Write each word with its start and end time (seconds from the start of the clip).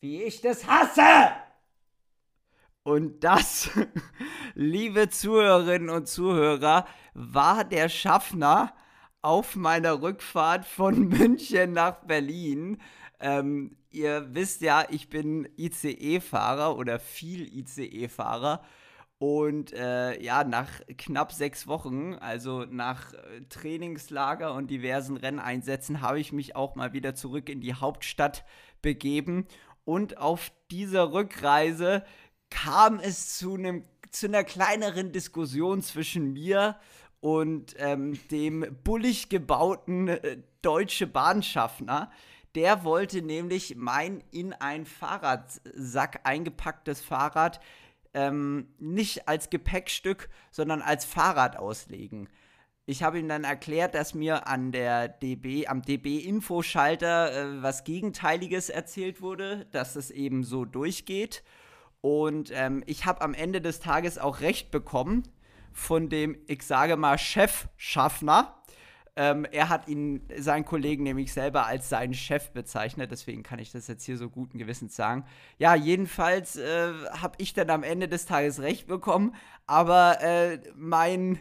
wie 0.00 0.22
ich 0.22 0.40
das 0.40 0.66
hasse. 0.66 1.32
Und 2.82 3.22
das, 3.22 3.70
liebe 4.54 5.08
Zuhörerinnen 5.08 5.90
und 5.90 6.08
Zuhörer, 6.08 6.86
war 7.14 7.64
der 7.64 7.88
Schaffner 7.88 8.72
auf 9.20 9.56
meiner 9.56 10.00
Rückfahrt 10.00 10.64
von 10.64 11.08
München 11.08 11.72
nach 11.72 12.04
Berlin. 12.04 12.80
Ähm, 13.20 13.76
ihr 13.90 14.28
wisst 14.34 14.62
ja, 14.62 14.86
ich 14.88 15.10
bin 15.10 15.48
ICE-Fahrer 15.56 16.76
oder 16.76 16.98
viel 16.98 17.52
ICE-Fahrer. 17.58 18.62
Und 19.18 19.72
äh, 19.72 20.22
ja, 20.22 20.44
nach 20.44 20.68
knapp 20.96 21.32
sechs 21.32 21.66
Wochen, 21.66 22.14
also 22.14 22.64
nach 22.70 23.12
äh, 23.14 23.40
Trainingslager 23.48 24.54
und 24.54 24.70
diversen 24.70 25.16
Renneinsätzen, 25.16 26.00
habe 26.00 26.20
ich 26.20 26.32
mich 26.32 26.54
auch 26.54 26.76
mal 26.76 26.92
wieder 26.92 27.16
zurück 27.16 27.48
in 27.48 27.60
die 27.60 27.74
Hauptstadt 27.74 28.44
begeben. 28.80 29.46
Und 29.88 30.18
auf 30.18 30.52
dieser 30.70 31.14
Rückreise 31.14 32.04
kam 32.50 33.00
es 33.00 33.38
zu, 33.38 33.54
einem, 33.54 33.84
zu 34.10 34.26
einer 34.26 34.44
kleineren 34.44 35.12
Diskussion 35.12 35.80
zwischen 35.80 36.34
mir 36.34 36.76
und 37.20 37.74
ähm, 37.78 38.20
dem 38.30 38.66
bullig 38.84 39.30
gebauten 39.30 40.08
äh, 40.08 40.42
deutsche 40.60 41.06
Bahnschaffner. 41.06 42.12
Der 42.54 42.84
wollte 42.84 43.22
nämlich 43.22 43.76
mein 43.76 44.22
in 44.30 44.52
ein 44.52 44.84
Fahrradsack 44.84 46.20
eingepacktes 46.24 47.00
Fahrrad 47.00 47.58
ähm, 48.12 48.68
nicht 48.78 49.26
als 49.26 49.48
Gepäckstück, 49.48 50.28
sondern 50.50 50.82
als 50.82 51.06
Fahrrad 51.06 51.56
auslegen. 51.56 52.28
Ich 52.90 53.02
habe 53.02 53.18
ihm 53.18 53.28
dann 53.28 53.44
erklärt, 53.44 53.94
dass 53.94 54.14
mir 54.14 54.48
an 54.48 54.72
der 54.72 55.08
DB, 55.08 55.66
am 55.66 55.82
DB-Infoschalter 55.82 57.32
äh, 57.32 57.62
was 57.62 57.84
Gegenteiliges 57.84 58.70
erzählt 58.70 59.20
wurde, 59.20 59.66
dass 59.72 59.94
es 59.94 60.10
eben 60.10 60.42
so 60.42 60.64
durchgeht. 60.64 61.44
Und 62.00 62.50
ähm, 62.54 62.82
ich 62.86 63.04
habe 63.04 63.20
am 63.20 63.34
Ende 63.34 63.60
des 63.60 63.80
Tages 63.80 64.16
auch 64.16 64.40
recht 64.40 64.70
bekommen 64.70 65.24
von 65.70 66.08
dem, 66.08 66.38
ich 66.46 66.62
sage 66.62 66.96
mal, 66.96 67.18
Chefschaffner. 67.18 68.56
Ähm, 69.16 69.44
er 69.44 69.68
hat 69.68 69.86
ihn, 69.86 70.26
seinen 70.38 70.64
Kollegen 70.64 71.02
nämlich 71.02 71.30
selber 71.30 71.66
als 71.66 71.90
seinen 71.90 72.14
Chef 72.14 72.52
bezeichnet, 72.52 73.10
deswegen 73.10 73.42
kann 73.42 73.58
ich 73.58 73.70
das 73.70 73.86
jetzt 73.86 74.04
hier 74.04 74.16
so 74.16 74.30
guten 74.30 74.56
Gewissens 74.56 74.96
sagen. 74.96 75.26
Ja, 75.58 75.74
jedenfalls 75.74 76.56
äh, 76.56 76.92
habe 77.20 77.34
ich 77.36 77.52
dann 77.52 77.68
am 77.68 77.82
Ende 77.82 78.08
des 78.08 78.24
Tages 78.24 78.62
recht 78.62 78.86
bekommen, 78.86 79.34
aber 79.66 80.22
äh, 80.22 80.58
mein, 80.74 81.40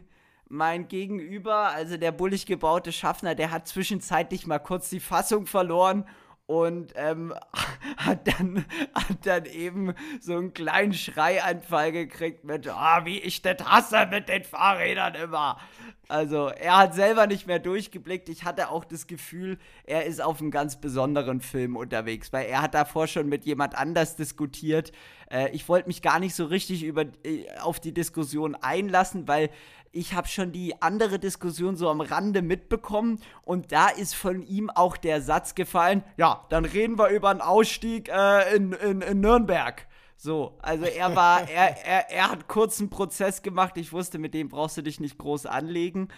mein 0.49 0.87
Gegenüber, 0.87 1.69
also 1.69 1.97
der 1.97 2.11
bullig 2.11 2.45
gebaute 2.45 2.91
Schaffner, 2.91 3.35
der 3.35 3.51
hat 3.51 3.67
zwischenzeitlich 3.67 4.47
mal 4.47 4.59
kurz 4.59 4.89
die 4.89 4.99
Fassung 4.99 5.45
verloren 5.45 6.05
und 6.47 6.93
ähm, 6.95 7.33
hat, 7.97 8.27
dann, 8.27 8.65
hat 8.93 9.25
dann 9.25 9.45
eben 9.45 9.93
so 10.19 10.37
einen 10.37 10.53
kleinen 10.53 10.93
Schreianfall 10.93 11.91
gekriegt 11.91 12.45
mit, 12.45 12.67
oh, 12.67 13.05
wie 13.05 13.19
ich 13.19 13.41
das 13.41 13.57
hasse 13.65 14.07
mit 14.09 14.29
den 14.29 14.43
Fahrrädern 14.43 15.15
immer. 15.15 15.59
Also 16.07 16.47
er 16.47 16.77
hat 16.77 16.95
selber 16.95 17.27
nicht 17.27 17.47
mehr 17.47 17.59
durchgeblickt. 17.59 18.29
Ich 18.29 18.45
hatte 18.45 18.69
auch 18.69 18.85
das 18.85 19.07
Gefühl, 19.07 19.57
er 19.83 20.05
ist 20.05 20.21
auf 20.21 20.39
einem 20.39 20.51
ganz 20.51 20.77
besonderen 20.79 21.41
Film 21.41 21.75
unterwegs, 21.75 22.31
weil 22.31 22.45
er 22.45 22.61
hat 22.61 22.73
davor 22.73 23.07
schon 23.07 23.27
mit 23.27 23.43
jemand 23.43 23.77
anders 23.77 24.15
diskutiert. 24.15 24.93
Äh, 25.29 25.49
ich 25.51 25.67
wollte 25.67 25.87
mich 25.89 26.01
gar 26.01 26.19
nicht 26.19 26.33
so 26.33 26.45
richtig 26.45 26.83
über, 26.83 27.03
äh, 27.25 27.45
auf 27.59 27.81
die 27.81 27.93
Diskussion 27.93 28.55
einlassen, 28.55 29.27
weil 29.27 29.49
ich 29.97 30.13
habe 30.13 30.27
schon 30.27 30.51
die 30.51 30.79
andere 30.81 31.17
Diskussion 31.17 31.75
so 31.75 31.89
am 31.89 32.01
Rande 32.01 32.43
mitbekommen 32.43 33.19
und 33.41 33.71
da 33.71 33.87
ist 33.89 34.13
von 34.13 34.43
ihm 34.43 34.69
auch 34.69 34.95
der 34.95 35.21
Satz 35.21 35.55
gefallen, 35.55 36.03
ja, 36.17 36.45
dann 36.49 36.65
reden 36.65 36.99
wir 36.99 37.09
über 37.09 37.29
einen 37.29 37.41
Ausstieg 37.41 38.09
äh, 38.09 38.55
in, 38.55 38.73
in, 38.73 39.01
in 39.01 39.21
Nürnberg. 39.21 39.87
So, 40.15 40.57
also 40.61 40.85
er 40.85 41.15
war, 41.15 41.49
er, 41.49 41.83
er, 41.85 42.11
er 42.11 42.29
hat 42.29 42.47
kurzen 42.47 42.89
Prozess 42.89 43.41
gemacht. 43.41 43.77
Ich 43.77 43.91
wusste, 43.91 44.19
mit 44.19 44.33
dem 44.35 44.49
brauchst 44.49 44.77
du 44.77 44.83
dich 44.83 44.99
nicht 44.99 45.17
groß 45.17 45.47
anlegen. 45.47 46.09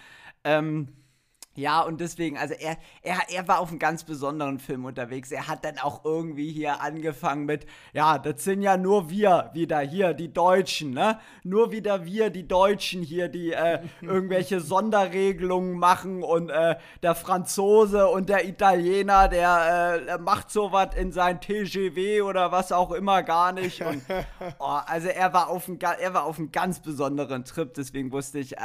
Ähm, 0.44 0.88
ja, 1.56 1.82
und 1.82 2.00
deswegen, 2.00 2.38
also 2.38 2.54
er, 2.54 2.76
er, 3.02 3.18
er 3.28 3.48
war 3.48 3.58
auf 3.58 3.70
einem 3.70 3.80
ganz 3.80 4.04
besonderen 4.04 4.60
Film 4.60 4.84
unterwegs. 4.84 5.32
Er 5.32 5.48
hat 5.48 5.64
dann 5.64 5.78
auch 5.78 6.04
irgendwie 6.04 6.52
hier 6.52 6.80
angefangen 6.80 7.44
mit, 7.44 7.66
ja, 7.92 8.18
das 8.18 8.44
sind 8.44 8.62
ja 8.62 8.76
nur 8.76 9.10
wir 9.10 9.50
wieder 9.52 9.80
hier, 9.80 10.14
die 10.14 10.32
Deutschen, 10.32 10.92
ne? 10.92 11.18
Nur 11.42 11.72
wieder 11.72 12.04
wir, 12.04 12.30
die 12.30 12.46
Deutschen 12.46 13.02
hier, 13.02 13.28
die 13.28 13.50
äh, 13.50 13.80
irgendwelche 14.00 14.60
Sonderregelungen 14.60 15.76
machen 15.76 16.22
und 16.22 16.50
äh, 16.50 16.76
der 17.02 17.16
Franzose 17.16 18.06
und 18.06 18.28
der 18.28 18.46
Italiener, 18.46 19.26
der 19.26 20.02
äh, 20.06 20.18
macht 20.18 20.52
sowas 20.52 20.94
in 20.94 21.10
sein 21.10 21.40
TGW 21.40 22.22
oder 22.22 22.52
was 22.52 22.70
auch 22.70 22.92
immer 22.92 23.24
gar 23.24 23.50
nicht. 23.50 23.82
Und, 23.82 24.04
oh, 24.60 24.78
also 24.86 25.08
er 25.08 25.32
war, 25.32 25.50
auf 25.50 25.66
einem, 25.68 25.80
er 25.80 26.14
war 26.14 26.26
auf 26.26 26.38
einem 26.38 26.52
ganz 26.52 26.78
besonderen 26.78 27.44
Trip, 27.44 27.74
deswegen 27.74 28.12
wusste 28.12 28.38
ich, 28.38 28.56
äh, 28.56 28.60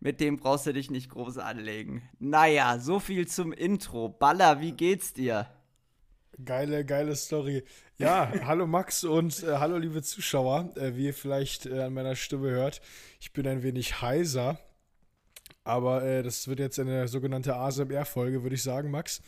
mit 0.00 0.20
dem 0.20 0.36
brauchst 0.36 0.66
du 0.66 0.72
dich 0.72 0.90
nicht 0.90 1.10
groß 1.10 1.38
anlegen. 1.38 2.02
Naja, 2.18 2.78
so 2.78 3.00
viel 3.00 3.26
zum 3.26 3.52
Intro. 3.52 4.08
Baller, 4.08 4.60
wie 4.60 4.72
geht's 4.72 5.12
dir? 5.12 5.48
Geile, 6.44 6.84
geile 6.84 7.16
Story. 7.16 7.64
Ja, 7.96 8.32
hallo 8.44 8.66
Max 8.66 9.02
und 9.02 9.42
äh, 9.42 9.56
hallo 9.58 9.76
liebe 9.76 10.02
Zuschauer. 10.02 10.70
Äh, 10.76 10.94
wie 10.94 11.06
ihr 11.06 11.14
vielleicht 11.14 11.66
äh, 11.66 11.82
an 11.82 11.94
meiner 11.94 12.14
Stimme 12.14 12.50
hört, 12.50 12.80
ich 13.20 13.32
bin 13.32 13.46
ein 13.46 13.62
wenig 13.62 14.00
heiser. 14.00 14.58
Aber 15.64 16.02
äh, 16.04 16.22
das 16.22 16.46
wird 16.48 16.60
jetzt 16.60 16.78
eine 16.78 17.08
sogenannte 17.08 17.56
ASMR-Folge, 17.56 18.42
würde 18.42 18.54
ich 18.54 18.62
sagen, 18.62 18.90
Max. 18.90 19.20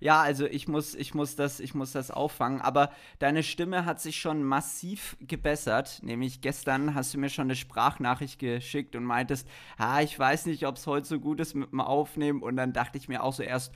Ja, 0.00 0.20
also 0.20 0.46
ich 0.46 0.68
muss, 0.68 0.94
ich 0.94 1.14
muss 1.14 1.36
das, 1.36 1.60
ich 1.60 1.74
muss 1.74 1.92
das 1.92 2.10
auffangen. 2.10 2.60
Aber 2.60 2.90
deine 3.18 3.42
Stimme 3.42 3.84
hat 3.84 4.00
sich 4.00 4.20
schon 4.20 4.42
massiv 4.42 5.16
gebessert. 5.20 6.00
Nämlich 6.02 6.40
gestern 6.40 6.94
hast 6.94 7.14
du 7.14 7.18
mir 7.18 7.28
schon 7.28 7.46
eine 7.46 7.56
Sprachnachricht 7.56 8.38
geschickt 8.38 8.96
und 8.96 9.04
meintest, 9.04 9.48
ah, 9.78 10.00
ich 10.00 10.18
weiß 10.18 10.46
nicht, 10.46 10.66
ob 10.66 10.76
es 10.76 10.86
heute 10.86 11.06
so 11.06 11.20
gut 11.20 11.40
ist 11.40 11.54
mit 11.54 11.72
dem 11.72 11.80
Aufnehmen. 11.80 12.42
Und 12.42 12.56
dann 12.56 12.72
dachte 12.72 12.98
ich 12.98 13.08
mir 13.08 13.22
auch 13.22 13.32
so 13.32 13.42
erst, 13.42 13.72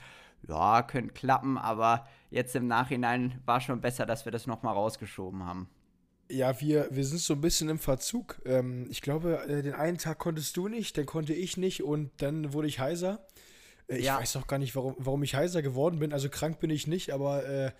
ja, 0.47 0.81
könnte 0.81 1.13
klappen, 1.13 1.57
aber 1.57 2.07
jetzt 2.29 2.55
im 2.55 2.67
Nachhinein 2.67 3.39
war 3.45 3.61
schon 3.61 3.81
besser, 3.81 4.05
dass 4.05 4.25
wir 4.25 4.31
das 4.31 4.47
nochmal 4.47 4.73
rausgeschoben 4.73 5.45
haben. 5.45 5.69
Ja, 6.29 6.59
wir, 6.61 6.87
wir 6.91 7.03
sind 7.03 7.19
so 7.19 7.33
ein 7.33 7.41
bisschen 7.41 7.67
im 7.67 7.77
Verzug. 7.77 8.41
Ähm, 8.45 8.87
ich 8.89 9.01
glaube, 9.01 9.43
äh, 9.47 9.61
den 9.61 9.73
einen 9.73 9.97
Tag 9.97 10.17
konntest 10.17 10.55
du 10.55 10.69
nicht, 10.69 10.97
dann 10.97 11.05
konnte 11.05 11.33
ich 11.33 11.57
nicht 11.57 11.83
und 11.83 12.09
dann 12.17 12.53
wurde 12.53 12.69
ich 12.69 12.79
heiser. 12.79 13.25
Ich 13.97 14.05
ja. 14.05 14.19
weiß 14.19 14.37
auch 14.37 14.47
gar 14.47 14.57
nicht, 14.57 14.75
warum, 14.75 14.95
warum 14.97 15.23
ich 15.23 15.35
heiser 15.35 15.61
geworden 15.61 15.99
bin. 15.99 16.13
Also 16.13 16.29
krank 16.29 16.59
bin 16.59 16.69
ich 16.69 16.87
nicht, 16.87 17.11
aber 17.11 17.45
äh, 17.45 17.71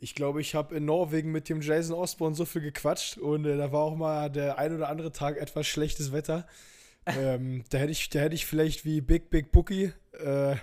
ich 0.00 0.14
glaube, 0.14 0.40
ich 0.40 0.54
habe 0.54 0.74
in 0.74 0.84
Norwegen 0.84 1.30
mit 1.30 1.48
dem 1.48 1.60
Jason 1.60 1.96
Osborne 1.96 2.34
so 2.34 2.44
viel 2.44 2.62
gequatscht 2.62 3.18
und 3.18 3.44
äh, 3.44 3.56
da 3.56 3.70
war 3.70 3.82
auch 3.82 3.94
mal 3.94 4.30
der 4.30 4.58
ein 4.58 4.74
oder 4.74 4.88
andere 4.88 5.12
Tag 5.12 5.36
etwas 5.36 5.66
schlechtes 5.66 6.12
Wetter. 6.12 6.46
ähm, 7.06 7.64
da 7.70 7.78
hätte 7.78 7.92
ich, 7.92 8.10
da 8.10 8.20
hätte 8.20 8.34
ich 8.34 8.46
vielleicht 8.46 8.84
wie 8.84 9.00
Big 9.00 9.30
Big 9.30 9.52
Bookie 9.52 9.92
äh, 10.18 10.56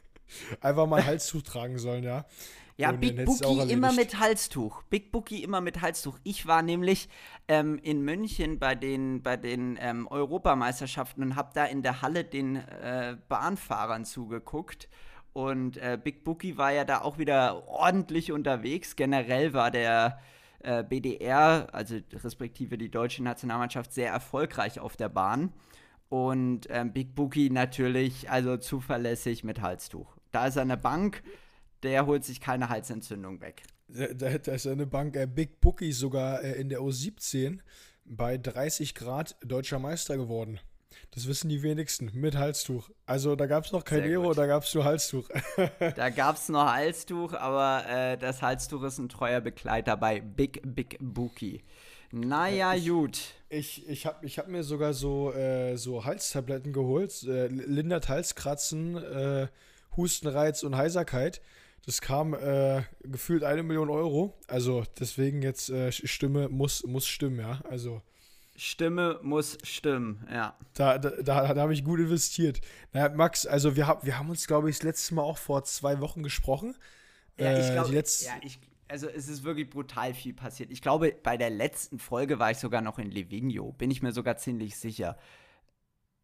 einfach 0.60 0.86
mal 0.86 1.04
Halstuch 1.04 1.42
tragen 1.42 1.78
sollen, 1.78 2.04
ja. 2.04 2.26
Ja, 2.78 2.90
und 2.90 3.00
Big 3.00 3.24
Bookie 3.24 3.72
immer 3.72 3.92
mit 3.92 4.20
Halstuch. 4.20 4.82
Big 4.90 5.10
Bookie 5.10 5.42
immer 5.42 5.62
mit 5.62 5.80
Halstuch. 5.80 6.18
Ich 6.24 6.46
war 6.46 6.60
nämlich 6.60 7.08
ähm, 7.48 7.78
in 7.82 8.02
München 8.02 8.58
bei 8.58 8.74
den, 8.74 9.22
bei 9.22 9.38
den 9.38 9.78
ähm, 9.80 10.06
Europameisterschaften 10.06 11.22
und 11.22 11.36
habe 11.36 11.52
da 11.54 11.64
in 11.64 11.82
der 11.82 12.02
Halle 12.02 12.24
den 12.24 12.56
äh, 12.56 13.16
Bahnfahrern 13.28 14.04
zugeguckt. 14.04 14.88
Und 15.32 15.78
äh, 15.78 15.98
Big 16.02 16.22
Bookie 16.22 16.58
war 16.58 16.70
ja 16.70 16.84
da 16.84 17.00
auch 17.00 17.16
wieder 17.16 17.66
ordentlich 17.66 18.30
unterwegs. 18.30 18.94
Generell 18.94 19.54
war 19.54 19.70
der 19.70 20.18
äh, 20.60 20.84
BDR, 20.84 21.68
also 21.72 21.96
respektive 22.12 22.76
die 22.76 22.90
deutsche 22.90 23.22
Nationalmannschaft, 23.22 23.92
sehr 23.92 24.10
erfolgreich 24.10 24.80
auf 24.80 24.96
der 24.96 25.08
Bahn. 25.08 25.52
Und 26.10 26.66
ähm, 26.68 26.92
Big 26.92 27.14
Bookie 27.14 27.48
natürlich, 27.48 28.30
also 28.30 28.58
zuverlässig 28.58 29.44
mit 29.44 29.62
Halstuch. 29.62 30.16
Da 30.30 30.46
ist 30.46 30.58
eine 30.58 30.76
Bank 30.76 31.22
der 31.86 32.06
holt 32.06 32.24
sich 32.24 32.40
keine 32.40 32.68
Halsentzündung 32.68 33.40
weg. 33.40 33.62
Da, 33.88 34.08
da, 34.08 34.38
da 34.38 34.52
ist 34.52 34.66
eine 34.66 34.86
Bank, 34.86 35.16
äh, 35.16 35.26
Big 35.26 35.60
Bookie 35.60 35.92
sogar 35.92 36.42
äh, 36.42 36.60
in 36.60 36.68
der 36.68 36.80
U17 36.80 37.60
bei 38.04 38.36
30 38.36 38.94
Grad 38.94 39.36
deutscher 39.44 39.78
Meister 39.78 40.16
geworden. 40.16 40.60
Das 41.12 41.26
wissen 41.28 41.48
die 41.48 41.62
wenigsten 41.62 42.10
mit 42.14 42.36
Halstuch. 42.36 42.90
Also 43.06 43.36
da 43.36 43.46
gab 43.46 43.64
es 43.64 43.72
noch 43.72 43.84
kein 43.84 44.02
Aero, 44.02 44.34
da 44.34 44.46
gab 44.46 44.64
es 44.64 44.74
nur 44.74 44.84
Halstuch. 44.84 45.28
da 45.78 46.10
gab 46.10 46.36
es 46.36 46.48
noch 46.48 46.72
Halstuch, 46.72 47.32
aber 47.34 47.88
äh, 47.88 48.18
das 48.18 48.42
Halstuch 48.42 48.82
ist 48.82 48.98
ein 48.98 49.08
treuer 49.08 49.40
Begleiter 49.40 49.96
bei 49.96 50.20
Big 50.20 50.60
Big 50.64 50.98
Bookie. 51.00 51.62
Naja, 52.12 52.74
ich, 52.74 52.88
gut. 52.88 53.20
Ich, 53.48 53.88
ich 53.88 54.06
habe 54.06 54.24
ich 54.24 54.38
hab 54.38 54.48
mir 54.48 54.62
sogar 54.62 54.94
so, 54.94 55.32
äh, 55.32 55.76
so 55.76 56.04
Halstabletten 56.04 56.72
geholt. 56.72 57.22
Äh, 57.24 57.48
lindert 57.48 58.08
Halskratzen, 58.08 58.96
äh, 58.96 59.48
Hustenreiz 59.96 60.62
und 60.62 60.76
Heiserkeit. 60.76 61.40
Das 61.86 62.00
kam 62.00 62.34
äh, 62.34 62.82
gefühlt 63.02 63.44
eine 63.44 63.62
Million 63.62 63.90
Euro. 63.90 64.36
Also 64.48 64.84
deswegen 64.98 65.40
jetzt 65.40 65.70
äh, 65.70 65.92
Stimme 65.92 66.48
muss, 66.48 66.84
muss 66.84 67.06
stimmen, 67.06 67.38
ja. 67.38 67.60
Also. 67.70 68.02
Stimme 68.56 69.20
muss 69.22 69.56
stimmen, 69.62 70.26
ja. 70.30 70.56
Da, 70.74 70.98
da, 70.98 71.10
da, 71.10 71.54
da 71.54 71.60
habe 71.62 71.72
ich 71.72 71.84
gut 71.84 72.00
investiert. 72.00 72.60
Naja, 72.92 73.14
Max, 73.14 73.46
also 73.46 73.76
wir, 73.76 73.86
hab, 73.86 74.04
wir 74.04 74.18
haben 74.18 74.30
uns, 74.30 74.48
glaube 74.48 74.68
ich, 74.68 74.78
das 74.78 74.82
letzte 74.82 75.14
Mal 75.14 75.22
auch 75.22 75.38
vor 75.38 75.62
zwei 75.62 76.00
Wochen 76.00 76.24
gesprochen. 76.24 76.74
Ja, 77.38 77.56
ich 77.56 77.70
glaube, 77.70 77.94
ja, 77.94 78.02
ich, 78.42 78.58
also 78.88 79.08
es 79.08 79.28
ist 79.28 79.44
wirklich 79.44 79.70
brutal 79.70 80.14
viel 80.14 80.32
passiert. 80.34 80.72
Ich 80.72 80.82
glaube, 80.82 81.14
bei 81.22 81.36
der 81.36 81.50
letzten 81.50 81.98
Folge 81.98 82.38
war 82.38 82.50
ich 82.50 82.58
sogar 82.58 82.80
noch 82.80 82.98
in 82.98 83.10
Livigno, 83.10 83.72
bin 83.72 83.90
ich 83.90 84.02
mir 84.02 84.12
sogar 84.12 84.38
ziemlich 84.38 84.76
sicher. 84.76 85.18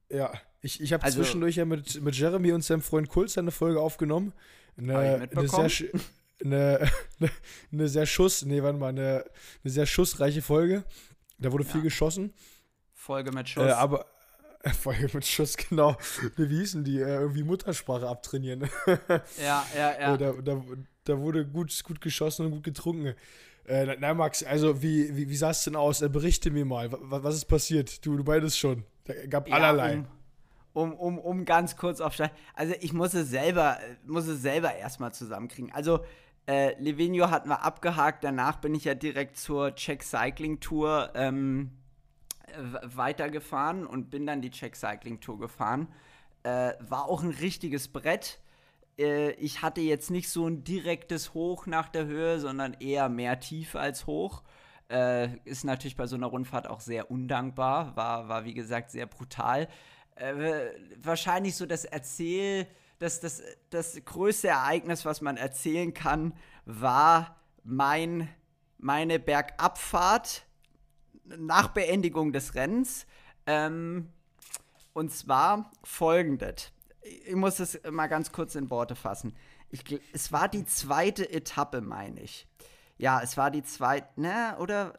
Ja, 0.09 0.33
ich, 0.61 0.81
ich 0.81 0.93
habe 0.93 1.05
also, 1.05 1.23
zwischendurch 1.23 1.57
ja 1.57 1.65
mit, 1.65 2.01
mit 2.03 2.17
Jeremy 2.17 2.53
und 2.53 2.63
seinem 2.63 2.83
Freund 2.83 3.09
Kulz 3.09 3.39
eine 3.39 3.51
Folge 3.51 3.81
aufgenommen. 3.81 4.33
Eine, 4.77 5.29
eine 5.35 5.49
sehr, 5.49 5.91
eine, 6.43 6.91
eine, 7.73 7.89
sehr 7.89 8.07
Schuss, 8.07 8.45
nee, 8.45 8.63
warte 8.63 8.79
mal, 8.79 8.89
eine, 8.89 9.25
eine 9.63 9.73
sehr 9.73 9.87
schussreiche 9.87 10.43
Folge. 10.43 10.85
Da 11.39 11.53
wurde 11.53 11.65
ja. 11.65 11.71
viel 11.71 11.83
geschossen. 11.83 12.33
Folge 12.95 13.33
mit 13.33 13.49
Schuss. 13.49 13.65
Äh, 13.65 13.73
aber 13.73 14.07
Folge 14.81 15.11
mit 15.13 15.27
Schuss, 15.27 15.57
genau. 15.57 15.97
Wie 16.37 16.47
hießen 16.47 16.85
die? 16.85 17.01
Äh, 17.01 17.21
irgendwie 17.21 17.43
Muttersprache 17.43 18.09
abtrainieren. 18.09 18.69
ja, 19.43 19.67
ja, 19.77 20.01
ja. 20.01 20.17
Da, 20.17 20.33
da, 20.33 20.63
da 21.05 21.19
wurde 21.19 21.47
gut, 21.47 21.83
gut 21.85 22.01
geschossen 22.01 22.47
und 22.47 22.53
gut 22.53 22.65
getrunken. 22.65 23.15
Äh, 23.65 23.97
na, 23.99 24.15
Max, 24.15 24.43
also 24.43 24.83
wie, 24.83 25.17
wie, 25.17 25.29
wie 25.29 25.37
sah 25.37 25.51
es 25.51 25.65
denn 25.65 25.77
aus? 25.77 26.03
Äh, 26.03 26.09
berichte 26.09 26.51
mir 26.51 26.65
mal, 26.65 26.91
was, 26.93 27.23
was 27.23 27.35
ist 27.37 27.45
passiert? 27.45 28.05
Du, 28.05 28.17
du 28.17 28.25
beides 28.25 28.57
schon. 28.57 28.85
Da 29.05 29.15
gab 29.27 29.49
ja, 29.49 29.55
allerlei. 29.55 29.99
Um, 29.99 30.07
um, 30.73 30.93
um, 30.95 31.19
um 31.19 31.45
ganz 31.45 31.77
kurz 31.77 32.01
auf 32.01 32.17
Also 32.55 32.75
ich 32.81 32.93
muss 32.93 33.15
es 33.15 33.31
selber, 33.31 33.79
muss 34.07 34.27
es 34.27 34.43
selber 34.43 34.75
erstmal 34.75 35.13
zusammenkriegen. 35.13 35.73
Also 35.73 36.01
äh, 36.47 36.81
Livigno 36.83 37.31
hatten 37.31 37.49
wir 37.49 37.63
abgehakt, 37.63 38.25
danach 38.25 38.57
bin 38.57 38.75
ich 38.75 38.85
ja 38.85 38.95
direkt 38.95 39.37
zur 39.37 39.75
Czech 39.75 40.03
Cycling 40.03 40.61
Tour 40.61 41.11
ähm, 41.15 41.71
weitergefahren 42.83 43.87
und 43.87 44.11
bin 44.11 44.27
dann 44.27 44.43
die 44.43 44.51
Czech 44.51 44.75
Cycling 44.75 45.21
Tour 45.21 45.39
gefahren. 45.39 45.89
Äh, 46.43 46.75
war 46.81 47.09
auch 47.09 47.23
ein 47.23 47.31
richtiges 47.31 47.89
Brett 47.89 48.41
äh, 48.99 49.33
ich 49.33 49.63
hatte 49.63 49.81
jetzt 49.81 50.11
nicht 50.11 50.29
so 50.29 50.47
ein 50.47 50.65
direktes 50.65 51.35
Hoch 51.35 51.67
nach 51.67 51.89
der 51.89 52.07
Höhe, 52.07 52.41
sondern 52.41 52.75
eher 52.75 53.09
mehr 53.09 53.41
Tiefe 53.41 53.81
als 53.81 54.07
Hoch. 54.07 54.43
Äh, 54.91 55.39
ist 55.45 55.65
natürlich 55.65 55.97
bei 55.97 56.07
so 56.07 56.17
einer 56.17 56.27
Rundfahrt 56.27 56.69
auch 56.69 56.81
sehr 56.81 57.11
undankbar, 57.11 57.97
war, 57.97 58.29
war 58.29 58.45
wie 58.45 58.55
gesagt 58.55 58.91
sehr 58.91 59.07
brutal. 59.07 59.69
Äh, 60.17 60.71
wahrscheinlich 61.03 61.57
so 61.57 61.67
das 61.67 61.85
Erzähl, 61.85 62.67
das, 62.99 63.21
das, 63.21 63.43
das 63.71 64.01
größte 64.05 64.49
Ereignis, 64.49 65.05
was 65.05 65.21
man 65.21 65.37
erzählen 65.37 65.93
kann, 65.93 66.35
war 66.65 67.37
mein, 67.65 68.29
meine 68.79 69.19
Bergabfahrt 69.19 70.45
nach 71.25 71.69
Beendigung 71.69 72.33
des 72.33 72.55
Rennens. 72.55 73.07
Ähm, 73.47 74.09
und 74.93 75.13
zwar 75.13 75.71
folgendes 75.83 76.73
ich 77.03 77.35
muss 77.35 77.59
es 77.61 77.81
mal 77.91 78.07
ganz 78.07 78.33
kurz 78.33 78.55
in 78.55 78.71
Worte 78.71 78.95
fassen. 78.95 79.35
Ich, 79.71 79.85
es 80.13 80.33
war 80.33 80.49
die 80.49 80.65
zweite 80.65 81.31
Etappe, 81.31 81.81
meine 81.81 82.21
ich. 82.21 82.47
Ja, 82.99 83.21
es 83.23 83.37
war 83.37 83.51
die 83.51 83.63
zweite, 83.63 84.09
ne, 84.21 84.57
oder? 84.59 84.95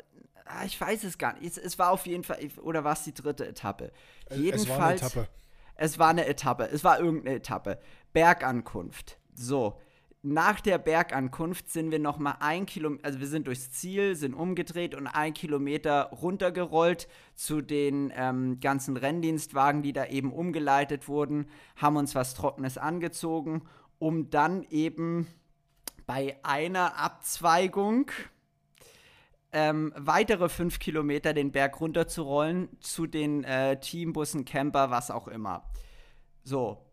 Ah, 0.56 0.66
ich 0.66 0.80
weiß 0.80 1.04
es 1.04 1.18
gar 1.18 1.34
nicht. 1.34 1.46
Es, 1.46 1.58
es 1.58 1.80
war 1.80 1.92
auf 1.92 2.06
jeden 2.06 2.24
Fall, 2.24 2.40
oder 2.62 2.84
war 2.84 2.94
es 2.94 3.04
die 3.04 3.14
dritte 3.14 3.48
Etappe? 3.48 3.92
Jedenfalls. 4.34 5.02
Es 5.02 5.10
war 5.10 5.20
eine 5.20 5.26
Etappe. 5.26 5.28
Es 5.76 6.00
war 6.00 6.10
eine 6.10 6.26
Etappe. 6.26 6.70
Es 6.72 6.84
war 6.84 7.00
irgendeine 7.00 7.38
Etappe. 7.38 7.80
Bergankunft. 8.14 9.18
So 9.34 9.80
nach 10.24 10.62
der 10.62 10.78
Bergankunft 10.78 11.70
sind 11.70 11.92
wir 11.92 12.00
noch 12.00 12.18
mal 12.18 12.38
ein 12.40 12.66
Kilometer, 12.66 13.06
also 13.06 13.20
wir 13.20 13.28
sind 13.28 13.46
durchs 13.48 13.72
Ziel, 13.72 14.16
sind 14.16 14.34
umgedreht 14.34 14.96
und 14.96 15.06
ein 15.06 15.34
Kilometer 15.34 16.12
runtergerollt 16.14 17.10
zu 17.36 17.62
den 17.62 18.12
ähm, 18.16 18.62
ganzen 18.62 18.96
Renndienstwagen, 18.96 19.84
die 19.84 19.92
da 19.92 20.06
eben 20.06 20.32
umgeleitet 20.32 21.10
wurden, 21.10 21.48
haben 21.76 21.98
uns 21.98 22.16
was 22.16 22.36
Trockenes 22.36 22.78
angezogen, 22.78 23.64
um 24.00 24.30
dann 24.30 24.64
eben 24.70 25.28
bei 26.06 26.38
einer 26.44 26.98
Abzweigung 26.98 28.10
ähm, 29.54 29.94
weitere 29.96 30.50
fünf 30.50 30.80
Kilometer 30.80 31.34
den 31.34 31.52
Berg 31.52 31.80
runterzurollen 31.80 32.70
zu 32.80 33.08
den 33.08 33.44
äh, 33.44 33.80
Teambussen, 33.80 34.46
Camper, 34.46 34.92
was 34.92 35.12
auch 35.12 35.28
immer. 35.28 35.64
So, 36.44 36.84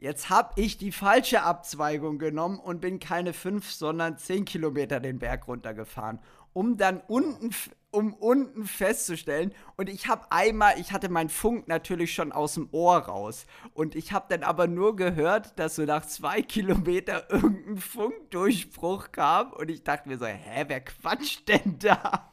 Jetzt 0.00 0.30
habe 0.30 0.58
ich 0.58 0.78
die 0.78 0.92
falsche 0.92 1.42
Abzweigung 1.42 2.18
genommen 2.18 2.58
und 2.58 2.80
bin 2.80 3.00
keine 3.00 3.34
fünf, 3.34 3.70
sondern 3.70 4.16
zehn 4.16 4.46
Kilometer 4.46 4.98
den 4.98 5.18
Berg 5.18 5.46
runtergefahren, 5.46 6.20
um 6.54 6.78
dann 6.78 7.02
unten, 7.06 7.50
um 7.90 8.14
unten 8.14 8.64
festzustellen. 8.64 9.52
Und 9.76 9.88
ich 9.88 10.06
habe 10.06 10.30
einmal, 10.30 10.78
ich 10.78 10.92
hatte 10.92 11.08
meinen 11.08 11.28
Funk 11.28 11.68
natürlich 11.68 12.14
schon 12.14 12.32
aus 12.32 12.54
dem 12.54 12.68
Ohr 12.72 12.98
raus. 12.98 13.46
Und 13.74 13.94
ich 13.94 14.12
habe 14.12 14.26
dann 14.28 14.42
aber 14.42 14.66
nur 14.66 14.96
gehört, 14.96 15.58
dass 15.58 15.76
so 15.76 15.84
nach 15.84 16.06
zwei 16.06 16.42
Kilometer 16.42 17.30
irgendein 17.30 17.78
Funkdurchbruch 17.78 19.12
kam. 19.12 19.52
Und 19.52 19.70
ich 19.70 19.82
dachte 19.82 20.08
mir 20.08 20.18
so, 20.18 20.26
hä, 20.26 20.64
wer 20.68 20.80
quatscht 20.80 21.48
denn 21.48 21.78
da? 21.78 22.30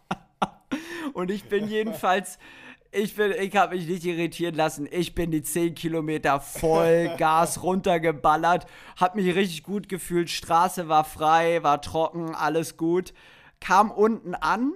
und 1.14 1.32
ich 1.32 1.50
bin 1.50 1.68
jedenfalls 1.68 2.38
ich, 2.92 3.16
bin, 3.16 3.32
ich 3.32 3.56
habe 3.56 3.76
mich 3.76 3.88
nicht 3.88 4.06
irritieren 4.06 4.56
lassen. 4.56 4.88
Ich 4.90 5.14
bin 5.14 5.30
die 5.32 5.44
10 5.44 5.76
Kilometer 5.76 6.40
voll 6.40 7.12
Gas 7.18 7.62
runtergeballert. 7.62 8.66
Hab 8.96 9.16
mich 9.16 9.36
richtig 9.36 9.64
gut 9.64 9.90
gefühlt. 9.90 10.30
Straße 10.30 10.88
war 10.88 11.04
frei, 11.04 11.64
war 11.64 11.82
trocken, 11.82 12.34
alles 12.34 12.78
gut. 12.78 13.14
Kam 13.60 13.92
unten 13.92 14.36
an 14.36 14.74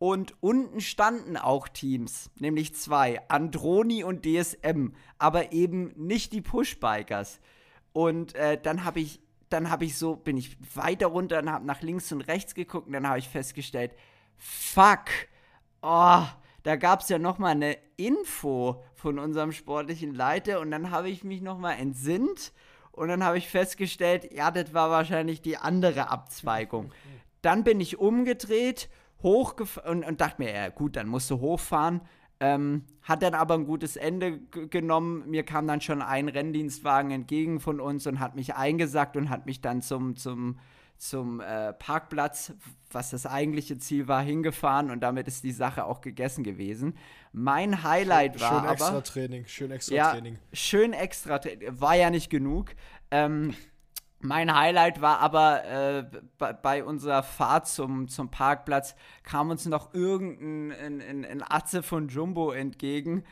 und 0.00 0.34
unten 0.40 0.80
standen 0.80 1.36
auch 1.36 1.68
Teams, 1.68 2.30
nämlich 2.36 2.74
zwei, 2.74 3.20
Androni 3.28 4.02
und 4.02 4.24
DSM, 4.24 4.94
aber 5.18 5.52
eben 5.52 5.92
nicht 5.94 6.32
die 6.32 6.40
Pushbikers. 6.40 7.38
Und 7.92 8.34
äh, 8.34 8.58
dann 8.58 8.84
habe 8.84 9.00
ich, 9.00 9.20
dann 9.50 9.70
habe 9.70 9.84
ich 9.84 9.98
so, 9.98 10.16
bin 10.16 10.38
ich 10.38 10.56
weiter 10.74 11.08
runter 11.08 11.40
und 11.40 11.52
habe 11.52 11.66
nach 11.66 11.82
links 11.82 12.10
und 12.12 12.22
rechts 12.22 12.54
geguckt 12.54 12.86
und 12.86 12.94
dann 12.94 13.06
habe 13.06 13.18
ich 13.18 13.28
festgestellt, 13.28 13.92
fuck, 14.38 15.10
oh, 15.82 16.22
da 16.62 16.76
gab 16.76 17.02
es 17.02 17.10
ja 17.10 17.18
noch 17.18 17.36
mal 17.36 17.50
eine 17.50 17.76
Info 17.98 18.82
von 18.94 19.18
unserem 19.18 19.52
sportlichen 19.52 20.14
Leiter 20.14 20.60
und 20.60 20.70
dann 20.70 20.90
habe 20.90 21.10
ich 21.10 21.24
mich 21.24 21.42
noch 21.42 21.58
mal 21.58 21.74
entsinnt 21.74 22.54
und 22.92 23.08
dann 23.08 23.22
habe 23.22 23.36
ich 23.36 23.50
festgestellt, 23.50 24.32
ja, 24.32 24.50
das 24.50 24.72
war 24.72 24.88
wahrscheinlich 24.88 25.42
die 25.42 25.58
andere 25.58 26.08
Abzweigung. 26.08 26.90
Dann 27.42 27.64
bin 27.64 27.80
ich 27.80 27.98
umgedreht, 27.98 28.88
hochgefahren 29.22 29.98
und, 29.98 30.04
und, 30.04 30.20
dachte 30.20 30.42
mir, 30.42 30.52
ja 30.52 30.68
gut, 30.68 30.96
dann 30.96 31.08
musst 31.08 31.30
du 31.30 31.40
hochfahren. 31.40 32.00
Ähm, 32.42 32.86
hat 33.02 33.22
dann 33.22 33.34
aber 33.34 33.54
ein 33.54 33.66
gutes 33.66 33.96
Ende 33.96 34.38
genommen. 34.38 35.28
Mir 35.28 35.42
kam 35.42 35.66
dann 35.66 35.82
schon 35.82 36.00
ein 36.00 36.28
Renndienstwagen 36.28 37.10
entgegen 37.10 37.60
von 37.60 37.80
uns 37.80 38.06
und 38.06 38.18
hat 38.18 38.34
mich 38.34 38.54
eingesackt 38.54 39.16
und 39.16 39.28
hat 39.28 39.44
mich 39.44 39.60
dann 39.60 39.82
zum, 39.82 40.16
zum 40.16 40.56
zum 41.00 41.40
äh, 41.40 41.72
Parkplatz, 41.72 42.52
was 42.90 43.10
das 43.10 43.24
eigentliche 43.24 43.78
Ziel 43.78 44.06
war, 44.06 44.22
hingefahren 44.22 44.90
und 44.90 45.00
damit 45.00 45.28
ist 45.28 45.44
die 45.44 45.52
Sache 45.52 45.84
auch 45.84 46.02
gegessen 46.02 46.44
gewesen. 46.44 46.94
Mein 47.32 47.82
Highlight 47.82 48.34
schön, 48.34 48.42
war 48.42 48.48
schön 48.50 48.58
aber 48.58 48.72
extra 48.72 49.00
Training, 49.00 49.46
schön 49.46 49.70
extra 49.70 49.94
ja, 49.94 50.10
Training. 50.12 50.38
Schön 50.52 50.92
extra 50.92 51.38
Training, 51.38 51.80
war 51.80 51.94
ja 51.94 52.10
nicht 52.10 52.28
genug. 52.28 52.72
Ähm, 53.10 53.54
mein 54.20 54.54
Highlight 54.54 55.00
war 55.00 55.18
aber 55.20 55.64
äh, 55.64 56.04
bei, 56.38 56.52
bei, 56.52 56.84
unserer 56.84 57.22
Fahrt 57.22 57.66
zum, 57.68 58.08
zum 58.08 58.30
Parkplatz 58.30 58.94
kam 59.22 59.50
uns 59.50 59.66
noch 59.66 59.94
irgendein 59.94 60.72
ein, 60.72 61.00
ein, 61.00 61.24
ein 61.24 61.42
Atze 61.42 61.82
von 61.82 62.08
Jumbo 62.08 62.52
entgegen, 62.52 63.24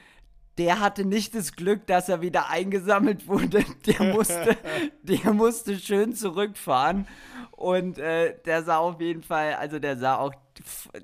der 0.59 0.81
hatte 0.81 1.05
nicht 1.05 1.35
das 1.35 1.53
Glück, 1.55 1.87
dass 1.87 2.09
er 2.09 2.21
wieder 2.21 2.51
eingesammelt 2.51 3.29
wurde. 3.29 3.65
Der 3.87 4.13
musste, 4.13 4.57
der 5.03 5.33
musste 5.33 5.79
schön 5.79 6.15
zurückfahren. 6.15 7.07
Und 7.53 7.99
äh, 7.99 8.35
der 8.45 8.63
sah 8.63 8.79
auf 8.79 9.01
jeden 9.01 9.23
Fall, 9.23 9.55
also 9.55 9.79
der 9.79 9.97
sah 9.97 10.17
auch 10.17 10.33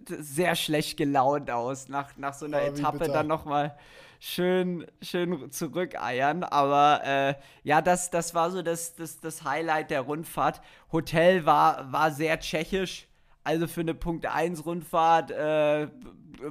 sehr 0.06 0.56
schlecht 0.56 0.96
gelaunt 0.96 1.50
aus. 1.50 1.88
Nach, 1.88 2.16
nach 2.16 2.34
so 2.34 2.46
einer 2.46 2.62
oh, 2.62 2.66
Etappe 2.66 3.06
dann 3.06 3.26
nochmal 3.26 3.76
schön, 4.24 4.86
schön 5.02 5.50
zurückeiern. 5.50 6.44
Aber 6.44 7.02
äh, 7.04 7.34
ja, 7.62 7.82
das, 7.82 8.10
das 8.10 8.34
war 8.34 8.50
so 8.50 8.62
das, 8.62 8.94
das, 8.94 9.20
das 9.20 9.44
Highlight 9.44 9.90
der 9.90 10.00
Rundfahrt. 10.02 10.60
Hotel 10.90 11.44
war, 11.44 11.92
war 11.92 12.10
sehr 12.10 12.40
tschechisch. 12.40 13.08
Also 13.42 13.66
für 13.66 13.82
eine 13.82 13.94
Punkt 13.94 14.24
1 14.24 14.64
Rundfahrt 14.64 15.30
äh, 15.30 15.88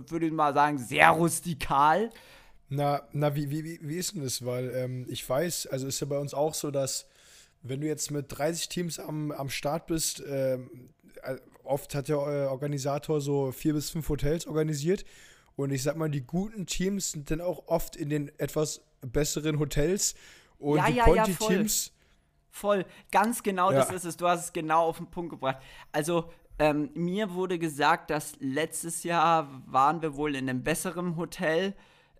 würde 0.07 0.27
ich 0.27 0.31
mal 0.31 0.53
sagen, 0.53 0.77
sehr 0.77 1.09
rustikal. 1.09 2.11
Na, 2.69 3.01
na 3.11 3.35
wie, 3.35 3.49
wie, 3.49 3.79
wie 3.81 3.97
ist 3.97 4.13
denn 4.13 4.23
das? 4.23 4.45
Weil 4.45 4.71
ähm, 4.75 5.05
ich 5.09 5.27
weiß, 5.27 5.67
also 5.67 5.87
ist 5.87 5.99
ja 5.99 6.07
bei 6.07 6.17
uns 6.17 6.33
auch 6.33 6.53
so, 6.53 6.69
dass 6.69 7.07
wenn 7.63 7.81
du 7.81 7.87
jetzt 7.87 8.11
mit 8.11 8.25
30 8.29 8.69
Teams 8.69 8.99
am, 8.99 9.31
am 9.31 9.49
Start 9.49 9.87
bist, 9.87 10.23
ähm, 10.27 10.89
äh, 11.23 11.37
oft 11.63 11.95
hat 11.95 12.09
der 12.09 12.17
äh, 12.17 12.45
Organisator 12.47 13.21
so 13.21 13.51
vier 13.51 13.73
bis 13.73 13.89
fünf 13.89 14.07
Hotels 14.09 14.45
organisiert. 14.45 15.05
Und 15.55 15.72
ich 15.72 15.83
sag 15.83 15.95
mal, 15.98 16.10
die 16.10 16.22
guten 16.22 16.65
Teams 16.65 17.12
sind 17.12 17.29
dann 17.29 17.41
auch 17.41 17.67
oft 17.67 17.95
in 17.95 18.10
den 18.10 18.31
etwas 18.39 18.81
besseren 19.01 19.60
Hotels. 19.60 20.15
Und 20.57 20.77
ja, 20.77 20.88
die 20.88 20.95
ja, 20.95 21.05
Ponti-Teams. 21.05 21.88
Ja, 21.88 21.93
voll. 22.50 22.83
voll. 22.83 22.91
Ganz 23.12 23.43
genau 23.43 23.72
ja. 23.72 23.79
das 23.79 23.91
ist 23.91 24.05
es. 24.05 24.17
Du 24.17 24.27
hast 24.27 24.45
es 24.45 24.53
genau 24.53 24.88
auf 24.88 24.98
den 24.98 25.07
Punkt 25.07 25.31
gebracht. 25.31 25.57
Also, 25.91 26.31
ähm, 26.60 26.91
mir 26.93 27.33
wurde 27.33 27.57
gesagt, 27.57 28.10
dass 28.10 28.36
letztes 28.39 29.03
Jahr 29.03 29.63
waren 29.65 30.01
wir 30.01 30.15
wohl 30.15 30.36
in 30.36 30.50
einem 30.50 30.63
besseren 30.63 31.17
Hotel 31.17 31.75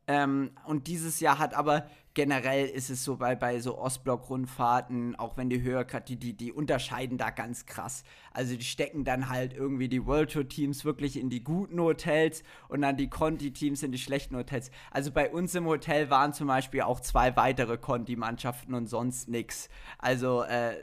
Ähm, 0.08 0.52
und 0.66 0.88
dieses 0.88 1.20
Jahr 1.20 1.40
hat 1.40 1.54
aber 1.54 1.88
generell 2.14 2.68
ist 2.68 2.90
es 2.90 3.04
so 3.04 3.18
bei, 3.18 3.36
bei 3.36 3.60
so 3.60 3.78
Ostblock-Rundfahrten, 3.78 5.16
auch 5.16 5.36
wenn 5.38 5.50
die 5.50 5.62
höher, 5.62 5.84
die, 5.84 6.16
die, 6.18 6.34
die 6.34 6.52
unterscheiden 6.52 7.18
da 7.18 7.32
ganz 7.32 7.66
krass. 7.66 8.04
Also 8.34 8.56
die 8.56 8.64
stecken 8.64 9.04
dann 9.04 9.30
halt 9.30 9.54
irgendwie 9.54 9.90
die 9.90 10.06
World 10.06 10.32
Tour-Teams 10.32 10.86
wirklich 10.86 11.18
in 11.20 11.30
die 11.30 11.44
guten 11.44 11.80
Hotels 11.80 12.44
und 12.68 12.82
dann 12.82 12.98
die 12.98 13.10
Conti-Teams 13.10 13.82
in 13.82 13.92
die 13.92 13.98
schlechten 13.98 14.36
Hotels. 14.36 14.70
Also 14.92 15.12
bei 15.12 15.32
uns 15.32 15.56
im 15.56 15.66
Hotel 15.66 16.10
waren 16.10 16.34
zum 16.34 16.48
Beispiel 16.48 16.82
auch 16.82 17.00
zwei 17.00 17.36
weitere 17.36 17.78
Conti-Mannschaften 17.78 18.76
und 18.76 18.88
sonst 18.88 19.28
nichts. 19.28 19.70
Also 19.98 20.44
äh, 20.44 20.76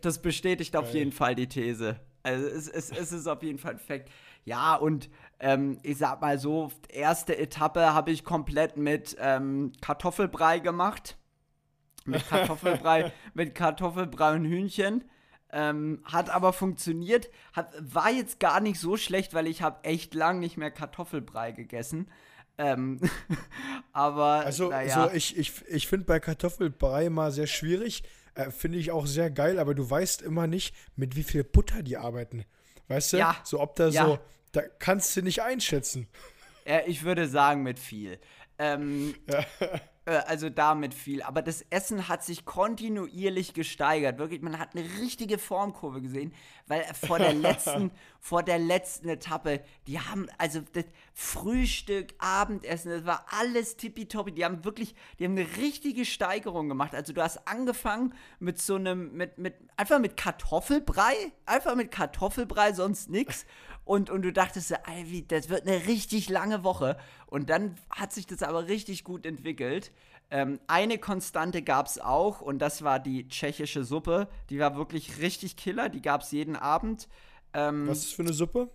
das 0.00 0.22
bestätigt 0.22 0.76
auf 0.76 0.94
jeden 0.94 1.12
Fall 1.12 1.34
die 1.34 1.48
These. 1.48 2.00
Also 2.22 2.46
es, 2.46 2.68
es, 2.68 2.90
es 2.90 3.12
ist 3.12 3.26
auf 3.26 3.42
jeden 3.42 3.58
Fall 3.58 3.72
ein 3.72 3.78
Fakt. 3.78 4.10
Ja, 4.44 4.76
und 4.76 5.10
ähm, 5.40 5.78
ich 5.82 5.98
sag 5.98 6.20
mal 6.20 6.38
so, 6.38 6.70
erste 6.88 7.36
Etappe 7.36 7.94
habe 7.94 8.10
ich 8.10 8.24
komplett 8.24 8.76
mit 8.76 9.16
ähm, 9.18 9.72
Kartoffelbrei 9.80 10.58
gemacht. 10.58 11.16
Mit 12.04 12.28
Kartoffelbrei, 12.28 13.12
mit 13.34 13.54
Kartoffelbrei 13.54 14.34
und 14.34 14.44
Hühnchen. 14.44 15.04
Ähm, 15.52 16.02
hat 16.04 16.30
aber 16.30 16.52
funktioniert. 16.52 17.30
Hat, 17.54 17.72
war 17.80 18.10
jetzt 18.10 18.38
gar 18.38 18.60
nicht 18.60 18.78
so 18.78 18.96
schlecht, 18.96 19.34
weil 19.34 19.46
ich 19.46 19.62
habe 19.62 19.82
echt 19.84 20.14
lang 20.14 20.38
nicht 20.38 20.56
mehr 20.56 20.70
Kartoffelbrei 20.70 21.52
gegessen. 21.52 22.10
Ähm, 22.58 23.00
aber 23.92 24.44
also, 24.44 24.68
naja. 24.68 25.08
so 25.08 25.14
ich, 25.14 25.38
ich, 25.38 25.64
ich 25.68 25.88
finde 25.88 26.04
bei 26.04 26.20
Kartoffelbrei 26.20 27.08
mal 27.08 27.32
sehr 27.32 27.46
schwierig. 27.46 28.04
Äh, 28.34 28.50
finde 28.50 28.78
ich 28.78 28.90
auch 28.90 29.06
sehr 29.06 29.30
geil, 29.30 29.58
aber 29.58 29.74
du 29.74 29.88
weißt 29.88 30.20
immer 30.20 30.46
nicht, 30.46 30.74
mit 30.96 31.16
wie 31.16 31.24
viel 31.24 31.44
Butter 31.44 31.82
die 31.82 31.96
arbeiten. 31.96 32.44
Weißt 32.88 33.14
du? 33.14 33.16
Ja. 33.16 33.36
So, 33.42 33.60
ob 33.60 33.74
da 33.76 33.88
ja. 33.88 34.04
so, 34.04 34.18
da 34.52 34.62
kannst 34.78 35.16
du 35.16 35.22
nicht 35.22 35.42
einschätzen. 35.42 36.08
Ja, 36.66 36.80
ich 36.86 37.02
würde 37.02 37.28
sagen, 37.28 37.62
mit 37.62 37.78
viel. 37.78 38.18
Ähm, 38.58 39.14
ja. 39.26 39.44
äh, 40.04 40.22
also 40.26 40.50
damit 40.50 40.92
viel. 40.92 41.22
Aber 41.22 41.40
das 41.40 41.64
Essen 41.70 42.08
hat 42.08 42.22
sich 42.22 42.44
kontinuierlich 42.44 43.54
gesteigert. 43.54 44.18
Wirklich, 44.18 44.42
man 44.42 44.58
hat 44.58 44.76
eine 44.76 44.84
richtige 45.00 45.38
Formkurve 45.38 46.02
gesehen, 46.02 46.34
weil 46.66 46.84
vor 46.94 47.18
der 47.18 47.32
letzten, 47.34 47.90
vor 48.20 48.42
der 48.42 48.58
letzten 48.58 49.08
Etappe, 49.08 49.62
die 49.86 49.98
haben, 49.98 50.26
also 50.36 50.60
das 50.74 50.84
Frühstück, 51.14 52.12
Abendessen, 52.18 52.90
das 52.90 53.06
war 53.06 53.24
alles 53.30 53.76
tippitoppi. 53.76 54.32
Die 54.32 54.44
haben 54.44 54.62
wirklich, 54.64 54.94
die 55.18 55.24
haben 55.24 55.38
eine 55.38 55.46
richtige 55.56 56.04
Steigerung 56.04 56.68
gemacht. 56.68 56.94
Also 56.94 57.14
du 57.14 57.22
hast 57.22 57.48
angefangen 57.48 58.12
mit 58.40 58.60
so 58.60 58.74
einem, 58.74 59.14
mit, 59.14 59.38
mit, 59.38 59.54
einfach 59.78 60.00
mit 60.00 60.18
Kartoffelbrei, 60.18 61.14
einfach 61.46 61.76
mit 61.76 61.90
Kartoffelbrei, 61.90 62.74
sonst 62.74 63.08
nichts. 63.08 63.46
Und, 63.90 64.08
und 64.08 64.22
du 64.22 64.32
dachtest, 64.32 64.72
Ivy, 64.88 65.26
das 65.26 65.48
wird 65.48 65.66
eine 65.66 65.88
richtig 65.88 66.28
lange 66.28 66.62
Woche. 66.62 66.96
Und 67.26 67.50
dann 67.50 67.74
hat 67.90 68.12
sich 68.12 68.24
das 68.24 68.40
aber 68.44 68.68
richtig 68.68 69.02
gut 69.02 69.26
entwickelt. 69.26 69.90
Ähm, 70.30 70.60
eine 70.68 70.96
Konstante 70.98 71.62
gab 71.62 71.88
es 71.88 71.98
auch 71.98 72.40
und 72.40 72.60
das 72.60 72.84
war 72.84 73.00
die 73.00 73.26
tschechische 73.26 73.82
Suppe. 73.82 74.28
Die 74.48 74.60
war 74.60 74.76
wirklich 74.76 75.18
richtig 75.20 75.56
killer. 75.56 75.88
Die 75.88 76.02
gab 76.02 76.20
es 76.20 76.30
jeden 76.30 76.54
Abend. 76.54 77.08
Ähm, 77.52 77.88
Was 77.88 78.04
ist 78.04 78.14
für 78.14 78.22
eine 78.22 78.32
Suppe? 78.32 78.70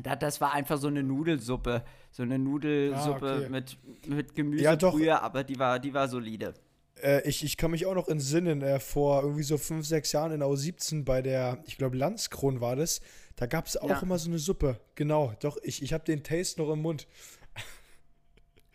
Das, 0.00 0.20
das 0.20 0.40
war 0.40 0.52
einfach 0.52 0.78
so 0.78 0.86
eine 0.86 1.02
Nudelsuppe. 1.02 1.82
So 2.12 2.22
eine 2.22 2.38
Nudelsuppe 2.38 3.28
ah, 3.28 3.38
okay. 3.38 3.48
mit, 3.48 3.78
mit 4.06 4.36
Gemüsebrühe, 4.36 5.06
ja, 5.06 5.22
aber 5.22 5.42
die 5.42 5.58
war, 5.58 5.80
die 5.80 5.92
war 5.92 6.06
solide. 6.06 6.54
Äh, 7.02 7.28
ich, 7.28 7.44
ich 7.44 7.56
kann 7.56 7.70
mich 7.72 7.86
auch 7.86 7.94
noch 7.94 8.06
entsinnen, 8.06 8.62
äh, 8.62 8.78
vor 8.78 9.22
irgendwie 9.22 9.42
so 9.42 9.58
fünf, 9.58 9.86
sechs 9.86 10.12
Jahren 10.12 10.32
in 10.32 10.42
AU17 10.42 11.04
bei 11.04 11.20
der, 11.20 11.58
ich 11.66 11.78
glaube, 11.78 11.96
Landskron 11.96 12.60
war 12.60 12.76
das. 12.76 13.00
Da 13.40 13.46
gab 13.46 13.64
es 13.64 13.78
auch 13.78 13.88
ja. 13.88 13.98
immer 14.00 14.18
so 14.18 14.28
eine 14.28 14.38
Suppe. 14.38 14.78
Genau, 14.96 15.32
doch, 15.40 15.56
ich, 15.62 15.82
ich 15.82 15.94
habe 15.94 16.04
den 16.04 16.22
Taste 16.22 16.60
noch 16.60 16.70
im 16.70 16.82
Mund. 16.82 17.06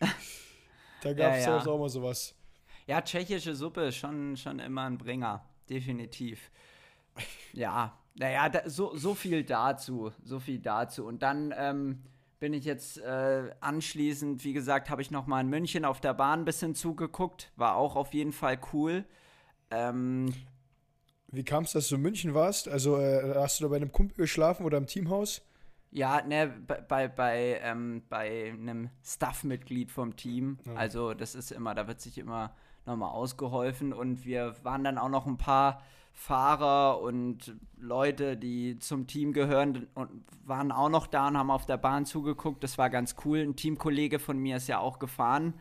da 0.00 1.12
gab 1.12 1.36
es 1.36 1.44
ja, 1.44 1.56
ja. 1.56 1.58
auch 1.58 1.76
immer 1.76 1.88
sowas. 1.88 2.34
Ja, 2.88 3.00
tschechische 3.00 3.54
Suppe 3.54 3.82
ist 3.82 3.96
schon, 3.96 4.36
schon 4.36 4.58
immer 4.58 4.82
ein 4.82 4.98
Bringer. 4.98 5.48
Definitiv. 5.70 6.50
Ja, 7.52 7.96
naja, 8.16 8.48
da, 8.48 8.68
so, 8.68 8.96
so 8.96 9.14
viel 9.14 9.44
dazu. 9.44 10.10
So 10.24 10.40
viel 10.40 10.58
dazu. 10.58 11.06
Und 11.06 11.22
dann 11.22 11.54
ähm, 11.56 12.02
bin 12.40 12.52
ich 12.52 12.64
jetzt 12.64 12.98
äh, 12.98 13.54
anschließend, 13.60 14.42
wie 14.42 14.52
gesagt, 14.52 14.90
habe 14.90 15.00
ich 15.00 15.12
noch 15.12 15.28
mal 15.28 15.42
in 15.42 15.48
München 15.48 15.84
auf 15.84 16.00
der 16.00 16.12
Bahn 16.12 16.40
ein 16.40 16.44
bisschen 16.44 16.74
zugeguckt. 16.74 17.52
War 17.54 17.76
auch 17.76 17.94
auf 17.94 18.12
jeden 18.14 18.32
Fall 18.32 18.58
cool. 18.72 19.04
Ähm, 19.70 20.34
wie 21.28 21.44
kam 21.44 21.64
es, 21.64 21.72
dass 21.72 21.88
du 21.88 21.96
in 21.96 22.02
München 22.02 22.34
warst? 22.34 22.68
Also 22.68 22.98
äh, 22.98 23.34
hast 23.34 23.60
du 23.60 23.64
da 23.64 23.70
bei 23.70 23.76
einem 23.76 23.92
Kumpel 23.92 24.16
geschlafen 24.16 24.64
oder 24.64 24.78
im 24.78 24.86
Teamhaus? 24.86 25.42
Ja, 25.90 26.22
ne, 26.22 26.52
bei, 26.66 26.80
bei, 26.80 27.08
bei, 27.08 27.60
ähm, 27.62 28.02
bei 28.08 28.52
einem 28.52 28.90
Staff-Mitglied 29.04 29.90
vom 29.90 30.16
Team. 30.16 30.58
Ja. 30.66 30.74
Also 30.74 31.14
das 31.14 31.34
ist 31.34 31.52
immer, 31.52 31.74
da 31.74 31.88
wird 31.88 32.00
sich 32.00 32.18
immer 32.18 32.54
nochmal 32.84 33.10
ausgeholfen 33.10 33.92
und 33.92 34.24
wir 34.24 34.54
waren 34.62 34.84
dann 34.84 34.98
auch 34.98 35.08
noch 35.08 35.26
ein 35.26 35.38
paar 35.38 35.82
Fahrer 36.12 37.02
und 37.02 37.56
Leute, 37.76 38.36
die 38.36 38.78
zum 38.78 39.06
Team 39.06 39.32
gehören 39.32 39.86
und 39.94 40.24
waren 40.44 40.72
auch 40.72 40.88
noch 40.88 41.06
da 41.06 41.28
und 41.28 41.36
haben 41.36 41.50
auf 41.50 41.66
der 41.66 41.76
Bahn 41.76 42.06
zugeguckt. 42.06 42.64
Das 42.64 42.78
war 42.78 42.88
ganz 42.88 43.16
cool. 43.24 43.40
Ein 43.40 43.54
Teamkollege 43.54 44.18
von 44.18 44.38
mir 44.38 44.56
ist 44.56 44.66
ja 44.66 44.78
auch 44.78 44.98
gefahren. 44.98 45.54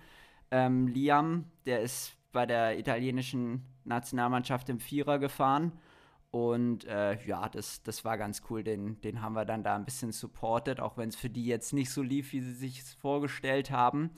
Ähm, 0.52 0.88
Liam, 0.88 1.46
der 1.66 1.82
ist 1.82 2.14
bei 2.32 2.46
der 2.46 2.80
italienischen 2.80 3.66
Nationalmannschaft 3.86 4.70
im 4.70 4.80
Vierer 4.80 5.20
gefahren. 5.20 5.72
Und 6.32 6.84
äh, 6.86 7.18
ja, 7.26 7.48
das, 7.48 7.82
das 7.84 8.04
war 8.04 8.18
ganz 8.18 8.42
cool. 8.50 8.64
Den, 8.64 9.00
den 9.02 9.22
haben 9.22 9.34
wir 9.34 9.46
dann 9.46 9.64
da 9.64 9.76
ein 9.76 9.86
bisschen 9.86 10.12
supportet, 10.12 10.82
auch 10.82 10.98
wenn 10.98 11.10
es 11.10 11.16
für 11.16 11.30
die 11.30 11.46
jetzt 11.46 11.72
nicht 11.72 11.90
so 11.90 12.02
lief, 12.02 12.34
wie 12.34 12.42
sie 12.42 12.54
sich 12.54 12.84
vorgestellt 13.00 13.72
haben. 13.72 14.10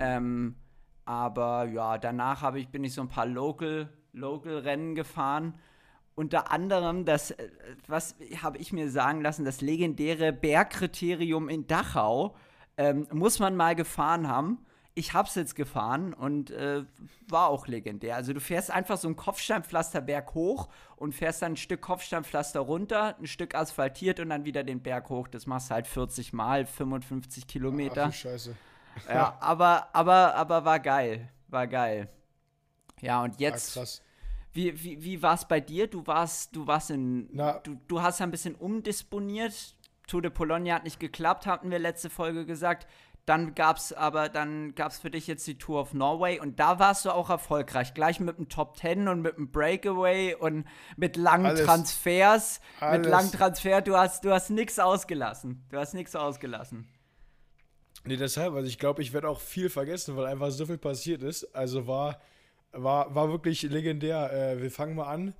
Ähm, 0.00 0.56
aber 1.04 1.66
ja, 1.66 1.98
danach 1.98 2.54
ich, 2.54 2.68
bin 2.68 2.82
ich 2.82 2.94
so 2.94 3.00
ein 3.00 3.08
paar 3.08 3.26
Local, 3.26 3.88
Local-Rennen 4.12 4.94
gefahren. 4.94 5.54
Unter 6.14 6.50
anderem 6.50 7.04
das, 7.04 7.30
äh, 7.30 7.48
was 7.86 8.16
habe 8.42 8.58
ich 8.58 8.72
mir 8.72 8.90
sagen 8.90 9.20
lassen, 9.20 9.44
das 9.44 9.60
legendäre 9.60 10.32
Bergkriterium 10.32 11.48
in 11.48 11.66
Dachau 11.68 12.34
ähm, 12.76 13.06
muss 13.12 13.38
man 13.38 13.54
mal 13.54 13.76
gefahren 13.76 14.26
haben 14.26 14.58
ich 14.94 15.14
hab's 15.14 15.34
jetzt 15.34 15.54
gefahren 15.54 16.12
und 16.12 16.50
äh, 16.50 16.84
war 17.28 17.48
auch 17.48 17.66
legendär. 17.66 18.16
Also 18.16 18.32
du 18.32 18.40
fährst 18.40 18.70
einfach 18.70 18.98
so 18.98 19.08
ein 19.08 19.16
Kopfsteinpflasterberg 19.16 20.34
hoch 20.34 20.68
und 20.96 21.14
fährst 21.14 21.42
dann 21.42 21.52
ein 21.52 21.56
Stück 21.56 21.80
Kopfsteinpflaster 21.80 22.60
runter, 22.60 23.16
ein 23.18 23.26
Stück 23.26 23.54
asphaltiert 23.54 24.20
und 24.20 24.30
dann 24.30 24.44
wieder 24.44 24.64
den 24.64 24.82
Berg 24.82 25.08
hoch. 25.08 25.28
Das 25.28 25.46
machst 25.46 25.70
du 25.70 25.74
halt 25.74 25.86
40 25.86 26.32
Mal, 26.32 26.66
55 26.66 27.46
Kilometer. 27.46 28.06
Ach, 28.08 28.12
Scheiße. 28.12 28.54
Ja, 29.08 29.36
aber, 29.40 29.88
aber, 29.94 30.34
aber 30.34 30.64
war 30.64 30.80
geil. 30.80 31.30
War 31.48 31.66
geil. 31.66 32.08
Ja, 33.00 33.22
und 33.22 33.40
jetzt. 33.40 33.74
Ja, 33.74 33.82
krass. 33.82 34.02
Wie, 34.52 34.84
wie, 34.84 35.02
wie 35.02 35.22
war 35.22 35.34
es 35.34 35.46
bei 35.46 35.60
dir? 35.60 35.86
Du 35.86 36.06
warst, 36.06 36.54
du 36.54 36.66
warst 36.66 36.90
in. 36.90 37.28
Na, 37.32 37.58
du, 37.60 37.78
du 37.88 38.02
hast 38.02 38.20
ja 38.20 38.26
ein 38.26 38.30
bisschen 38.30 38.54
umdisponiert. 38.54 39.74
Tour 40.06 40.20
de 40.20 40.30
Pologne 40.30 40.74
hat 40.74 40.84
nicht 40.84 41.00
geklappt, 41.00 41.46
hatten 41.46 41.70
wir 41.70 41.78
letzte 41.78 42.10
Folge 42.10 42.44
gesagt. 42.44 42.86
Dann 43.24 43.54
gab 43.54 43.76
es 43.76 43.92
aber, 43.92 44.28
dann 44.28 44.74
gab 44.74 44.90
es 44.90 44.98
für 44.98 45.10
dich 45.10 45.28
jetzt 45.28 45.46
die 45.46 45.56
Tour 45.56 45.80
of 45.80 45.94
Norway 45.94 46.40
und 46.40 46.58
da 46.58 46.80
warst 46.80 47.04
du 47.04 47.10
auch 47.10 47.30
erfolgreich. 47.30 47.94
Gleich 47.94 48.18
mit 48.18 48.36
dem 48.36 48.48
Top 48.48 48.76
Ten 48.76 49.06
und 49.06 49.22
mit 49.22 49.36
dem 49.36 49.52
Breakaway 49.52 50.34
und 50.34 50.66
mit 50.96 51.16
langen 51.16 51.46
Alles. 51.46 51.64
Transfers. 51.64 52.60
Alles. 52.80 52.98
Mit 52.98 53.10
langen 53.10 53.30
Transfer, 53.30 53.80
du 53.80 53.96
hast, 53.96 54.24
du 54.24 54.32
hast 54.32 54.50
nichts 54.50 54.80
ausgelassen. 54.80 55.64
Du 55.70 55.78
hast 55.78 55.94
nichts 55.94 56.16
ausgelassen. 56.16 56.88
Nee, 58.04 58.16
deshalb, 58.16 58.54
also 58.54 58.66
ich 58.66 58.78
glaube, 58.78 59.02
ich 59.02 59.12
werde 59.12 59.28
auch 59.28 59.40
viel 59.40 59.70
vergessen, 59.70 60.16
weil 60.16 60.26
einfach 60.26 60.50
so 60.50 60.66
viel 60.66 60.78
passiert 60.78 61.22
ist. 61.22 61.54
Also 61.54 61.86
war, 61.86 62.20
war, 62.72 63.14
war 63.14 63.30
wirklich 63.30 63.62
legendär. 63.62 64.32
Äh, 64.32 64.60
wir 64.60 64.72
fangen 64.72 64.96
mal 64.96 65.06
an. 65.06 65.34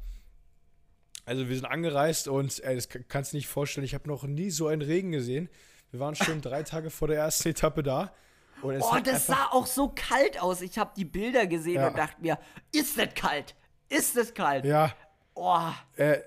Also 1.24 1.48
wir 1.48 1.56
sind 1.56 1.66
angereist 1.66 2.28
und 2.28 2.62
ey, 2.62 2.76
das 2.76 2.88
kannst 2.88 3.32
du 3.32 3.36
nicht 3.36 3.48
vorstellen, 3.48 3.84
ich 3.84 3.94
habe 3.94 4.08
noch 4.08 4.24
nie 4.24 4.50
so 4.50 4.68
einen 4.68 4.82
Regen 4.82 5.12
gesehen. 5.12 5.48
Wir 5.92 6.00
waren 6.00 6.14
schon 6.14 6.40
drei 6.40 6.62
Tage 6.62 6.88
vor 6.88 7.08
der 7.08 7.18
ersten 7.18 7.50
Etappe 7.50 7.82
da. 7.82 8.12
Und 8.62 8.80
oh, 8.80 8.96
das 9.04 9.26
sah 9.26 9.48
auch 9.50 9.66
so 9.66 9.92
kalt 9.94 10.40
aus. 10.40 10.62
Ich 10.62 10.78
habe 10.78 10.92
die 10.96 11.04
Bilder 11.04 11.46
gesehen 11.46 11.74
ja. 11.74 11.88
und 11.88 11.98
dachte 11.98 12.16
mir, 12.20 12.38
ist 12.72 12.98
das 12.98 13.12
kalt? 13.14 13.54
Ist 13.90 14.16
das 14.16 14.32
kalt? 14.32 14.64
Ja. 14.64 14.94
Oh. 15.34 15.68
Äh, 15.96 16.20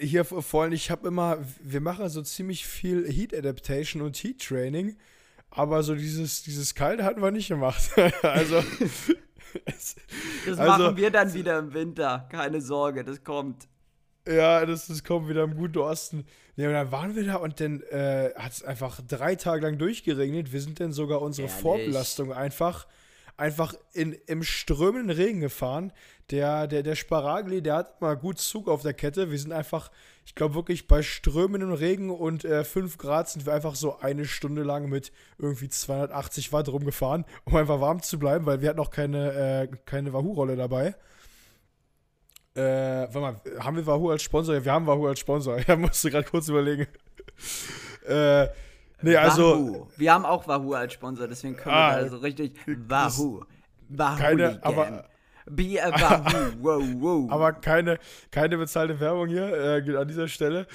hier 0.00 0.24
vor 0.24 0.62
allem, 0.62 0.72
ich 0.72 0.90
habe 0.90 1.06
immer, 1.06 1.38
wir 1.60 1.80
machen 1.80 2.08
so 2.08 2.22
ziemlich 2.22 2.66
viel 2.66 3.06
Heat 3.08 3.32
Adaptation 3.32 4.02
und 4.02 4.16
Heat 4.16 4.44
Training, 4.44 4.96
aber 5.50 5.84
so 5.84 5.94
dieses, 5.94 6.42
dieses 6.42 6.74
Kalte 6.74 7.04
hatten 7.04 7.22
wir 7.22 7.30
nicht 7.30 7.48
gemacht. 7.48 7.90
also. 8.22 8.56
das 9.66 9.94
also, 10.46 10.62
machen 10.62 10.96
wir 10.96 11.10
dann 11.12 11.32
wieder 11.32 11.60
im 11.60 11.74
Winter. 11.74 12.26
Keine 12.28 12.60
Sorge, 12.60 13.04
das 13.04 13.22
kommt. 13.22 13.68
Ja, 14.26 14.64
das, 14.64 14.86
das 14.86 15.02
kommt 15.02 15.28
wieder 15.28 15.42
im 15.42 15.56
guten 15.56 15.78
Osten. 15.78 16.24
Ja, 16.56 16.68
und 16.68 16.74
dann 16.74 16.92
waren 16.92 17.16
wir 17.16 17.24
da 17.24 17.36
und 17.36 17.60
dann 17.60 17.82
äh, 17.90 18.30
hat 18.36 18.52
es 18.52 18.62
einfach 18.62 19.00
drei 19.08 19.34
Tage 19.34 19.62
lang 19.62 19.78
durchgeregnet. 19.78 20.52
Wir 20.52 20.60
sind 20.60 20.80
dann 20.80 20.92
sogar 20.92 21.22
unsere 21.22 21.48
Ehrlich? 21.48 21.62
Vorbelastung 21.62 22.32
einfach, 22.32 22.86
einfach 23.36 23.74
in, 23.94 24.12
im 24.26 24.42
strömenden 24.42 25.10
Regen 25.16 25.40
gefahren. 25.40 25.92
Der, 26.30 26.66
der, 26.66 26.82
der 26.82 26.94
Sparagli, 26.94 27.62
der 27.62 27.74
hat 27.74 28.00
mal 28.00 28.16
gut 28.16 28.38
Zug 28.38 28.68
auf 28.68 28.82
der 28.82 28.94
Kette. 28.94 29.30
Wir 29.30 29.38
sind 29.38 29.52
einfach, 29.52 29.90
ich 30.24 30.34
glaube 30.34 30.54
wirklich 30.54 30.86
bei 30.86 31.02
strömendem 31.02 31.72
Regen 31.72 32.10
und 32.10 32.42
5 32.42 32.76
äh, 32.76 32.98
Grad 32.98 33.28
sind 33.28 33.44
wir 33.44 33.54
einfach 33.54 33.74
so 33.74 33.98
eine 33.98 34.24
Stunde 34.24 34.62
lang 34.62 34.88
mit 34.88 35.10
irgendwie 35.38 35.68
280 35.68 36.52
Watt 36.52 36.68
rumgefahren, 36.68 37.24
um 37.44 37.56
einfach 37.56 37.80
warm 37.80 38.02
zu 38.02 38.18
bleiben, 38.18 38.46
weil 38.46 38.60
wir 38.60 38.68
hatten 38.68 38.80
auch 38.80 38.90
keine, 38.90 39.32
äh, 39.32 39.76
keine 39.84 40.12
Wahoo-Rolle 40.12 40.54
dabei. 40.56 40.94
Äh, 42.54 42.62
warte 42.62 43.20
mal, 43.20 43.40
haben 43.60 43.76
wir 43.76 43.86
Wahoo 43.86 44.10
als 44.10 44.22
Sponsor? 44.22 44.54
Ja, 44.54 44.64
wir 44.64 44.72
haben 44.72 44.86
Wahoo 44.86 45.06
als 45.06 45.20
Sponsor. 45.20 45.58
Ja, 45.66 45.76
musste 45.76 46.10
gerade 46.10 46.28
kurz 46.28 46.48
überlegen. 46.48 46.86
äh, 48.06 48.48
Nee, 49.02 49.16
also. 49.16 49.42
Wahoo. 49.42 49.88
Wir 49.96 50.14
haben 50.14 50.24
auch 50.24 50.46
Wahoo 50.46 50.74
als 50.74 50.92
Sponsor, 50.92 51.26
deswegen 51.28 51.56
können 51.56 51.74
ah, 51.74 51.96
wir 51.96 52.02
da 52.04 52.08
so 52.08 52.18
richtig. 52.18 52.54
Wahoo. 52.66 53.42
Wahoo. 53.88 54.18
Keine, 54.18 54.58
aber. 54.62 55.04
Be 55.46 55.82
a 55.82 55.90
Wahoo. 55.90 56.52
wow, 56.60 56.82
wow. 57.00 57.32
Aber 57.32 57.52
keine, 57.52 57.98
keine 58.30 58.56
bezahlte 58.56 58.98
Werbung 59.00 59.26
hier 59.26 59.84
äh, 59.84 59.96
an 59.96 60.06
dieser 60.06 60.28
Stelle. 60.28 60.66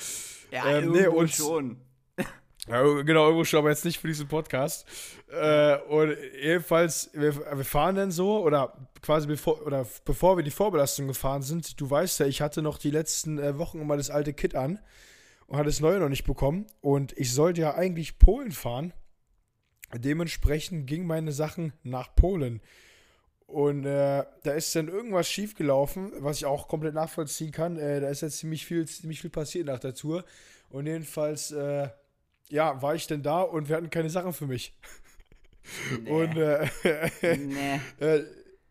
Ja, 0.52 0.66
ähm, 0.68 0.92
nee, 0.92 1.08
und, 1.08 1.32
schon. 1.32 1.78
Genau, 2.68 3.30
aber 3.30 3.70
jetzt 3.70 3.86
nicht 3.86 4.00
für 4.00 4.08
diesen 4.08 4.28
Podcast. 4.28 4.86
Äh, 5.32 5.78
und 5.84 6.18
jedenfalls, 6.42 7.10
wir, 7.14 7.34
wir, 7.36 7.64
fahren 7.64 7.96
dann 7.96 8.12
so, 8.12 8.44
oder 8.44 8.74
quasi 9.02 9.26
bevor, 9.26 9.66
oder 9.66 9.88
bevor 10.04 10.36
wir 10.36 10.44
die 10.44 10.52
Vorbelastung 10.52 11.08
gefahren 11.08 11.42
sind, 11.42 11.80
du 11.80 11.90
weißt 11.90 12.20
ja, 12.20 12.26
ich 12.26 12.42
hatte 12.42 12.62
noch 12.62 12.78
die 12.78 12.92
letzten 12.92 13.40
äh, 13.40 13.58
Wochen 13.58 13.80
immer 13.80 13.96
das 13.96 14.10
alte 14.10 14.34
Kit 14.34 14.54
an 14.54 14.80
und 15.48 15.58
hat 15.58 15.66
das 15.66 15.80
neue 15.80 16.00
noch 16.00 16.10
nicht 16.10 16.26
bekommen. 16.26 16.68
Und 16.82 17.18
ich 17.18 17.34
sollte 17.34 17.62
ja 17.62 17.76
eigentlich 17.76 18.20
Polen 18.20 18.52
fahren. 18.52 18.92
Dementsprechend 19.94 20.88
gingen 20.88 21.08
meine 21.08 21.32
Sachen 21.32 21.72
nach 21.84 22.14
Polen. 22.16 22.62
Und 23.46 23.86
äh, 23.86 24.26
da 24.44 24.52
ist 24.52 24.76
dann 24.76 24.90
irgendwas 24.90 25.30
schiefgelaufen, 25.30 26.12
was 26.20 26.38
ich 26.38 26.46
auch 26.46 26.68
komplett 26.68 26.94
nachvollziehen 26.94 27.52
kann. 27.52 27.78
Äh, 27.78 28.02
da 28.02 28.10
ist 28.10 28.20
jetzt 28.20 28.40
ziemlich 28.40 28.66
viel, 28.66 28.86
ziemlich 28.86 29.22
viel 29.22 29.30
passiert 29.30 29.68
nach 29.68 29.80
der 29.80 29.96
Tour. 29.96 30.26
Und 30.68 30.86
jedenfalls, 30.86 31.52
äh, 31.52 31.88
ja, 32.50 32.82
war 32.82 32.96
ich 32.96 33.08
denn 33.08 33.24
da 33.24 33.42
und 33.42 33.70
wir 33.70 33.76
hatten 33.76 33.90
keine 33.90 34.10
Sachen 34.10 34.34
für 34.34 34.48
mich. 34.48 34.76
Nee. 36.02 36.10
Und 36.10 36.38
äh, 36.38 36.68
nee. 37.38 37.82
Äh, 38.00 38.24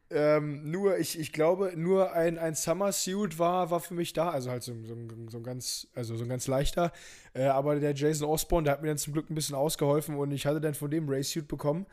ähm, 0.08 0.70
nur, 0.70 0.98
ich, 0.98 1.18
ich 1.18 1.32
glaube, 1.32 1.72
nur 1.76 2.12
ein, 2.12 2.38
ein 2.38 2.54
Summer 2.54 2.92
Suit 2.92 3.38
war, 3.38 3.70
war 3.70 3.80
für 3.80 3.94
mich 3.94 4.12
da. 4.12 4.30
Also 4.30 4.50
halt 4.50 4.62
so, 4.62 4.72
so, 4.84 4.96
so 5.28 5.38
ein 5.38 5.42
ganz, 5.42 5.88
also 5.94 6.16
so 6.16 6.24
ein 6.24 6.28
ganz 6.28 6.46
leichter. 6.46 6.92
Äh, 7.34 7.44
aber 7.46 7.80
der 7.80 7.94
Jason 7.94 8.28
Osborne, 8.28 8.64
der 8.64 8.74
hat 8.74 8.82
mir 8.82 8.88
dann 8.88 8.98
zum 8.98 9.12
Glück 9.12 9.30
ein 9.30 9.34
bisschen 9.34 9.56
ausgeholfen 9.56 10.16
und 10.16 10.30
ich 10.30 10.46
hatte 10.46 10.60
dann 10.60 10.74
von 10.74 10.90
dem 10.90 11.08
Race 11.08 11.30
Suit 11.30 11.48
bekommen. 11.48 11.86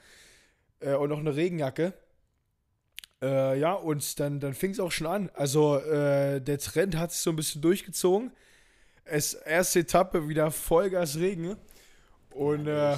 Äh, 0.80 0.94
und 0.96 1.10
noch 1.10 1.20
eine 1.20 1.36
Regenjacke. 1.36 1.94
Äh, 3.24 3.60
ja, 3.60 3.74
und 3.74 4.20
dann, 4.20 4.40
dann 4.40 4.54
fing 4.54 4.72
es 4.72 4.80
auch 4.80 4.92
schon 4.92 5.08
an. 5.08 5.32
Also 5.34 5.78
äh, 5.80 6.40
der 6.40 6.60
Trend 6.60 6.98
hat 6.98 7.12
sich 7.12 7.22
so 7.22 7.32
ein 7.32 7.36
bisschen 7.36 7.62
durchgezogen. 7.62 8.32
Es 9.06 9.34
erste 9.34 9.80
Etappe 9.80 10.30
wieder 10.30 10.52
Vollgas 10.52 11.18
Regen. 11.18 11.58
Und 12.34 12.68
äh, 12.68 12.98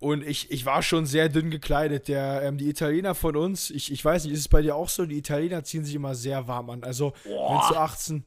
und 0.00 0.26
ich, 0.26 0.50
ich 0.50 0.64
war 0.64 0.82
schon 0.82 1.04
sehr 1.04 1.28
dünn 1.28 1.50
gekleidet. 1.50 2.08
Der, 2.08 2.42
ähm, 2.42 2.56
die 2.56 2.70
Italiener 2.70 3.14
von 3.14 3.36
uns, 3.36 3.68
ich, 3.68 3.92
ich 3.92 4.02
weiß 4.02 4.24
nicht, 4.24 4.32
ist 4.32 4.40
es 4.40 4.48
bei 4.48 4.62
dir 4.62 4.74
auch 4.74 4.88
so? 4.88 5.04
Die 5.04 5.18
Italiener 5.18 5.62
ziehen 5.62 5.84
sich 5.84 5.94
immer 5.94 6.14
sehr 6.14 6.48
warm 6.48 6.70
an. 6.70 6.82
Also, 6.82 7.12
wenn 7.24 7.60
zu 7.68 7.76
18. 7.76 8.24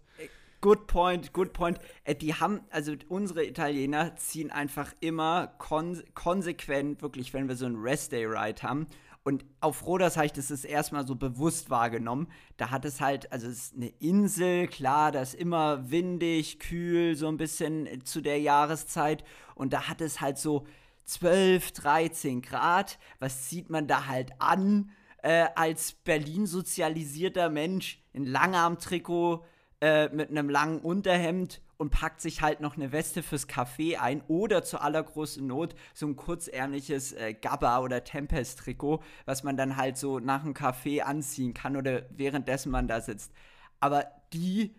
Good 0.62 0.86
point, 0.86 1.34
good 1.34 1.52
point. 1.52 1.80
Äh, 2.04 2.14
die 2.14 2.36
haben, 2.36 2.62
also 2.70 2.94
unsere 3.10 3.44
Italiener 3.44 4.16
ziehen 4.16 4.52
einfach 4.52 4.94
immer 5.00 5.48
kon 5.58 6.02
konsequent, 6.14 7.02
wirklich, 7.02 7.34
wenn 7.34 7.50
wir 7.50 7.56
so 7.56 7.66
einen 7.66 7.82
Rest-Day-Ride 7.82 8.62
haben. 8.62 8.86
Und 9.24 9.46
auf 9.62 9.86
Roders 9.86 10.18
habe 10.18 10.26
ich 10.26 10.34
das, 10.34 10.48
das 10.48 10.66
erstmal 10.66 11.08
so 11.08 11.16
bewusst 11.16 11.70
wahrgenommen. 11.70 12.28
Da 12.58 12.72
hat 12.72 12.84
es 12.84 13.00
halt, 13.00 13.32
also 13.32 13.48
es 13.48 13.68
ist 13.68 13.76
eine 13.76 13.88
Insel, 14.00 14.68
klar, 14.68 15.14
da 15.14 15.22
ist 15.22 15.34
immer 15.34 15.90
windig, 15.90 16.60
kühl, 16.60 17.16
so 17.16 17.30
ein 17.30 17.38
bisschen 17.38 18.04
zu 18.04 18.22
der 18.22 18.40
Jahreszeit. 18.40 19.24
Und 19.56 19.72
da 19.72 19.88
hat 19.88 20.02
es 20.02 20.20
halt 20.20 20.38
so, 20.38 20.66
12, 21.06 21.72
13 21.74 22.42
Grad. 22.42 23.00
Was 23.20 23.50
zieht 23.50 23.70
man 23.70 23.88
da 23.88 24.08
halt 24.08 24.32
an 24.40 24.92
äh, 25.22 25.48
als 25.56 25.94
Berlin 25.94 26.46
sozialisierter 26.46 27.50
Mensch 27.50 28.02
in 28.14 28.26
Langarmtrikot 28.26 29.46
äh, 29.82 30.10
mit 30.10 30.30
einem 30.30 30.50
langen 30.50 30.80
Unterhemd 30.80 31.62
und 31.84 31.90
packt 31.90 32.22
sich 32.22 32.42
halt 32.42 32.62
noch 32.62 32.78
eine 32.78 32.94
Weste 32.94 33.22
fürs 33.22 33.50
Café 33.50 33.98
ein 33.98 34.22
oder 34.30 34.64
zur 34.64 34.82
allergrößten 34.84 35.46
Not 35.46 35.76
so 35.94 36.08
ein 36.08 36.16
kurzärmliches 36.16 37.12
äh, 37.12 37.34
Gabba 37.34 37.80
oder 37.80 38.06
Tempest-Trikot, 38.06 39.04
was 39.26 39.44
man 39.44 39.58
dann 39.58 39.76
halt 39.76 39.98
so 39.98 40.20
nach 40.20 40.44
dem 40.44 40.54
Café 40.54 41.02
anziehen 41.02 41.54
kann 41.54 41.76
oder 41.76 42.04
währenddessen 42.12 42.72
man 42.72 42.88
da 42.88 43.02
sitzt. 43.02 43.34
Aber 43.82 44.08
die 44.32 44.74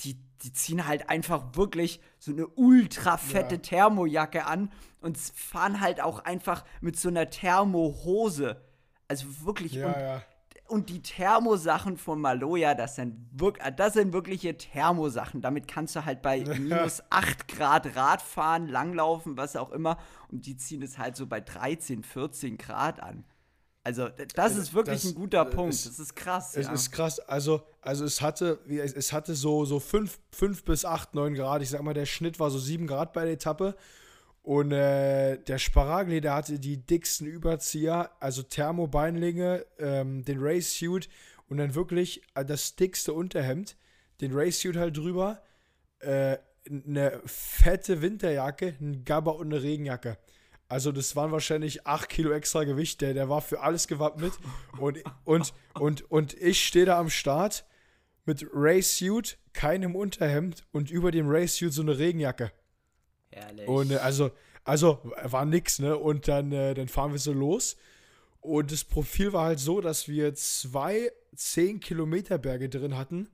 die, 0.00 0.18
die 0.42 0.52
ziehen 0.52 0.86
halt 0.86 1.08
einfach 1.08 1.56
wirklich 1.56 1.98
so 2.18 2.32
eine 2.32 2.46
ultra 2.46 3.16
fette 3.16 3.54
ja. 3.54 3.60
Thermojacke 3.60 4.44
an 4.44 4.70
und 5.00 5.16
fahren 5.16 5.80
halt 5.80 6.02
auch 6.02 6.18
einfach 6.18 6.66
mit 6.82 6.98
so 6.98 7.08
einer 7.08 7.30
Thermohose. 7.30 8.60
Also 9.08 9.46
wirklich. 9.46 9.74
Ja, 9.74 9.98
ja. 9.98 10.22
Und 10.66 10.88
die 10.88 11.02
Thermosachen 11.02 11.96
von 11.98 12.20
Maloja, 12.20 12.74
das 12.74 12.96
sind, 12.96 13.16
wirklich, 13.32 13.64
das 13.76 13.92
sind 13.94 14.12
wirkliche 14.12 14.56
Thermosachen. 14.56 15.40
Damit 15.40 15.68
kannst 15.68 15.94
du 15.94 16.04
halt 16.04 16.22
bei 16.22 16.40
minus 16.58 17.02
8 17.10 17.48
Grad 17.48 17.96
Rad 17.96 18.22
fahren, 18.22 18.68
langlaufen, 18.68 19.36
was 19.36 19.56
auch 19.56 19.72
immer. 19.72 19.98
Und 20.28 20.46
die 20.46 20.56
ziehen 20.56 20.82
es 20.82 20.98
halt 20.98 21.16
so 21.16 21.26
bei 21.26 21.40
13, 21.40 22.02
14 22.02 22.56
Grad 22.56 23.00
an. 23.00 23.24
Also, 23.86 24.08
das 24.34 24.56
ist 24.56 24.72
wirklich 24.72 25.02
das, 25.02 25.12
ein 25.12 25.14
guter 25.14 25.42
äh, 25.42 25.50
Punkt. 25.50 25.74
Es, 25.74 25.84
das 25.84 25.98
ist 25.98 26.16
krass. 26.16 26.56
Es 26.56 26.66
ja. 26.66 26.72
ist 26.72 26.90
krass. 26.90 27.20
Also, 27.20 27.60
also 27.82 28.06
es 28.06 28.22
hatte, 28.22 28.58
es 28.66 29.12
hatte 29.12 29.34
so, 29.34 29.66
so 29.66 29.78
5, 29.78 30.18
5 30.32 30.64
bis 30.64 30.86
8, 30.86 31.14
9 31.14 31.34
Grad. 31.34 31.60
Ich 31.60 31.68
sag 31.68 31.82
mal, 31.82 31.92
der 31.92 32.06
Schnitt 32.06 32.40
war 32.40 32.50
so 32.50 32.58
7 32.58 32.86
Grad 32.86 33.12
bei 33.12 33.24
der 33.24 33.34
Etappe. 33.34 33.76
Und 34.44 34.72
äh, 34.72 35.38
der 35.38 35.56
Sparagli, 35.56 36.20
der 36.20 36.34
hatte 36.34 36.58
die 36.58 36.76
dicksten 36.76 37.26
Überzieher, 37.26 38.10
also 38.20 38.42
Thermobeinlinge, 38.42 39.64
ähm, 39.78 40.22
den 40.22 40.36
Race 40.38 40.78
Suit 40.78 41.08
und 41.48 41.56
dann 41.56 41.74
wirklich 41.74 42.20
äh, 42.34 42.44
das 42.44 42.76
dickste 42.76 43.14
Unterhemd, 43.14 43.78
den 44.20 44.34
Race 44.34 44.60
Suit 44.60 44.76
halt 44.76 44.98
drüber, 44.98 45.42
äh, 46.00 46.36
eine 46.68 47.22
fette 47.24 48.02
Winterjacke, 48.02 48.74
ein 48.82 49.06
Gabber 49.06 49.36
und 49.36 49.46
eine 49.46 49.62
Regenjacke. 49.62 50.18
Also 50.68 50.92
das 50.92 51.16
waren 51.16 51.32
wahrscheinlich 51.32 51.86
8 51.86 52.10
Kilo 52.10 52.30
extra 52.32 52.64
Gewicht. 52.64 53.00
Der, 53.00 53.14
der 53.14 53.30
war 53.30 53.40
für 53.40 53.62
alles 53.62 53.88
gewappnet. 53.88 54.34
Und, 54.78 54.98
und, 55.24 55.54
und, 55.72 56.10
und 56.10 56.34
ich 56.34 56.66
stehe 56.66 56.84
da 56.84 56.98
am 56.98 57.08
Start 57.08 57.64
mit 58.26 58.46
Race 58.52 58.98
Suit, 58.98 59.38
keinem 59.54 59.96
Unterhemd 59.96 60.66
und 60.70 60.90
über 60.90 61.10
dem 61.10 61.30
Race 61.30 61.56
Suit 61.56 61.72
so 61.72 61.80
eine 61.80 61.98
Regenjacke. 61.98 62.52
Herrlich. 63.34 63.68
Und 63.68 63.90
äh, 63.90 63.96
also, 63.96 64.30
also 64.64 65.00
war 65.22 65.44
nix, 65.44 65.78
ne? 65.78 65.96
Und 65.96 66.28
dann, 66.28 66.52
äh, 66.52 66.74
dann 66.74 66.88
fahren 66.88 67.12
wir 67.12 67.18
so 67.18 67.32
los. 67.32 67.76
Und 68.40 68.72
das 68.72 68.84
Profil 68.84 69.32
war 69.32 69.46
halt 69.46 69.58
so, 69.58 69.80
dass 69.80 70.06
wir 70.06 70.34
zwei 70.34 71.10
10 71.34 71.80
Kilometer 71.80 72.38
Berge 72.38 72.68
drin 72.68 72.96
hatten. 72.96 73.28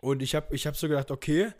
Und 0.00 0.20
ich 0.20 0.34
habe 0.34 0.54
ich 0.54 0.66
hab 0.66 0.76
so 0.76 0.88
gedacht, 0.88 1.10
okay, 1.10 1.52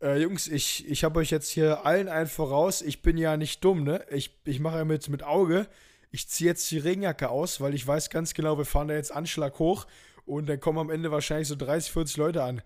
äh, 0.00 0.20
Jungs, 0.20 0.46
ich, 0.46 0.88
ich 0.88 1.02
habe 1.02 1.18
euch 1.18 1.30
jetzt 1.30 1.48
hier 1.48 1.84
allen 1.84 2.08
einen 2.08 2.28
voraus. 2.28 2.82
Ich 2.82 3.02
bin 3.02 3.16
ja 3.16 3.36
nicht 3.36 3.64
dumm, 3.64 3.82
ne? 3.82 4.04
Ich, 4.10 4.38
ich 4.44 4.60
mache 4.60 4.78
ja 4.78 4.84
mit, 4.84 5.08
mit 5.08 5.22
Auge. 5.22 5.66
Ich 6.10 6.28
ziehe 6.28 6.50
jetzt 6.50 6.70
die 6.70 6.78
Regenjacke 6.78 7.30
aus, 7.30 7.60
weil 7.60 7.74
ich 7.74 7.84
weiß 7.84 8.10
ganz 8.10 8.34
genau, 8.34 8.56
wir 8.56 8.64
fahren 8.64 8.88
da 8.88 8.94
jetzt 8.94 9.10
Anschlag 9.10 9.58
hoch 9.58 9.86
und 10.26 10.48
dann 10.48 10.60
kommen 10.60 10.78
am 10.78 10.90
Ende 10.90 11.10
wahrscheinlich 11.10 11.48
so 11.48 11.56
30, 11.56 11.90
40 11.90 12.16
Leute 12.18 12.42
an. 12.44 12.62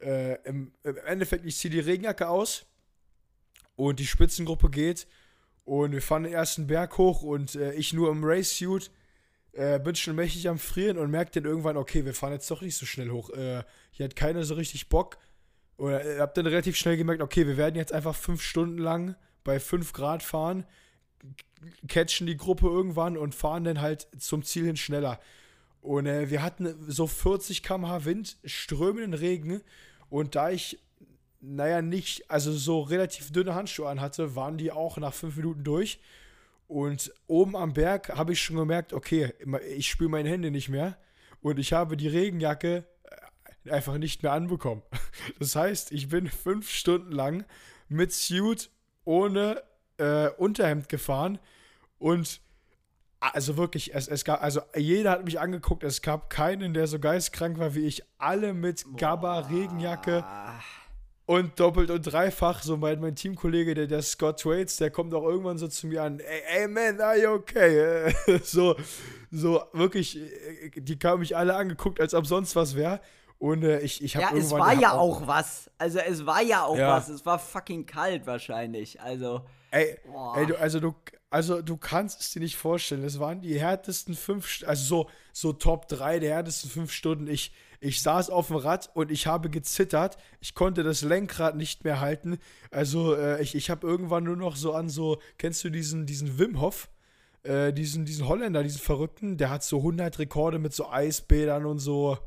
Äh, 0.00 0.40
im, 0.44 0.72
im, 0.82 0.96
Endeffekt, 1.04 1.44
ich 1.44 1.58
ziehe 1.58 1.70
die 1.70 1.80
Regenjacke 1.80 2.28
aus 2.28 2.64
und 3.76 4.00
die 4.00 4.06
Spitzengruppe 4.06 4.70
geht 4.70 5.06
und 5.64 5.92
wir 5.92 6.02
fahren 6.02 6.24
den 6.24 6.32
ersten 6.32 6.66
Berg 6.66 6.98
hoch 6.98 7.22
und 7.22 7.54
äh, 7.54 7.72
ich 7.74 7.92
nur 7.92 8.10
im 8.10 8.24
Race-Suit 8.24 8.90
äh, 9.52 9.78
bin 9.80 9.94
schon 9.94 10.16
mächtig 10.16 10.48
am 10.48 10.58
Frieren 10.58 10.98
und 10.98 11.10
merke 11.10 11.32
dann 11.32 11.44
irgendwann, 11.44 11.76
okay, 11.76 12.04
wir 12.04 12.14
fahren 12.14 12.32
jetzt 12.32 12.50
doch 12.50 12.62
nicht 12.62 12.76
so 12.76 12.86
schnell 12.86 13.10
hoch. 13.10 13.30
Äh, 13.30 13.64
hier 13.90 14.04
hat 14.04 14.16
keiner 14.16 14.44
so 14.44 14.54
richtig 14.54 14.88
Bock. 14.88 15.18
Oder 15.78 16.04
ihr 16.04 16.20
habt 16.20 16.36
dann 16.36 16.46
relativ 16.46 16.76
schnell 16.76 16.96
gemerkt, 16.96 17.22
okay, 17.22 17.46
wir 17.46 17.56
werden 17.56 17.76
jetzt 17.76 17.92
einfach 17.92 18.14
fünf 18.14 18.42
Stunden 18.42 18.78
lang 18.78 19.16
bei 19.44 19.60
fünf 19.60 19.92
Grad 19.92 20.22
fahren, 20.22 20.64
catchen 21.88 22.26
die 22.26 22.36
Gruppe 22.36 22.66
irgendwann 22.66 23.16
und 23.16 23.34
fahren 23.34 23.64
dann 23.64 23.80
halt 23.80 24.08
zum 24.18 24.42
Ziel 24.42 24.66
hin 24.66 24.76
schneller. 24.76 25.20
Und 25.80 26.06
äh, 26.06 26.30
wir 26.30 26.42
hatten 26.42 26.74
so 26.88 27.06
40 27.06 27.62
km/h 27.62 28.04
Wind, 28.04 28.38
strömenden 28.44 29.14
Regen. 29.14 29.62
Und 30.08 30.34
da 30.34 30.50
ich, 30.50 30.78
naja, 31.40 31.82
nicht, 31.82 32.30
also 32.30 32.52
so 32.52 32.80
relativ 32.80 33.32
dünne 33.32 33.54
Handschuhe 33.54 33.88
anhatte, 33.88 34.34
waren 34.36 34.58
die 34.58 34.72
auch 34.72 34.96
nach 34.98 35.14
fünf 35.14 35.36
Minuten 35.36 35.64
durch. 35.64 36.00
Und 36.68 37.12
oben 37.26 37.56
am 37.56 37.72
Berg 37.72 38.16
habe 38.16 38.32
ich 38.32 38.42
schon 38.42 38.56
gemerkt, 38.56 38.92
okay, 38.92 39.32
ich 39.76 39.88
spüre 39.88 40.10
meine 40.10 40.28
Hände 40.28 40.50
nicht 40.50 40.68
mehr. 40.68 40.98
Und 41.40 41.58
ich 41.58 41.72
habe 41.72 41.96
die 41.96 42.08
Regenjacke 42.08 42.84
einfach 43.70 43.98
nicht 43.98 44.22
mehr 44.22 44.32
anbekommen. 44.32 44.82
Das 45.38 45.56
heißt, 45.56 45.92
ich 45.92 46.08
bin 46.08 46.28
fünf 46.28 46.70
Stunden 46.70 47.10
lang 47.10 47.44
mit 47.88 48.12
Suit 48.12 48.70
ohne 49.04 49.62
äh, 49.98 50.28
Unterhemd 50.28 50.88
gefahren 50.88 51.38
und 51.98 52.40
also 53.18 53.56
wirklich, 53.56 53.94
es, 53.94 54.08
es 54.08 54.24
gab, 54.24 54.42
also 54.42 54.60
jeder 54.76 55.10
hat 55.10 55.24
mich 55.24 55.40
angeguckt, 55.40 55.82
es 55.82 56.02
gab 56.02 56.30
keinen, 56.30 56.74
der 56.74 56.86
so 56.86 56.98
geistkrank 56.98 57.58
war 57.58 57.74
wie 57.74 57.86
ich. 57.86 58.02
Alle 58.18 58.52
mit 58.52 58.84
Gabba, 58.96 59.40
Regenjacke 59.40 60.24
und 61.26 61.58
doppelt 61.58 61.90
und 61.90 62.02
dreifach. 62.02 62.62
So 62.62 62.76
mein, 62.76 63.00
mein 63.00 63.16
Teamkollege, 63.16 63.74
der, 63.74 63.86
der 63.86 64.02
Scott 64.02 64.46
Waits, 64.46 64.76
der 64.76 64.90
kommt 64.90 65.12
auch 65.12 65.24
irgendwann 65.24 65.58
so 65.58 65.68
zu 65.68 65.88
mir 65.88 66.02
an, 66.02 66.20
ey, 66.20 66.60
ey 66.60 66.68
man, 66.68 67.00
are 67.00 67.20
you 67.20 67.30
okay? 67.30 68.14
so, 68.42 68.76
so 69.30 69.62
wirklich, 69.72 70.18
die 70.76 70.98
haben 71.04 71.20
mich 71.20 71.36
alle 71.36 71.54
angeguckt, 71.54 72.00
als 72.00 72.14
ob 72.14 72.26
sonst 72.26 72.56
was 72.56 72.76
wäre. 72.76 73.00
Und 73.38 73.64
äh, 73.64 73.80
ich, 73.80 74.02
ich 74.02 74.16
habe 74.16 74.36
Ja, 74.36 74.42
es 74.42 74.50
war 74.50 74.72
ja 74.72 74.92
auch, 74.92 75.20
auch 75.20 75.26
was. 75.26 75.70
Also 75.76 75.98
es 75.98 76.24
war 76.24 76.40
ja 76.40 76.64
auch 76.64 76.78
ja. 76.78 76.96
was. 76.96 77.08
Es 77.08 77.26
war 77.26 77.38
fucking 77.38 77.84
kalt 77.84 78.26
wahrscheinlich. 78.26 79.00
Also. 79.02 79.42
Ey, 79.70 79.98
ey 80.36 80.46
du, 80.46 80.58
also 80.58 80.80
du, 80.80 80.94
also 81.28 81.60
du 81.60 81.76
kannst 81.76 82.22
es 82.22 82.30
dir 82.30 82.40
nicht 82.40 82.56
vorstellen. 82.56 83.04
Es 83.04 83.20
waren 83.20 83.42
die 83.42 83.60
härtesten 83.60 84.14
fünf, 84.14 84.64
also 84.66 84.84
so, 84.84 85.10
so 85.34 85.52
Top 85.52 85.86
3 85.88 86.20
der 86.20 86.34
härtesten 86.34 86.70
fünf 86.70 86.92
Stunden. 86.92 87.26
Ich, 87.26 87.52
ich 87.86 88.02
saß 88.02 88.30
auf 88.30 88.48
dem 88.48 88.56
Rad 88.56 88.90
und 88.94 89.12
ich 89.12 89.26
habe 89.26 89.48
gezittert. 89.48 90.18
Ich 90.40 90.54
konnte 90.54 90.82
das 90.82 91.02
Lenkrad 91.02 91.56
nicht 91.56 91.84
mehr 91.84 92.00
halten. 92.00 92.38
Also 92.70 93.14
äh, 93.14 93.40
ich, 93.40 93.54
ich 93.54 93.70
habe 93.70 93.86
irgendwann 93.86 94.24
nur 94.24 94.36
noch 94.36 94.56
so 94.56 94.74
an 94.74 94.88
so, 94.88 95.20
kennst 95.38 95.62
du 95.62 95.70
diesen, 95.70 96.04
diesen 96.04 96.38
Wim 96.38 96.60
Hof? 96.60 96.88
Äh, 97.44 97.72
diesen, 97.72 98.04
diesen 98.04 98.26
Holländer, 98.26 98.64
diesen 98.64 98.80
Verrückten, 98.80 99.36
der 99.36 99.50
hat 99.50 99.62
so 99.62 99.78
100 99.78 100.18
Rekorde 100.18 100.58
mit 100.58 100.72
so 100.72 100.90
Eisbädern 100.90 101.64
und 101.64 101.78
so. 101.78 102.18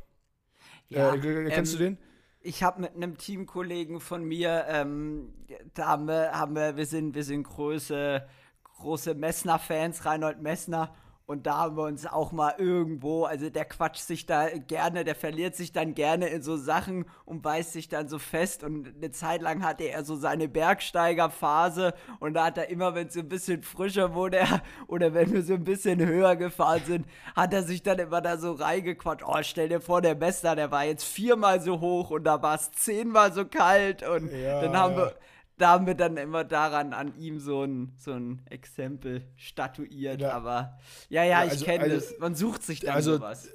Ja, 0.87 1.13
äh, 1.13 1.49
kennst 1.49 1.73
ähm, 1.73 1.77
du 1.77 1.83
den? 1.83 1.97
Ich 2.39 2.63
habe 2.63 2.81
mit 2.81 2.95
einem 2.95 3.17
Teamkollegen 3.17 3.99
von 3.99 4.23
mir, 4.23 4.65
ähm, 4.69 5.33
da 5.73 5.87
haben 5.87 6.07
wir, 6.07 6.31
haben 6.31 6.55
wir, 6.55 6.77
wir 6.77 6.85
sind, 6.85 7.15
wir 7.15 7.25
sind 7.25 7.43
große, 7.43 8.25
große 8.63 9.13
Messner-Fans, 9.13 10.05
Reinhold 10.05 10.41
Messner. 10.41 10.95
Und 11.29 11.45
da 11.45 11.57
haben 11.57 11.77
wir 11.77 11.83
uns 11.83 12.07
auch 12.07 12.31
mal 12.31 12.55
irgendwo, 12.57 13.25
also 13.25 13.51
der 13.51 13.65
quatscht 13.65 14.01
sich 14.01 14.25
da 14.25 14.49
gerne, 14.49 15.03
der 15.03 15.13
verliert 15.13 15.55
sich 15.55 15.71
dann 15.71 15.93
gerne 15.93 16.25
in 16.29 16.41
so 16.41 16.57
Sachen 16.57 17.05
und 17.23 17.43
beißt 17.43 17.71
sich 17.71 17.87
dann 17.87 18.07
so 18.07 18.17
fest. 18.17 18.63
Und 18.63 18.95
eine 18.95 19.11
Zeit 19.11 19.43
lang 19.43 19.63
hatte 19.63 19.83
er 19.83 20.03
so 20.03 20.15
seine 20.15 20.47
Bergsteigerphase 20.47 21.93
und 22.19 22.33
da 22.33 22.45
hat 22.45 22.57
er 22.57 22.69
immer, 22.69 22.95
wenn 22.95 23.09
es 23.09 23.13
so 23.13 23.19
ein 23.19 23.29
bisschen 23.29 23.61
frischer 23.61 24.15
wurde 24.15 24.39
oder 24.87 25.13
wenn 25.13 25.31
wir 25.31 25.43
so 25.43 25.53
ein 25.53 25.63
bisschen 25.63 26.03
höher 26.03 26.35
gefahren 26.35 26.81
sind, 26.87 27.05
hat 27.35 27.53
er 27.53 27.61
sich 27.61 27.83
dann 27.83 27.99
immer 27.99 28.21
da 28.21 28.37
so 28.37 28.53
reingequatscht. 28.53 29.23
Oh, 29.23 29.37
stell 29.41 29.69
dir 29.69 29.81
vor, 29.81 30.01
der 30.01 30.15
Mester, 30.15 30.55
der 30.55 30.71
war 30.71 30.85
jetzt 30.85 31.03
viermal 31.03 31.61
so 31.61 31.79
hoch 31.79 32.09
und 32.09 32.23
da 32.23 32.41
war 32.41 32.55
es 32.55 32.71
zehnmal 32.71 33.33
so 33.33 33.45
kalt. 33.45 34.01
Und 34.01 34.31
ja, 34.31 34.61
dann 34.61 34.75
haben 34.75 34.93
ja. 34.93 34.97
wir 34.97 35.15
da 35.59 35.71
haben 35.71 35.85
wir 35.85 35.93
dann 35.93 36.17
immer 36.17 36.43
daran 36.43 36.93
an 36.93 37.13
ihm 37.17 37.39
so 37.39 37.63
ein, 37.63 37.93
so 37.97 38.13
ein 38.13 38.41
Exempel 38.49 39.21
statuiert. 39.35 40.21
Ja. 40.21 40.31
Aber 40.31 40.77
ja, 41.09 41.23
ja, 41.23 41.43
ja 41.43 41.53
ich 41.53 41.63
kenne 41.63 41.83
also, 41.83 41.95
das. 41.95 42.19
Man 42.19 42.33
sucht 42.33 42.63
sich 42.63 42.79
dann 42.79 42.95
also, 42.95 43.17
sowas. 43.17 43.49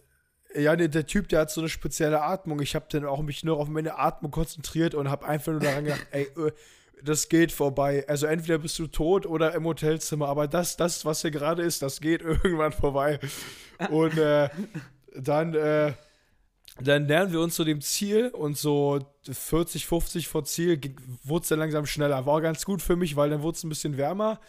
Ja, 0.55 0.77
der, 0.77 0.88
der, 0.88 1.07
Typ, 1.07 1.29
der 1.31 1.40
hat 1.40 1.51
so 1.51 1.61
eine 1.61 1.69
spezielle 1.69 2.23
Atmung. 2.23 2.61
Ich 2.61 2.75
habe 2.75 2.87
dann 2.90 3.05
auch 3.07 3.23
mich 3.23 3.43
nur 3.43 3.59
auf 3.59 3.69
meine 3.69 3.99
Atmung 3.99 4.31
konzentriert 4.31 4.95
und 4.95 5.11
habe 5.11 5.27
einfach 5.27 5.53
nur 5.53 5.61
daran 5.61 5.85
gedacht, 5.85 6.07
ey, 6.12 6.25
äh, 6.37 6.53
das 7.03 7.29
geht 7.29 7.51
vorbei. 7.51 8.05
Also 8.07 8.27
entweder 8.27 8.59
bist 8.59 8.79
du 8.79 8.87
tot 8.87 9.27
oder 9.27 9.55
im 9.55 9.64
Hotelzimmer, 9.64 10.29
aber 10.29 10.47
das, 10.47 10.77
das, 10.77 11.05
was 11.05 11.23
hier 11.23 11.31
gerade 11.31 11.62
ist, 11.62 11.83
das 11.83 12.01
geht 12.01 12.23
irgendwann 12.23 12.73
vorbei. 12.73 13.19
Und 13.90 14.17
äh, 14.17 14.49
dann 15.17 15.55
äh, 15.55 15.95
dann 16.80 17.06
nähern 17.06 17.32
wir 17.32 17.40
uns 17.40 17.54
zu 17.54 17.64
dem 17.64 17.80
Ziel 17.80 18.28
und 18.28 18.58
so 18.58 19.00
40, 19.30 19.87
50 19.87 20.28
vor 20.28 20.44
Ziel 20.44 20.80
wurde 21.22 21.42
es 21.42 21.48
dann 21.48 21.60
langsam 21.60 21.87
schneller. 21.87 22.26
War 22.26 22.40
ganz 22.40 22.64
gut 22.64 22.82
für 22.82 22.96
mich, 22.96 23.14
weil 23.14 23.30
dann 23.30 23.42
wurde 23.42 23.56
es 23.56 23.64
ein 23.64 23.68
bisschen 23.68 23.96
wärmer. 23.96 24.40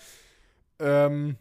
Ähm, 0.79 1.37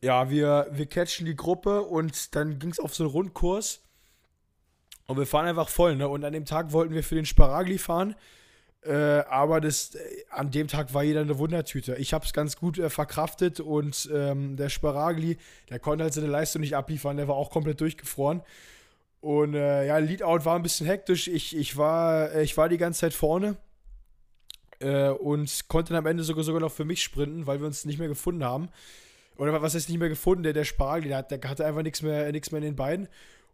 ja, 0.00 0.30
wir, 0.30 0.68
wir 0.70 0.86
catchen 0.86 1.26
die 1.26 1.34
Gruppe 1.34 1.82
und 1.82 2.36
dann 2.36 2.58
ging 2.58 2.70
es 2.70 2.78
auf 2.78 2.94
so 2.94 3.04
einen 3.04 3.12
Rundkurs. 3.12 3.82
Und 5.06 5.18
wir 5.18 5.26
fahren 5.26 5.46
einfach 5.46 5.68
voll, 5.68 5.96
ne? 5.96 6.08
Und 6.08 6.24
an 6.24 6.32
dem 6.32 6.44
Tag 6.44 6.72
wollten 6.72 6.94
wir 6.94 7.04
für 7.04 7.14
den 7.14 7.26
Sparagli 7.26 7.78
fahren. 7.78 8.14
Äh, 8.82 9.24
aber 9.28 9.60
das, 9.60 9.94
äh, 9.94 9.98
an 10.30 10.50
dem 10.50 10.68
Tag 10.68 10.94
war 10.94 11.02
jeder 11.02 11.20
eine 11.20 11.38
Wundertüte. 11.38 11.96
Ich 11.96 12.12
habe 12.12 12.24
es 12.24 12.32
ganz 12.32 12.56
gut 12.56 12.78
äh, 12.78 12.88
verkraftet 12.88 13.58
und 13.58 14.08
ähm, 14.12 14.56
der 14.56 14.68
Sparagli, 14.68 15.38
der 15.70 15.80
konnte 15.80 16.04
halt 16.04 16.14
seine 16.14 16.28
Leistung 16.28 16.60
nicht 16.60 16.76
abliefern, 16.76 17.16
der 17.16 17.26
war 17.26 17.34
auch 17.34 17.50
komplett 17.50 17.80
durchgefroren. 17.80 18.42
Und 19.20 19.54
äh, 19.54 19.86
ja, 19.86 19.98
Leadout 19.98 20.44
war 20.44 20.56
ein 20.56 20.62
bisschen 20.62 20.86
hektisch. 20.86 21.28
Ich, 21.28 21.56
ich, 21.56 21.76
war, 21.76 22.32
äh, 22.32 22.42
ich 22.42 22.56
war 22.56 22.68
die 22.68 22.78
ganze 22.78 23.00
Zeit 23.00 23.14
vorne 23.14 23.56
äh, 24.80 25.08
und 25.08 25.68
konnte 25.68 25.92
dann 25.92 26.04
am 26.04 26.06
Ende 26.06 26.22
sogar, 26.22 26.44
sogar 26.44 26.60
noch 26.60 26.72
für 26.72 26.84
mich 26.84 27.02
sprinten, 27.02 27.46
weil 27.46 27.60
wir 27.60 27.66
uns 27.66 27.84
nicht 27.84 27.98
mehr 27.98 28.08
gefunden 28.08 28.44
haben. 28.44 28.68
Oder 29.36 29.60
was 29.60 29.74
heißt 29.74 29.88
nicht 29.88 29.98
mehr 29.98 30.08
gefunden? 30.08 30.42
Der, 30.44 30.52
der 30.52 30.64
Spargel, 30.64 31.08
der, 31.08 31.22
der 31.22 31.50
hatte 31.50 31.66
einfach 31.66 31.82
nichts 31.82 32.02
mehr, 32.02 32.30
nichts 32.32 32.50
mehr 32.50 32.58
in 32.58 32.64
den 32.64 32.76
Beinen. 32.76 33.08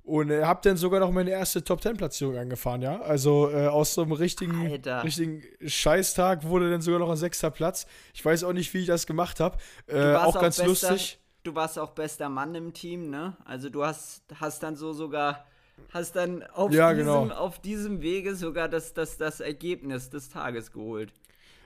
Und 0.04 0.30
äh, 0.30 0.44
hab 0.44 0.62
dann 0.62 0.76
sogar 0.76 0.98
noch 0.98 1.12
meine 1.12 1.30
erste 1.30 1.62
Top-10-Platzierung 1.62 2.36
angefahren, 2.36 2.82
ja. 2.82 3.00
Also 3.02 3.50
äh, 3.50 3.68
aus 3.68 3.94
so 3.94 4.02
einem 4.02 4.12
richtigen, 4.12 4.66
richtigen 4.66 5.42
Scheißtag 5.64 6.44
wurde 6.44 6.70
dann 6.70 6.82
sogar 6.82 6.98
noch 6.98 7.10
ein 7.10 7.16
sechster 7.16 7.50
Platz. 7.50 7.86
Ich 8.12 8.24
weiß 8.24 8.42
auch 8.44 8.52
nicht, 8.52 8.74
wie 8.74 8.78
ich 8.78 8.86
das 8.86 9.06
gemacht 9.06 9.38
habe. 9.38 9.58
Äh, 9.86 10.14
auch, 10.14 10.34
auch 10.34 10.40
ganz 10.40 10.56
bester, 10.56 10.66
lustig. 10.66 11.20
Du 11.44 11.54
warst 11.54 11.78
auch 11.78 11.90
bester 11.90 12.28
Mann 12.28 12.54
im 12.56 12.72
Team, 12.72 13.10
ne? 13.10 13.36
Also 13.44 13.70
du 13.70 13.84
hast, 13.84 14.24
hast 14.40 14.62
dann 14.64 14.74
so 14.74 14.92
sogar 14.92 15.44
hast 15.92 16.16
dann 16.16 16.42
auf, 16.42 16.72
ja, 16.72 16.92
diesem, 16.92 17.06
genau. 17.06 17.28
auf 17.34 17.60
diesem 17.60 18.00
Wege 18.00 18.34
sogar 18.34 18.68
das, 18.68 18.94
das, 18.94 19.18
das 19.18 19.40
Ergebnis 19.40 20.10
des 20.10 20.30
Tages 20.30 20.72
geholt. 20.72 21.12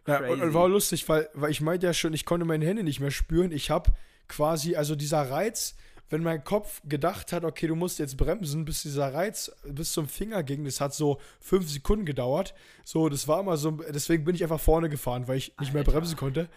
Ja, 0.07 0.21
und, 0.21 0.41
und, 0.41 0.55
war 0.55 0.69
lustig, 0.69 1.09
weil, 1.09 1.29
weil 1.35 1.51
ich 1.51 1.61
meinte 1.61 1.87
ja 1.87 1.95
schon, 1.95 2.13
ich 2.13 2.25
konnte 2.25 2.45
meine 2.45 2.65
Hände 2.65 2.83
nicht 2.83 3.01
mehr 3.01 3.11
spüren. 3.11 3.51
Ich 3.51 3.71
habe 3.71 3.93
quasi, 4.29 4.77
also 4.77 4.95
dieser 4.95 5.31
Reiz, 5.31 5.75
wenn 6.11 6.23
mein 6.23 6.45
Kopf 6.45 6.81
gedacht 6.85 7.33
hat, 7.33 7.45
okay, 7.45 7.67
du 7.67 7.75
musst 7.75 7.99
jetzt 7.99 8.17
bremsen, 8.17 8.65
bis 8.65 8.83
dieser 8.83 9.13
Reiz 9.13 9.51
bis 9.65 9.93
zum 9.93 10.09
Finger 10.09 10.43
ging, 10.43 10.65
das 10.65 10.81
hat 10.81 10.95
so 10.95 11.21
fünf 11.41 11.69
Sekunden 11.69 12.05
gedauert. 12.05 12.55
So, 12.85 13.09
das 13.09 13.27
war 13.27 13.41
immer 13.41 13.57
so, 13.57 13.73
deswegen 13.73 14.25
bin 14.25 14.35
ich 14.35 14.43
einfach 14.43 14.61
vorne 14.61 14.89
gefahren, 14.89 15.27
weil 15.27 15.39
ich 15.39 15.49
nicht 15.59 15.59
Alter. 15.59 15.73
mehr 15.73 15.85
bremsen 15.85 16.17
konnte. 16.17 16.49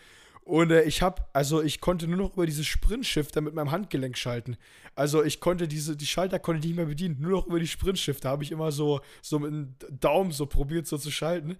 Und 0.49 0.71
äh, 0.71 0.81
ich 0.81 1.03
habe, 1.03 1.23
also 1.31 1.61
ich 1.61 1.79
konnte 1.79 2.07
nur 2.07 2.17
noch 2.17 2.33
über 2.33 2.47
dieses 2.47 2.65
Sprintshifter 2.65 3.39
mit 3.39 3.53
meinem 3.53 3.69
Handgelenk 3.69 4.17
schalten. 4.17 4.57
Also 4.95 5.23
ich 5.23 5.39
konnte 5.39 5.67
diese, 5.67 5.95
die 5.95 6.07
Schalter 6.07 6.39
konnte 6.39 6.61
ich 6.61 6.65
nicht 6.65 6.75
mehr 6.75 6.87
bedienen. 6.87 7.17
Nur 7.19 7.33
noch 7.33 7.45
über 7.45 7.59
die 7.59 7.67
Sprintshifter 7.67 8.29
habe 8.29 8.43
ich 8.43 8.51
immer 8.51 8.71
so, 8.71 8.99
so 9.21 9.37
mit 9.37 9.51
dem 9.51 9.75
Daumen 9.99 10.31
so 10.31 10.47
probiert, 10.47 10.87
so 10.87 10.97
zu 10.97 11.11
schalten. 11.11 11.55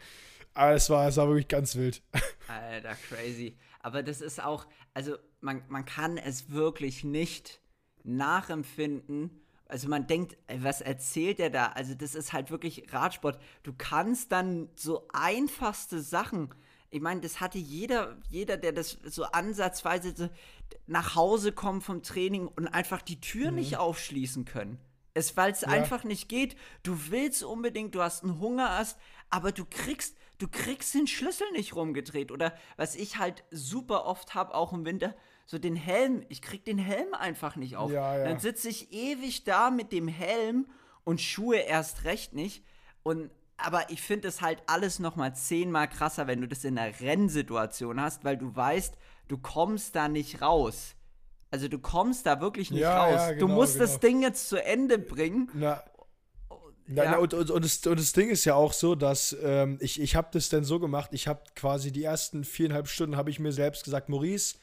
Aber 0.56 0.74
es 0.74 0.90
war, 0.90 1.08
es 1.08 1.18
war 1.18 1.28
wirklich 1.28 1.48
ganz 1.48 1.76
wild. 1.76 2.02
Alter, 2.48 2.96
crazy. 3.08 3.60
Aber 3.80 4.02
das 4.02 4.22
ist 4.22 4.44
auch, 4.44 4.66
also 4.96 5.18
man, 5.40 5.62
man 5.70 5.86
kann 5.86 6.18
es 6.18 6.50
wirklich 6.50 7.04
nicht 7.04 7.62
nachempfinden. 8.04 9.40
Also 9.68 9.88
man 9.88 10.08
denkt, 10.08 10.36
was 10.48 10.82
erzählt 10.82 11.40
er 11.40 11.52
da? 11.52 11.68
Also 11.68 11.94
das 11.94 12.16
ist 12.16 12.34
halt 12.34 12.50
wirklich 12.50 12.92
Radsport. 12.92 13.40
Du 13.62 13.72
kannst 13.78 14.32
dann 14.32 14.68
so 14.76 15.08
einfachste 15.14 16.02
Sachen 16.02 16.50
ich 16.92 17.02
meine, 17.02 17.22
das 17.22 17.40
hatte 17.40 17.58
jeder, 17.58 18.18
jeder, 18.30 18.58
der 18.58 18.72
das 18.72 18.98
so 19.04 19.24
ansatzweise 19.24 20.32
nach 20.88 21.16
Hause 21.16 21.52
kommt 21.52 21.84
vom 21.84 22.02
Training 22.02 22.48
und 22.48 22.68
einfach 22.68 23.02
die 23.02 23.22
Tür 23.22 23.52
mhm. 23.52 23.58
nicht 23.58 23.78
aufschließen 23.78 24.46
können. 24.46 24.80
Es, 25.14 25.36
weil 25.38 25.52
es 25.52 25.62
ja. 25.62 25.68
einfach 25.70 26.04
nicht 26.04 26.30
geht. 26.30 26.56
Du 26.84 26.98
willst 27.10 27.44
unbedingt, 27.44 27.96
du 27.96 28.02
hast 28.02 28.24
einen 28.24 28.40
Hungerast, 28.40 28.98
aber 29.30 29.52
du 29.52 29.66
kriegst, 29.70 30.18
du 30.38 30.48
kriegst 30.48 30.94
den 30.94 31.08
Schlüssel 31.08 31.50
nicht 31.52 31.76
rumgedreht. 31.76 32.32
Oder 32.32 32.54
was 32.78 32.96
ich 32.96 33.18
halt 33.18 33.44
super 33.52 34.06
oft 34.06 34.34
habe, 34.34 34.56
auch 34.56 34.74
im 34.74 34.86
Winter, 34.86 35.16
so 35.46 35.58
den 35.58 35.76
Helm. 35.76 36.24
Ich 36.30 36.42
krieg 36.42 36.64
den 36.64 36.78
Helm 36.78 37.14
einfach 37.14 37.56
nicht 37.56 37.76
auf. 37.76 37.92
Ja, 37.92 38.18
ja. 38.18 38.24
Dann 38.26 38.40
sitze 38.40 38.70
ich 38.70 38.94
ewig 38.94 39.44
da 39.44 39.72
mit 39.72 39.92
dem 39.92 40.08
Helm 40.08 40.68
und 41.04 41.22
Schuhe 41.22 41.58
erst 41.58 42.04
recht 42.04 42.34
nicht. 42.34 42.64
Und 43.04 43.32
aber 43.62 43.90
ich 43.90 44.02
finde 44.02 44.28
es 44.28 44.42
halt 44.42 44.62
alles 44.68 45.00
noch 45.00 45.16
mal 45.16 45.36
zehnmal 45.36 45.88
krasser, 45.88 46.28
wenn 46.28 46.42
du 46.42 46.48
das 46.48 46.64
in 46.64 46.78
einer 46.78 47.00
Rennsituation 47.00 48.02
hast, 48.02 48.24
weil 48.24 48.38
du 48.38 48.56
weißt, 48.56 48.96
du 49.28 49.38
kommst 49.38 49.96
da 49.96 50.08
nicht 50.08 50.42
raus. 50.42 50.96
Also 51.52 51.68
du 51.68 51.80
kommst 51.80 52.26
da 52.26 52.42
wirklich 52.42 52.72
nicht 52.72 52.82
ja, 52.82 53.06
raus. 53.06 53.16
Ja, 53.16 53.32
genau, 53.32 53.48
du 53.48 53.54
musst 53.54 53.74
genau. 53.74 53.86
das 53.86 54.00
Ding 54.00 54.22
jetzt 54.22 54.50
zu 54.50 54.64
Ende 54.64 55.00
bringen. 55.00 55.50
Na, 55.54 55.84
na, 56.92 57.04
ja. 57.04 57.12
na 57.12 57.18
und, 57.18 57.34
und, 57.34 57.52
und, 57.52 57.64
das, 57.64 57.86
und, 57.86 58.00
das, 58.00 58.14
Ding 58.14 58.30
ist 58.30 58.46
ja 58.46 58.56
auch 58.56 58.74
so, 58.74 58.96
dass 58.96 59.36
ähm, 59.44 59.78
ich, 59.80 60.02
ich 60.02 60.16
habe 60.16 60.30
das 60.32 60.50
dann 60.50 60.64
so 60.64 60.80
gemacht, 60.80 61.10
ich 61.14 61.28
habe 61.28 61.42
quasi 61.56 61.92
die 61.92 62.04
ersten 62.04 62.44
viereinhalb 62.44 62.88
Stunden 62.88 63.16
habe 63.16 63.30
ich 63.30 63.40
mir 63.40 63.52
selbst 63.52 63.84
gesagt, 63.84 64.10
Maurice, 64.10 64.58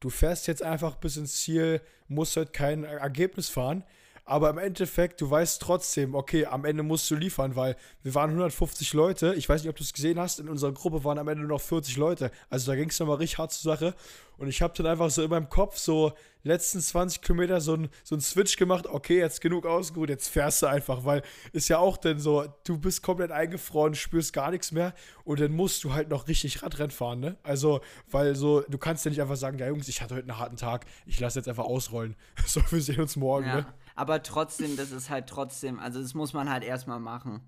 du 0.00 0.10
fährst 0.10 0.46
jetzt 0.46 0.62
einfach 0.62 0.96
bis 0.96 1.16
ins 1.16 1.36
Ziel, 1.36 1.80
musst 2.08 2.36
heute 2.36 2.52
kein 2.52 2.84
Ergebnis 2.84 3.48
fahren. 3.48 3.84
Aber 4.24 4.50
im 4.50 4.58
Endeffekt, 4.58 5.20
du 5.20 5.28
weißt 5.28 5.60
trotzdem, 5.60 6.14
okay, 6.14 6.46
am 6.46 6.64
Ende 6.64 6.82
musst 6.82 7.10
du 7.10 7.16
liefern, 7.16 7.56
weil 7.56 7.76
wir 8.02 8.14
waren 8.14 8.30
150 8.30 8.92
Leute. 8.92 9.34
Ich 9.34 9.48
weiß 9.48 9.62
nicht, 9.62 9.70
ob 9.70 9.76
du 9.76 9.82
es 9.82 9.92
gesehen 9.92 10.18
hast, 10.18 10.38
in 10.38 10.48
unserer 10.48 10.72
Gruppe 10.72 11.02
waren 11.04 11.18
am 11.18 11.28
Ende 11.28 11.42
nur 11.42 11.56
noch 11.56 11.60
40 11.60 11.96
Leute. 11.96 12.30
Also 12.48 12.70
da 12.70 12.76
ging 12.76 12.88
es 12.88 13.00
nochmal 13.00 13.16
richtig 13.16 13.38
hart 13.38 13.52
zur 13.52 13.74
Sache. 13.74 13.94
Und 14.38 14.48
ich 14.48 14.62
habe 14.62 14.74
dann 14.76 14.86
einfach 14.86 15.10
so 15.10 15.22
in 15.22 15.30
meinem 15.30 15.48
Kopf 15.48 15.76
so 15.76 16.12
letzten 16.42 16.80
20 16.80 17.20
Kilometer 17.20 17.60
so 17.60 17.74
ein, 17.74 17.88
so 18.02 18.16
ein 18.16 18.20
Switch 18.20 18.56
gemacht, 18.56 18.86
okay, 18.86 19.18
jetzt 19.18 19.40
genug 19.40 19.66
ausgeruht, 19.66 20.08
jetzt 20.08 20.28
fährst 20.28 20.62
du 20.62 20.66
einfach, 20.66 21.04
weil 21.04 21.22
ist 21.52 21.68
ja 21.68 21.78
auch 21.78 21.96
dann 21.96 22.18
so, 22.18 22.46
du 22.64 22.78
bist 22.78 23.02
komplett 23.02 23.30
eingefroren, 23.30 23.94
spürst 23.94 24.32
gar 24.32 24.50
nichts 24.50 24.72
mehr 24.72 24.94
und 25.24 25.40
dann 25.40 25.52
musst 25.52 25.84
du 25.84 25.92
halt 25.92 26.08
noch 26.08 26.26
richtig 26.26 26.62
Radrennen 26.62 26.90
fahren, 26.90 27.20
ne? 27.20 27.36
Also, 27.44 27.80
weil 28.10 28.34
so, 28.34 28.62
du 28.62 28.78
kannst 28.78 29.04
ja 29.04 29.10
nicht 29.10 29.20
einfach 29.20 29.36
sagen, 29.36 29.58
ja 29.58 29.68
Jungs, 29.68 29.86
ich 29.88 30.02
hatte 30.02 30.14
heute 30.16 30.28
einen 30.28 30.38
harten 30.38 30.56
Tag, 30.56 30.86
ich 31.06 31.20
lasse 31.20 31.38
jetzt 31.38 31.48
einfach 31.48 31.64
ausrollen. 31.64 32.16
So, 32.46 32.60
wir 32.70 32.82
sehen 32.82 33.00
uns 33.00 33.16
morgen, 33.16 33.46
ja, 33.46 33.56
ne? 33.56 33.66
Aber 33.94 34.22
trotzdem, 34.22 34.76
das 34.76 34.90
ist 34.90 35.10
halt 35.10 35.26
trotzdem, 35.26 35.78
also 35.78 36.00
das 36.00 36.14
muss 36.14 36.32
man 36.32 36.50
halt 36.50 36.64
erstmal 36.64 37.00
machen. 37.00 37.40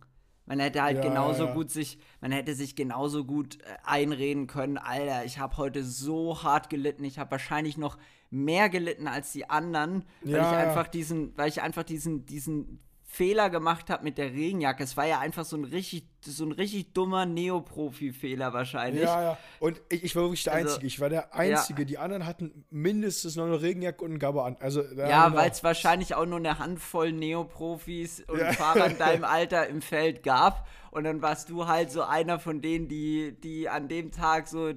Man 0.47 0.61
hätte 0.61 0.83
halt 0.83 0.99
ja, 0.99 1.03
genauso 1.03 1.47
ja. 1.47 1.55
gut 1.55 1.71
sich, 1.71 1.99
man 2.21 2.31
hätte 2.31 2.55
sich 2.55 2.77
genauso 2.77 3.25
gut 3.25 3.61
äh, 3.63 3.77
einreden 3.83 4.47
können, 4.47 4.77
Alter, 4.77 5.25
ich 5.25 5.39
habe 5.39 5.57
heute 5.57 5.83
so 5.83 6.43
hart 6.43 6.69
gelitten, 6.69 7.05
ich 7.05 7.19
habe 7.19 7.31
wahrscheinlich 7.31 7.79
noch 7.79 7.97
mehr 8.31 8.69
gelitten 8.69 9.09
als 9.09 9.33
die 9.33 9.49
anderen, 9.49 10.05
weil 10.23 10.35
ja, 10.35 10.51
ich 10.51 10.57
einfach 10.69 10.89
diesen, 10.89 11.37
weil 11.39 11.49
ich 11.49 11.63
einfach 11.63 11.85
diesen, 11.85 12.27
diesen 12.27 12.84
Fehler 13.15 13.49
gemacht 13.49 13.91
habe 13.91 14.03
mit 14.03 14.19
der 14.19 14.33
Regenjacke. 14.33 14.83
Es 14.83 14.97
war 14.97 15.07
ja 15.07 15.21
einfach 15.21 15.45
so 15.45 15.57
ein 15.57 15.63
richtig, 15.63 16.09
so 16.21 16.45
ein 16.45 16.51
richtig 16.51 16.95
dummer 16.95 17.27
Neoprofi-Fehler 17.27 18.53
wahrscheinlich. 18.53 19.05
Ja, 19.05 19.23
ja. 19.23 19.39
Und 19.61 19.81
ich, 19.89 20.03
ich 20.03 20.17
war 20.17 20.25
wirklich 20.25 20.43
der 20.43 20.55
also, 20.55 20.69
Einzige. 20.71 20.87
Ich 20.89 20.99
war 20.99 21.09
der 21.11 21.33
Einzige. 21.33 21.83
Ja. 21.83 21.87
Die 21.87 21.99
anderen 21.99 22.27
hatten 22.27 22.65
mindestens 22.71 23.37
noch 23.37 23.45
eine 23.45 23.63
Regenjacke 23.63 24.05
und 24.05 24.11
einen 24.11 24.19
Gabber 24.19 24.45
an. 24.45 24.57
Also, 24.59 24.83
ja, 24.83 25.33
weil 25.33 25.49
es 25.49 25.63
wahrscheinlich 25.63 26.17
auch 26.17 26.27
nur 26.27 26.39
eine 26.39 26.59
Handvoll 26.59 27.13
Neoprofis 27.13 28.25
und 28.27 28.41
ja. 28.41 28.53
Fahrer 28.53 28.87
in 28.87 28.99
deinem 28.99 29.25
Alter 29.25 29.69
im 29.69 29.81
Feld 29.81 30.25
gab. 30.25 30.67
Und 30.91 31.05
dann 31.05 31.23
warst 31.23 31.51
du 31.51 31.69
halt 31.69 31.93
so 31.93 32.03
einer 32.03 32.41
von 32.41 32.63
denen, 32.63 32.89
die, 32.89 33.37
die 33.41 33.69
an 33.69 33.87
dem 33.87 34.11
Tag 34.11 34.49
so 34.49 34.73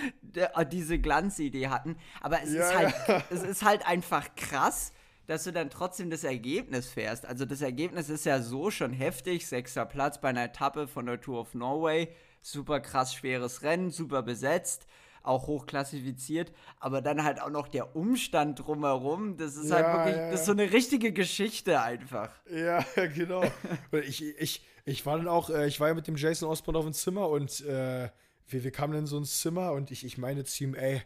diese 0.72 0.98
Glanzidee 0.98 1.68
hatten. 1.68 1.96
Aber 2.22 2.42
es, 2.42 2.54
ja, 2.54 2.66
ist 2.66 2.74
halt, 2.74 3.24
es 3.30 3.42
ist 3.42 3.62
halt 3.62 3.86
einfach 3.86 4.34
krass 4.36 4.93
dass 5.26 5.44
du 5.44 5.52
dann 5.52 5.70
trotzdem 5.70 6.10
das 6.10 6.24
Ergebnis 6.24 6.88
fährst. 6.88 7.26
Also 7.26 7.44
das 7.44 7.62
Ergebnis 7.62 8.08
ist 8.08 8.26
ja 8.26 8.40
so 8.40 8.70
schon 8.70 8.92
heftig. 8.92 9.46
Sechster 9.46 9.86
Platz 9.86 10.20
bei 10.20 10.28
einer 10.28 10.44
Etappe 10.44 10.86
von 10.86 11.06
der 11.06 11.20
Tour 11.20 11.40
of 11.40 11.54
Norway. 11.54 12.08
Super 12.42 12.80
krass 12.80 13.14
schweres 13.14 13.62
Rennen, 13.62 13.90
super 13.90 14.22
besetzt, 14.22 14.86
auch 15.22 15.46
hochklassifiziert. 15.46 16.52
Aber 16.78 17.00
dann 17.00 17.24
halt 17.24 17.40
auch 17.40 17.50
noch 17.50 17.68
der 17.68 17.96
Umstand 17.96 18.60
drumherum. 18.60 19.38
Das 19.38 19.56
ist 19.56 19.72
halt 19.72 19.86
ja, 19.86 19.92
halt 19.92 20.06
wirklich, 20.06 20.16
ja, 20.16 20.30
das 20.30 20.40
ist 20.40 20.46
so 20.46 20.52
eine 20.52 20.72
richtige 20.72 21.12
Geschichte 21.12 21.80
einfach. 21.80 22.30
Ja, 22.50 22.84
genau. 23.14 23.44
ich, 23.92 24.22
ich, 24.38 24.62
ich 24.84 25.06
war 25.06 25.16
dann 25.16 25.28
auch, 25.28 25.48
äh, 25.48 25.66
ich 25.66 25.80
war 25.80 25.88
ja 25.88 25.94
mit 25.94 26.06
dem 26.06 26.16
Jason 26.16 26.48
Osborne 26.50 26.78
auf 26.78 26.84
dem 26.84 26.92
Zimmer 26.92 27.28
und 27.30 27.62
äh, 27.62 28.10
wir, 28.48 28.64
wir 28.64 28.70
kamen 28.70 28.94
in 28.94 29.06
so 29.06 29.16
ein 29.16 29.24
Zimmer 29.24 29.72
und 29.72 29.90
ich, 29.90 30.04
ich 30.04 30.18
meine 30.18 30.44
zu 30.44 30.64
ihm, 30.64 30.74
ey, 30.74 31.02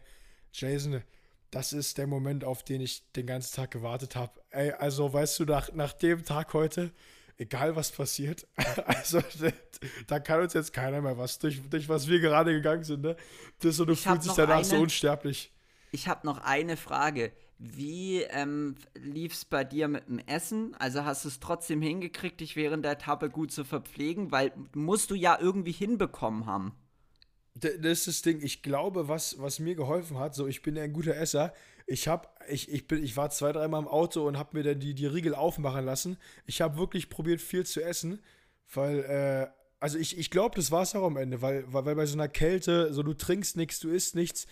Jason, 0.51 1.01
das 1.51 1.73
ist 1.73 1.97
der 1.97 2.07
Moment, 2.07 2.43
auf 2.43 2.63
den 2.63 2.81
ich 2.81 3.11
den 3.13 3.25
ganzen 3.25 3.55
Tag 3.55 3.71
gewartet 3.71 4.15
habe. 4.15 4.33
Ey, 4.51 4.71
also 4.71 5.11
weißt 5.11 5.39
du, 5.39 5.45
nach, 5.45 5.71
nach 5.73 5.93
dem 5.93 6.23
Tag 6.23 6.53
heute, 6.53 6.91
egal 7.37 7.75
was 7.75 7.91
passiert, 7.91 8.47
also 8.85 9.21
da 10.07 10.19
kann 10.19 10.41
uns 10.41 10.53
jetzt 10.53 10.73
keiner 10.73 11.01
mehr 11.01 11.17
was, 11.17 11.39
durch, 11.39 11.61
durch 11.69 11.89
was 11.89 12.07
wir 12.07 12.19
gerade 12.19 12.51
gegangen 12.53 12.83
sind, 12.83 13.01
ne? 13.01 13.15
Das 13.61 13.77
so, 13.77 13.85
du 13.85 13.93
ich 13.93 14.01
fühlst 14.01 14.27
dich 14.27 14.33
danach 14.33 14.57
eine, 14.57 14.65
so 14.65 14.77
unsterblich. 14.77 15.51
Ich 15.91 16.07
habe 16.07 16.25
noch 16.25 16.39
eine 16.39 16.77
Frage. 16.77 17.31
Wie 17.57 18.21
ähm, 18.21 18.75
lief 18.93 19.33
es 19.33 19.43
bei 19.43 19.63
dir 19.65 19.89
mit 19.89 20.07
dem 20.07 20.19
Essen? 20.19 20.75
Also 20.79 21.03
hast 21.03 21.25
du 21.25 21.29
es 21.29 21.39
trotzdem 21.41 21.81
hingekriegt, 21.81 22.39
dich 22.39 22.55
während 22.55 22.85
der 22.85 22.93
Etappe 22.93 23.29
gut 23.29 23.51
zu 23.51 23.65
verpflegen? 23.65 24.31
Weil 24.31 24.53
musst 24.73 25.11
du 25.11 25.15
ja 25.15 25.37
irgendwie 25.39 25.73
hinbekommen 25.73 26.45
haben 26.45 26.73
das 27.55 27.99
ist 27.99 28.07
das 28.07 28.21
Ding. 28.21 28.41
Ich 28.41 28.61
glaube, 28.61 29.07
was, 29.07 29.39
was 29.39 29.59
mir 29.59 29.75
geholfen 29.75 30.17
hat, 30.17 30.35
so 30.35 30.47
ich 30.47 30.61
bin 30.61 30.75
ja 30.75 30.83
ein 30.83 30.93
guter 30.93 31.15
Esser. 31.15 31.53
Ich 31.87 32.07
hab, 32.07 32.39
ich, 32.47 32.71
ich 32.71 32.87
bin, 32.87 33.03
ich 33.03 33.17
war 33.17 33.29
zwei, 33.31 33.51
dreimal 33.51 33.81
im 33.81 33.87
Auto 33.87 34.27
und 34.27 34.37
habe 34.37 34.57
mir 34.57 34.63
dann 34.63 34.79
die, 34.79 34.93
die 34.93 35.07
Riegel 35.07 35.33
aufmachen 35.33 35.85
lassen. 35.85 36.17
Ich 36.45 36.61
habe 36.61 36.77
wirklich 36.77 37.09
probiert, 37.09 37.41
viel 37.41 37.65
zu 37.65 37.81
essen, 37.81 38.19
weil, 38.73 38.99
äh, 38.99 39.47
also 39.79 39.97
ich, 39.97 40.17
ich 40.17 40.29
glaube, 40.29 40.55
das 40.55 40.71
war 40.71 40.83
es 40.83 40.95
auch 40.95 41.03
am 41.03 41.17
Ende, 41.17 41.41
weil, 41.41 41.63
weil, 41.73 41.85
weil 41.85 41.95
bei 41.95 42.05
so 42.05 42.13
einer 42.15 42.27
Kälte, 42.27 42.93
so 42.93 43.01
du 43.01 43.13
trinkst 43.13 43.57
nichts, 43.57 43.79
du 43.79 43.89
isst 43.89 44.13
nichts. 44.15 44.45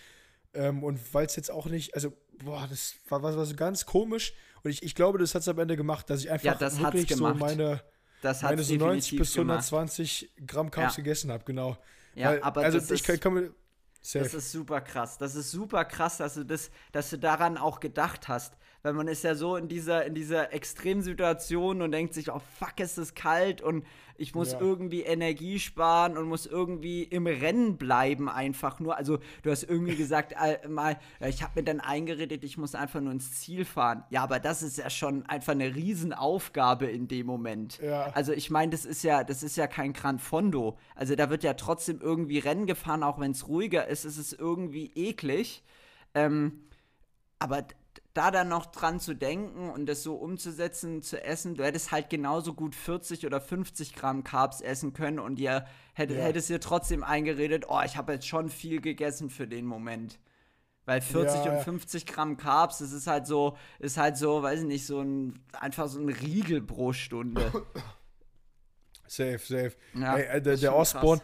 Ähm, 0.54 0.82
und 0.82 0.98
weil 1.14 1.26
es 1.26 1.36
jetzt 1.36 1.50
auch 1.50 1.66
nicht, 1.66 1.94
also, 1.94 2.12
boah, 2.42 2.66
das 2.68 2.96
war, 3.08 3.22
war, 3.22 3.36
war 3.36 3.46
so 3.46 3.54
ganz 3.54 3.86
komisch. 3.86 4.34
Und 4.64 4.70
ich, 4.70 4.82
ich 4.82 4.94
glaube, 4.94 5.18
das 5.18 5.34
hat 5.34 5.42
es 5.42 5.48
am 5.48 5.58
Ende 5.58 5.76
gemacht, 5.76 6.10
dass 6.10 6.20
ich 6.20 6.30
einfach 6.30 6.44
ja, 6.46 6.54
das 6.54 6.80
wirklich 6.80 7.14
so 7.14 7.28
meine, 7.34 7.82
meine 8.42 8.62
so 8.64 8.74
90 8.74 9.18
bis 9.18 9.36
120 9.36 10.20
gemacht. 10.20 10.48
Gramm 10.48 10.70
Carbs 10.70 10.96
ja. 10.96 11.02
gegessen 11.04 11.30
habe, 11.30 11.44
genau. 11.44 11.76
Ja, 12.18 12.30
Weil, 12.30 12.42
aber 12.42 12.62
also 12.62 12.78
das 12.78 12.90
ich 12.90 13.00
ist, 13.00 13.04
kann, 13.04 13.20
kann 13.20 13.34
Das 14.22 14.34
ist 14.34 14.52
super 14.52 14.80
krass. 14.80 15.18
Das 15.18 15.34
ist 15.34 15.50
super 15.50 15.84
krass, 15.84 16.18
dass 16.18 16.34
du 16.34 16.44
das, 16.44 16.70
dass 16.92 17.10
du 17.10 17.18
daran 17.18 17.56
auch 17.56 17.80
gedacht 17.80 18.28
hast. 18.28 18.54
Weil 18.88 18.94
man 18.94 19.06
ist 19.06 19.22
ja 19.22 19.34
so 19.34 19.56
in 19.56 19.68
dieser, 19.68 20.06
in 20.06 20.14
dieser 20.14 20.54
Extremsituation 20.54 21.82
und 21.82 21.92
denkt 21.92 22.14
sich, 22.14 22.32
oh 22.32 22.40
fuck, 22.58 22.80
ist 22.80 22.96
es 22.96 23.12
kalt 23.12 23.60
und 23.60 23.84
ich 24.16 24.34
muss 24.34 24.52
ja. 24.52 24.60
irgendwie 24.62 25.02
Energie 25.02 25.58
sparen 25.58 26.16
und 26.16 26.26
muss 26.26 26.46
irgendwie 26.46 27.02
im 27.02 27.26
Rennen 27.26 27.76
bleiben 27.76 28.30
einfach 28.30 28.80
nur. 28.80 28.96
Also 28.96 29.18
du 29.42 29.50
hast 29.50 29.64
irgendwie 29.64 29.94
gesagt, 29.96 30.32
äh, 30.32 30.66
mal, 30.66 30.96
ich 31.20 31.42
habe 31.42 31.52
mir 31.56 31.64
dann 31.64 31.80
eingeredet, 31.80 32.44
ich 32.44 32.56
muss 32.56 32.74
einfach 32.74 33.02
nur 33.02 33.12
ins 33.12 33.38
Ziel 33.38 33.66
fahren. 33.66 34.04
Ja, 34.08 34.22
aber 34.22 34.40
das 34.40 34.62
ist 34.62 34.78
ja 34.78 34.88
schon 34.88 35.26
einfach 35.26 35.52
eine 35.52 35.74
Riesenaufgabe 35.74 36.86
in 36.86 37.08
dem 37.08 37.26
Moment. 37.26 37.78
Ja. 37.82 38.06
Also 38.14 38.32
ich 38.32 38.48
meine, 38.48 38.72
das 38.72 38.86
ist 38.86 39.02
ja, 39.02 39.22
das 39.22 39.42
ist 39.42 39.58
ja 39.58 39.66
kein 39.66 39.92
Gran 39.92 40.18
Fondo. 40.18 40.78
Also 40.94 41.14
da 41.14 41.28
wird 41.28 41.44
ja 41.44 41.52
trotzdem 41.52 42.00
irgendwie 42.00 42.38
Rennen 42.38 42.64
gefahren, 42.64 43.02
auch 43.02 43.20
wenn 43.20 43.32
es 43.32 43.48
ruhiger 43.48 43.86
ist, 43.86 44.06
ist 44.06 44.16
es 44.16 44.32
irgendwie 44.32 44.92
eklig. 44.94 45.62
Ähm, 46.14 46.62
aber 47.38 47.64
da 48.18 48.32
dann 48.32 48.48
noch 48.48 48.66
dran 48.66 48.98
zu 48.98 49.14
denken 49.14 49.70
und 49.70 49.86
das 49.86 50.02
so 50.02 50.16
umzusetzen, 50.16 51.02
zu 51.02 51.22
essen, 51.22 51.54
du 51.54 51.64
hättest 51.64 51.92
halt 51.92 52.10
genauso 52.10 52.52
gut 52.52 52.74
40 52.74 53.24
oder 53.24 53.40
50 53.40 53.94
Gramm 53.94 54.24
Carbs 54.24 54.60
essen 54.60 54.92
können 54.92 55.20
und 55.20 55.38
ihr 55.38 55.64
hätt, 55.94 56.10
ja. 56.10 56.16
hättest 56.16 56.48
dir 56.48 56.58
trotzdem 56.58 57.04
eingeredet, 57.04 57.66
oh, 57.68 57.80
ich 57.84 57.96
habe 57.96 58.14
jetzt 58.14 58.26
schon 58.26 58.48
viel 58.48 58.80
gegessen 58.80 59.30
für 59.30 59.46
den 59.46 59.66
Moment. 59.66 60.18
Weil 60.84 61.00
40 61.00 61.44
ja, 61.44 61.52
und 61.52 61.62
50 61.62 62.06
Gramm 62.06 62.36
Carbs, 62.36 62.78
das 62.78 62.90
ist 62.90 63.06
halt 63.06 63.28
so, 63.28 63.56
ist 63.78 63.98
halt 63.98 64.16
so, 64.16 64.42
weiß 64.42 64.60
ich 64.60 64.66
nicht, 64.66 64.84
so 64.84 65.00
ein, 65.00 65.38
einfach 65.52 65.86
so 65.86 66.00
ein 66.00 66.08
Riegel 66.08 66.60
pro 66.60 66.92
Stunde. 66.92 67.52
Safe, 69.06 69.38
safe. 69.38 69.72
Ja, 69.94 70.16
Ey, 70.16 70.36
äh, 70.36 70.42
der, 70.42 70.58
der 70.58 70.76
Osborne, 70.76 71.22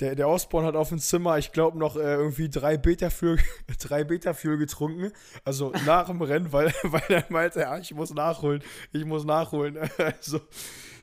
der, 0.00 0.14
der 0.14 0.28
Osborn 0.28 0.66
hat 0.66 0.76
auf 0.76 0.90
dem 0.90 0.98
Zimmer, 0.98 1.38
ich 1.38 1.52
glaube, 1.52 1.78
noch 1.78 1.96
äh, 1.96 2.14
irgendwie 2.14 2.48
drei 2.48 2.76
Beta-Fuel 2.76 3.38
drei 3.78 4.04
Beta 4.04 4.32
getrunken. 4.32 5.12
Also 5.44 5.72
nach 5.86 6.06
dem 6.06 6.20
Rennen, 6.20 6.52
weil, 6.52 6.72
weil 6.82 7.04
er 7.08 7.24
meinte, 7.28 7.60
ja, 7.60 7.78
ich 7.78 7.94
muss 7.94 8.12
nachholen. 8.12 8.62
Ich 8.92 9.04
muss 9.04 9.24
nachholen. 9.24 9.76
also, 9.98 10.40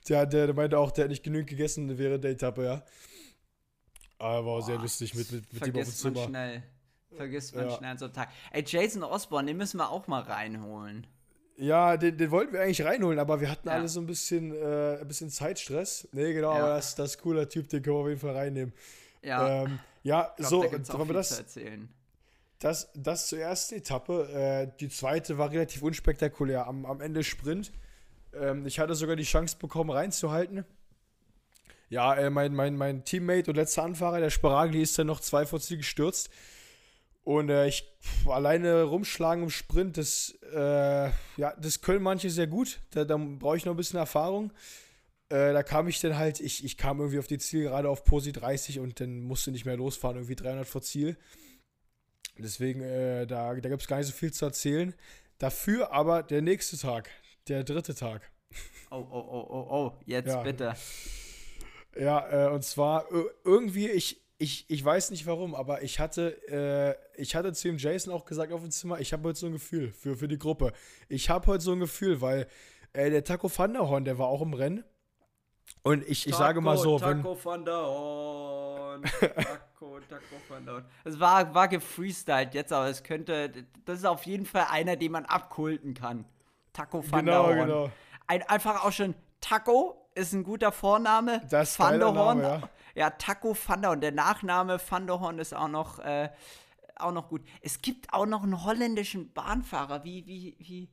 der, 0.08 0.26
der, 0.26 0.48
der 0.48 0.56
meinte 0.56 0.78
auch, 0.78 0.92
der 0.92 1.06
hat 1.06 1.10
nicht 1.10 1.24
genügend 1.24 1.50
gegessen 1.50 1.98
während 1.98 2.24
der 2.24 2.32
Etappe, 2.32 2.64
ja. 2.66 2.84
Aber 4.20 4.46
war 4.46 4.62
sehr 4.62 4.78
lustig 4.78 5.16
mit, 5.16 5.32
mit, 5.32 5.54
mit 5.54 5.66
dem 5.66 5.76
auf 5.76 5.84
dem 5.84 5.94
Zimmer. 5.94 6.20
Man 6.22 6.30
schnell. 6.30 6.64
Vergisst 7.16 7.56
man 7.56 7.70
ja. 7.70 7.78
schnell 7.78 7.92
an 7.92 7.98
so 7.98 8.06
einem 8.06 8.14
Tag. 8.14 8.30
Ey, 8.52 8.64
Jason 8.66 9.04
Osborne, 9.04 9.48
den 9.48 9.58
müssen 9.58 9.78
wir 9.78 9.90
auch 9.90 10.08
mal 10.08 10.22
reinholen. 10.22 11.08
Ja, 11.58 11.98
den, 11.98 12.18
den 12.18 12.32
wollten 12.32 12.54
wir 12.54 12.62
eigentlich 12.62 12.84
reinholen, 12.84 13.20
aber 13.20 13.40
wir 13.40 13.50
hatten 13.50 13.68
ja. 13.68 13.76
alle 13.76 13.88
so 13.88 14.00
ein 14.00 14.08
bisschen, 14.08 14.54
äh, 14.56 14.98
ein 15.00 15.08
bisschen 15.08 15.30
Zeitstress. 15.30 16.08
Nee, 16.12 16.34
genau, 16.34 16.56
ja. 16.56 16.64
aber 16.64 16.76
das, 16.76 16.96
das 16.96 17.12
ist 17.12 17.18
ein 17.18 17.22
cooler 17.22 17.48
Typ, 17.48 17.70
den 17.70 17.84
können 17.84 17.96
wir 17.96 18.02
auf 18.02 18.08
jeden 18.08 18.20
Fall 18.20 18.36
reinnehmen. 18.36 18.74
Ja, 19.22 19.64
ähm, 19.64 19.80
ja 20.02 20.34
glaub, 20.36 20.50
so, 20.50 20.64
da 20.64 20.94
wollen 20.98 21.10
wir 21.10 21.14
das, 21.14 21.38
erzählen. 21.38 21.90
Das, 22.60 22.90
das 22.96 23.28
zur 23.28 23.40
ersten 23.40 23.76
Etappe. 23.76 24.30
Äh, 24.30 24.78
die 24.80 24.90
zweite 24.90 25.38
war 25.38 25.52
relativ 25.52 25.84
unspektakulär. 25.84 26.66
Am, 26.66 26.86
am 26.86 27.02
Ende 27.02 27.24
Sprint. 27.24 27.72
Ähm, 28.34 28.66
ich 28.66 28.80
hatte 28.80 28.96
sogar 28.96 29.16
die 29.16 29.24
Chance 29.24 29.58
bekommen, 29.60 29.90
reinzuhalten. 29.90 30.66
Ja, 31.90 32.16
äh, 32.16 32.30
mein, 32.30 32.56
mein, 32.56 32.76
mein 32.76 33.04
Teammate 33.06 33.52
und 33.52 33.58
letzter 33.58 33.84
Anfahrer, 33.84 34.20
der 34.20 34.30
Sparagli, 34.30 34.82
ist 34.82 34.98
dann 34.98 35.08
noch 35.08 35.20
zwei 35.20 35.46
vor 35.46 35.60
Ziel 35.60 35.78
gestürzt. 35.78 36.30
Und 37.24 37.50
äh, 37.50 37.68
ich 37.68 37.90
pff, 38.02 38.28
alleine 38.28 38.84
rumschlagen 38.84 39.46
im 39.46 39.50
Sprint, 39.50 39.98
das, 39.98 40.38
äh, 40.54 41.10
ja, 41.38 41.56
das 41.58 41.82
können 41.82 42.04
manche 42.04 42.30
sehr 42.30 42.48
gut. 42.48 42.82
Da, 42.92 43.06
da 43.06 43.18
brauche 43.18 43.58
ich 43.58 43.66
noch 43.66 43.74
ein 43.74 43.78
bisschen 43.78 44.00
Erfahrung. 44.00 44.52
Äh, 45.30 45.54
da 45.54 45.64
kam 45.64 45.88
ich 45.88 46.02
dann 46.02 46.18
halt, 46.18 46.42
ich, 46.42 46.66
ich 46.66 46.78
kam 46.78 47.00
irgendwie 47.00 47.20
auf 47.20 47.28
die 47.28 47.38
Zielgerade 47.38 47.90
auf 47.90 48.04
Posi 48.04 48.34
30 48.34 48.80
und 48.80 49.00
dann 49.00 49.22
musste 49.22 49.52
nicht 49.52 49.66
mehr 49.66 49.78
losfahren, 49.78 50.18
irgendwie 50.18 50.36
300 50.36 50.68
vor 50.68 50.82
Ziel. 50.82 51.18
Deswegen, 52.38 52.82
äh, 52.82 53.26
da, 53.26 53.54
da 53.54 53.70
gibt 53.70 53.82
es 53.82 53.88
gar 53.88 53.98
nicht 53.98 54.08
so 54.08 54.14
viel 54.14 54.34
zu 54.34 54.46
erzählen. 54.46 54.94
Dafür 55.38 55.92
aber 55.92 56.24
der 56.24 56.42
nächste 56.42 56.78
Tag, 56.78 57.10
der 57.48 57.64
dritte 57.64 57.96
Tag. 57.96 58.32
Oh, 58.92 58.98
oh, 58.98 59.06
oh, 59.12 59.48
oh, 59.50 59.68
oh, 59.72 59.92
jetzt 60.06 60.28
ja. 60.28 60.44
bitte. 60.44 60.76
Ja, 62.00 62.48
äh, 62.48 62.52
und 62.52 62.64
zwar 62.64 63.08
irgendwie, 63.44 63.90
ich, 63.90 64.23
ich, 64.44 64.66
ich 64.70 64.84
weiß 64.84 65.12
nicht 65.12 65.26
warum, 65.26 65.56
aber 65.56 65.82
ich 65.84 66.00
hatte, 66.00 66.38
äh, 67.18 67.22
ich 67.22 67.36
hatte 67.36 67.54
zu 67.54 67.68
dem 67.70 67.78
Jason 67.78 68.14
auch 68.14 68.26
gesagt 68.26 68.52
auf 68.52 68.62
dem 68.62 68.72
Zimmer, 68.72 69.00
ich 69.00 69.14
habe 69.14 69.28
heute 69.30 69.40
so 69.40 69.46
ein 69.48 69.54
Gefühl 69.54 69.92
für, 69.92 70.16
für 70.16 70.28
die 70.28 70.38
Gruppe. 70.38 70.74
Ich 71.10 71.30
habe 71.30 71.48
heute 71.48 71.64
so 71.64 71.72
ein 71.72 71.80
Gefühl, 71.80 72.22
weil 72.22 72.48
Äh, 72.96 73.10
der 73.10 73.24
Taco 73.24 73.50
van 73.50 73.74
der 73.74 73.90
Horn, 73.90 74.06
der 74.06 74.20
war 74.20 74.28
auch 74.28 74.42
im 74.44 74.54
Rennen. 74.54 74.84
Und 75.82 76.08
ich, 76.08 76.28
ich 76.28 76.36
sage 76.36 76.62
mal 76.62 76.78
so, 76.78 77.00
Taco 77.00 77.36
wenn. 77.36 77.46
van 77.46 77.66
der 77.66 77.74
Horn. 77.82 79.02
Taco, 79.04 80.00
Taco 80.08 80.36
van 80.48 80.64
der 80.66 80.74
Horn. 80.76 80.86
Es 81.04 81.20
war, 81.20 81.56
war 81.56 81.68
gefreestylt 81.68 82.54
jetzt, 82.54 82.72
aber 82.72 82.88
es 82.90 83.02
könnte. 83.02 83.50
Das 83.86 83.98
ist 84.00 84.06
auf 84.06 84.26
jeden 84.28 84.46
Fall 84.46 84.68
einer, 84.70 84.96
den 84.96 85.12
man 85.12 85.26
abkulten 85.26 85.96
kann. 85.96 86.26
Taco 86.72 87.04
van 87.10 87.26
Genau, 87.26 87.48
der 87.48 87.56
Horn. 87.58 87.68
genau. 87.68 87.92
Ein, 88.28 88.44
einfach 88.44 88.86
auch 88.86 88.92
schon 88.92 89.16
Taco 89.42 90.08
ist 90.16 90.34
ein 90.34 90.44
guter 90.44 90.72
Vorname. 90.72 91.42
Das 91.50 91.72
ist 91.72 91.80
Van 91.80 91.98
der 92.00 92.08
geiler 92.10 92.16
Horn. 92.26 92.38
Name, 92.42 92.60
ja. 92.62 92.70
Taco 93.18 93.56
van 93.68 93.82
der 93.82 93.90
Horn. 93.92 94.02
Der 94.02 94.12
Nachname 94.12 94.80
Van 94.90 95.08
der 95.08 95.20
Horn 95.20 95.40
ist 95.40 95.54
auch 95.56 95.68
noch, 95.68 96.00
äh, 96.00 96.30
auch 96.96 97.12
noch 97.12 97.28
gut. 97.30 97.42
Es 97.62 97.82
gibt 97.82 98.14
auch 98.14 98.26
noch 98.26 98.44
einen 98.44 98.64
holländischen 98.64 99.32
Bahnfahrer, 99.34 100.04
wie, 100.04 100.26
wie, 100.28 100.56
wie, 100.60 100.90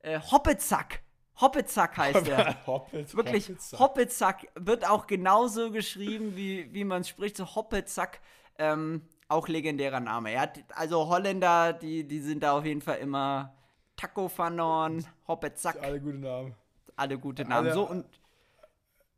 äh, 0.00 0.18
Hoppezack. 0.20 1.02
Hoppezack 1.40 1.96
heißt 1.96 2.28
er. 2.28 2.66
Hoppet, 2.66 3.14
Wirklich, 3.16 3.48
Hoppezack. 3.48 3.80
Hoppezack 3.80 4.46
wird 4.54 4.88
auch 4.88 5.06
genauso 5.06 5.70
geschrieben, 5.70 6.36
wie, 6.36 6.72
wie 6.72 6.84
man 6.84 7.04
spricht. 7.04 7.36
So 7.36 7.54
Hoppezack, 7.54 8.20
ähm, 8.58 9.02
auch 9.28 9.48
legendärer 9.48 10.00
Name. 10.00 10.32
Ja, 10.32 10.46
also 10.74 11.08
Holländer, 11.08 11.72
die, 11.72 12.06
die 12.06 12.20
sind 12.20 12.42
da 12.42 12.56
auf 12.56 12.64
jeden 12.64 12.80
Fall 12.82 12.98
immer 12.98 13.54
Taco 13.96 14.30
Horn, 14.38 15.04
Hoppezack, 15.26 15.82
Alle 15.82 16.00
gute 16.00 16.18
Namen. 16.18 16.54
alle 16.96 17.18
gute 17.18 17.42
Namen. 17.44 17.66
alle- 17.66 17.74
so 17.74 17.82
und 17.88 18.06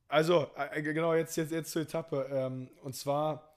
Also, 0.08 0.48
äh, 0.56 0.82
genau, 0.82 1.14
jetzt, 1.14 1.36
jetzt, 1.36 1.52
jetzt 1.52 1.72
zur 1.72 1.82
Etappe. 1.82 2.28
Ähm, 2.30 2.70
und 2.82 2.94
zwar, 2.94 3.54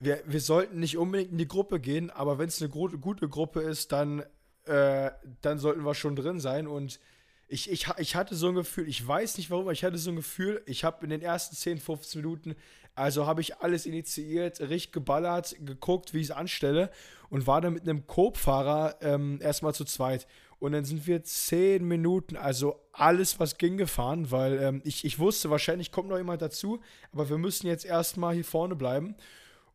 wir, 0.00 0.22
wir 0.26 0.40
sollten 0.40 0.80
nicht 0.80 0.98
unbedingt 0.98 1.32
in 1.32 1.38
die 1.38 1.48
Gruppe 1.48 1.80
gehen, 1.80 2.10
aber 2.10 2.38
wenn 2.38 2.48
es 2.48 2.60
eine 2.60 2.70
gro 2.70 2.88
gute 2.88 3.28
Gruppe 3.28 3.60
ist, 3.60 3.92
dann, 3.92 4.22
äh, 4.66 5.10
dann 5.40 5.58
sollten 5.58 5.84
wir 5.84 5.94
schon 5.94 6.14
drin 6.14 6.40
sein. 6.40 6.66
Und 6.66 7.00
ich, 7.48 7.70
ich, 7.70 7.86
ich 7.96 8.14
hatte 8.14 8.34
so 8.34 8.48
ein 8.48 8.54
Gefühl, 8.54 8.86
ich 8.88 9.06
weiß 9.06 9.38
nicht 9.38 9.50
warum, 9.50 9.64
aber 9.64 9.72
ich 9.72 9.82
hatte 9.82 9.96
so 9.96 10.10
ein 10.10 10.16
Gefühl, 10.16 10.62
ich 10.66 10.84
habe 10.84 11.02
in 11.04 11.10
den 11.10 11.22
ersten 11.22 11.56
10, 11.56 11.78
15 11.78 12.20
Minuten, 12.20 12.54
also 12.94 13.26
habe 13.26 13.40
ich 13.40 13.58
alles 13.58 13.86
initiiert, 13.86 14.60
richtig 14.60 14.92
geballert, 14.92 15.56
geguckt, 15.60 16.12
wie 16.12 16.18
ich 16.18 16.26
es 16.26 16.30
anstelle 16.30 16.90
und 17.30 17.46
war 17.46 17.60
dann 17.60 17.72
mit 17.72 17.84
einem 17.84 18.06
Coop-Fahrer 18.06 18.96
ähm, 19.00 19.38
erstmal 19.40 19.74
zu 19.74 19.84
zweit. 19.84 20.26
Und 20.58 20.72
dann 20.72 20.84
sind 20.84 21.06
wir 21.06 21.22
10 21.22 21.84
Minuten, 21.86 22.36
also 22.36 22.80
alles, 22.92 23.38
was 23.38 23.58
ging, 23.58 23.76
gefahren, 23.76 24.30
weil 24.30 24.60
ähm, 24.60 24.80
ich, 24.84 25.04
ich 25.04 25.18
wusste, 25.18 25.50
wahrscheinlich 25.50 25.92
kommt 25.92 26.08
noch 26.08 26.16
jemand 26.16 26.42
dazu, 26.42 26.80
aber 27.12 27.28
wir 27.28 27.38
müssen 27.38 27.68
jetzt 27.68 27.84
erstmal 27.84 28.34
hier 28.34 28.44
vorne 28.44 28.74
bleiben. 28.74 29.14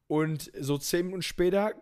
Und 0.07 0.51
so 0.59 0.77
10 0.77 1.05
Minuten 1.05 1.21
später 1.21 1.73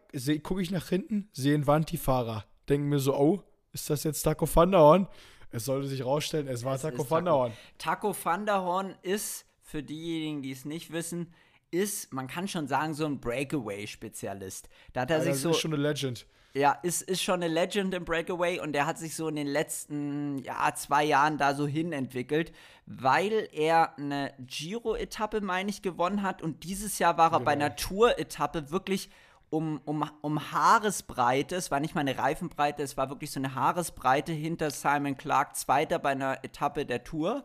gucke 0.44 0.62
ich 0.62 0.70
nach 0.70 0.90
hinten, 0.90 1.30
sehe 1.34 1.56
einen 1.56 1.66
Vanti-Fahrer. 1.66 2.46
Denke 2.70 2.88
mir 2.88 3.00
so, 3.00 3.16
oh, 3.18 3.44
ist 3.74 3.90
das 3.90 4.04
jetzt 4.04 4.22
Taco 4.22 4.48
van 4.54 4.72
der 4.72 4.82
Horn? 4.82 5.08
Es 5.50 5.66
sollte 5.66 5.88
sich 5.88 6.06
rausstellen, 6.06 6.48
es 6.48 6.64
war 6.64 6.76
Es 6.76 6.82
Taco 6.82 6.98
der 6.98 7.08
Taco. 7.10 7.32
Horn. 7.32 7.54
Taco 7.78 8.16
van 8.24 8.46
der 8.46 8.62
Horn 8.62 8.96
ist, 9.02 9.46
für 9.62 9.82
diejenigen, 9.82 10.42
die 10.42 10.52
es 10.52 10.66
nicht 10.66 10.92
wissen, 10.92 11.34
ist, 11.72 12.14
man 12.14 12.28
kann 12.28 12.48
schon 12.48 12.68
sagen, 12.68 12.94
so 12.94 13.06
ein 13.06 13.20
Breakaway-Spezialist. 13.20 14.70
Da 14.94 15.02
hat 15.02 15.10
er 15.10 15.18
Also 15.18 15.26
sich 15.26 15.34
das 15.34 15.42
so, 15.42 15.50
ist 15.52 15.60
schon 15.60 15.74
eine 15.74 15.82
Legend. 15.82 16.26
Ja, 16.54 16.74
ist, 16.84 17.02
ist 17.04 17.24
schon 17.24 17.42
eine 17.42 17.48
Legend 17.48 17.94
im 17.94 18.04
Breakaway 18.04 18.60
und 18.60 18.74
der 18.74 18.86
hat 18.86 18.98
sich 18.98 19.16
so 19.16 19.28
in 19.28 19.36
den 19.36 19.48
letzten, 19.48 20.40
ja, 20.40 20.74
zwei 20.76 21.04
Jahren 21.04 21.38
da 21.38 21.56
so 21.56 21.66
hin 21.66 21.94
entwickelt, 21.94 22.52
weil 22.86 23.48
er 23.54 23.98
eine 23.98 24.34
Giro-Etappe, 24.40 25.42
meine 25.42 25.70
ich, 25.70 25.82
gewonnen 25.82 26.24
hat 26.24 26.42
und 26.42 26.64
dieses 26.64 27.00
Jahr 27.00 27.18
war 27.18 27.32
er 27.32 27.40
bei 27.40 27.54
Genau. 27.54 27.66
einer 27.66 27.76
Tour-Etappe 27.76 28.72
wirklich 28.72 29.10
um, 29.50 29.82
um, 29.86 30.10
um 30.22 30.52
Haaresbreite, 30.52 31.56
es 31.56 31.72
war 31.72 31.80
nicht 31.80 31.94
mal 31.94 32.02
eine 32.02 32.18
Reifenbreite, 32.18 32.84
es 32.84 32.96
war 32.98 33.10
wirklich 33.10 33.32
so 33.32 33.40
eine 33.40 33.54
Haaresbreite 33.56 34.32
hinter 34.32 34.72
Simon 34.72 35.18
Clark, 35.18 35.56
Zweiter 35.56 36.00
bei 36.00 36.12
einer 36.12 36.44
Etappe 36.44 36.86
der 36.86 37.04
Tour. 37.04 37.44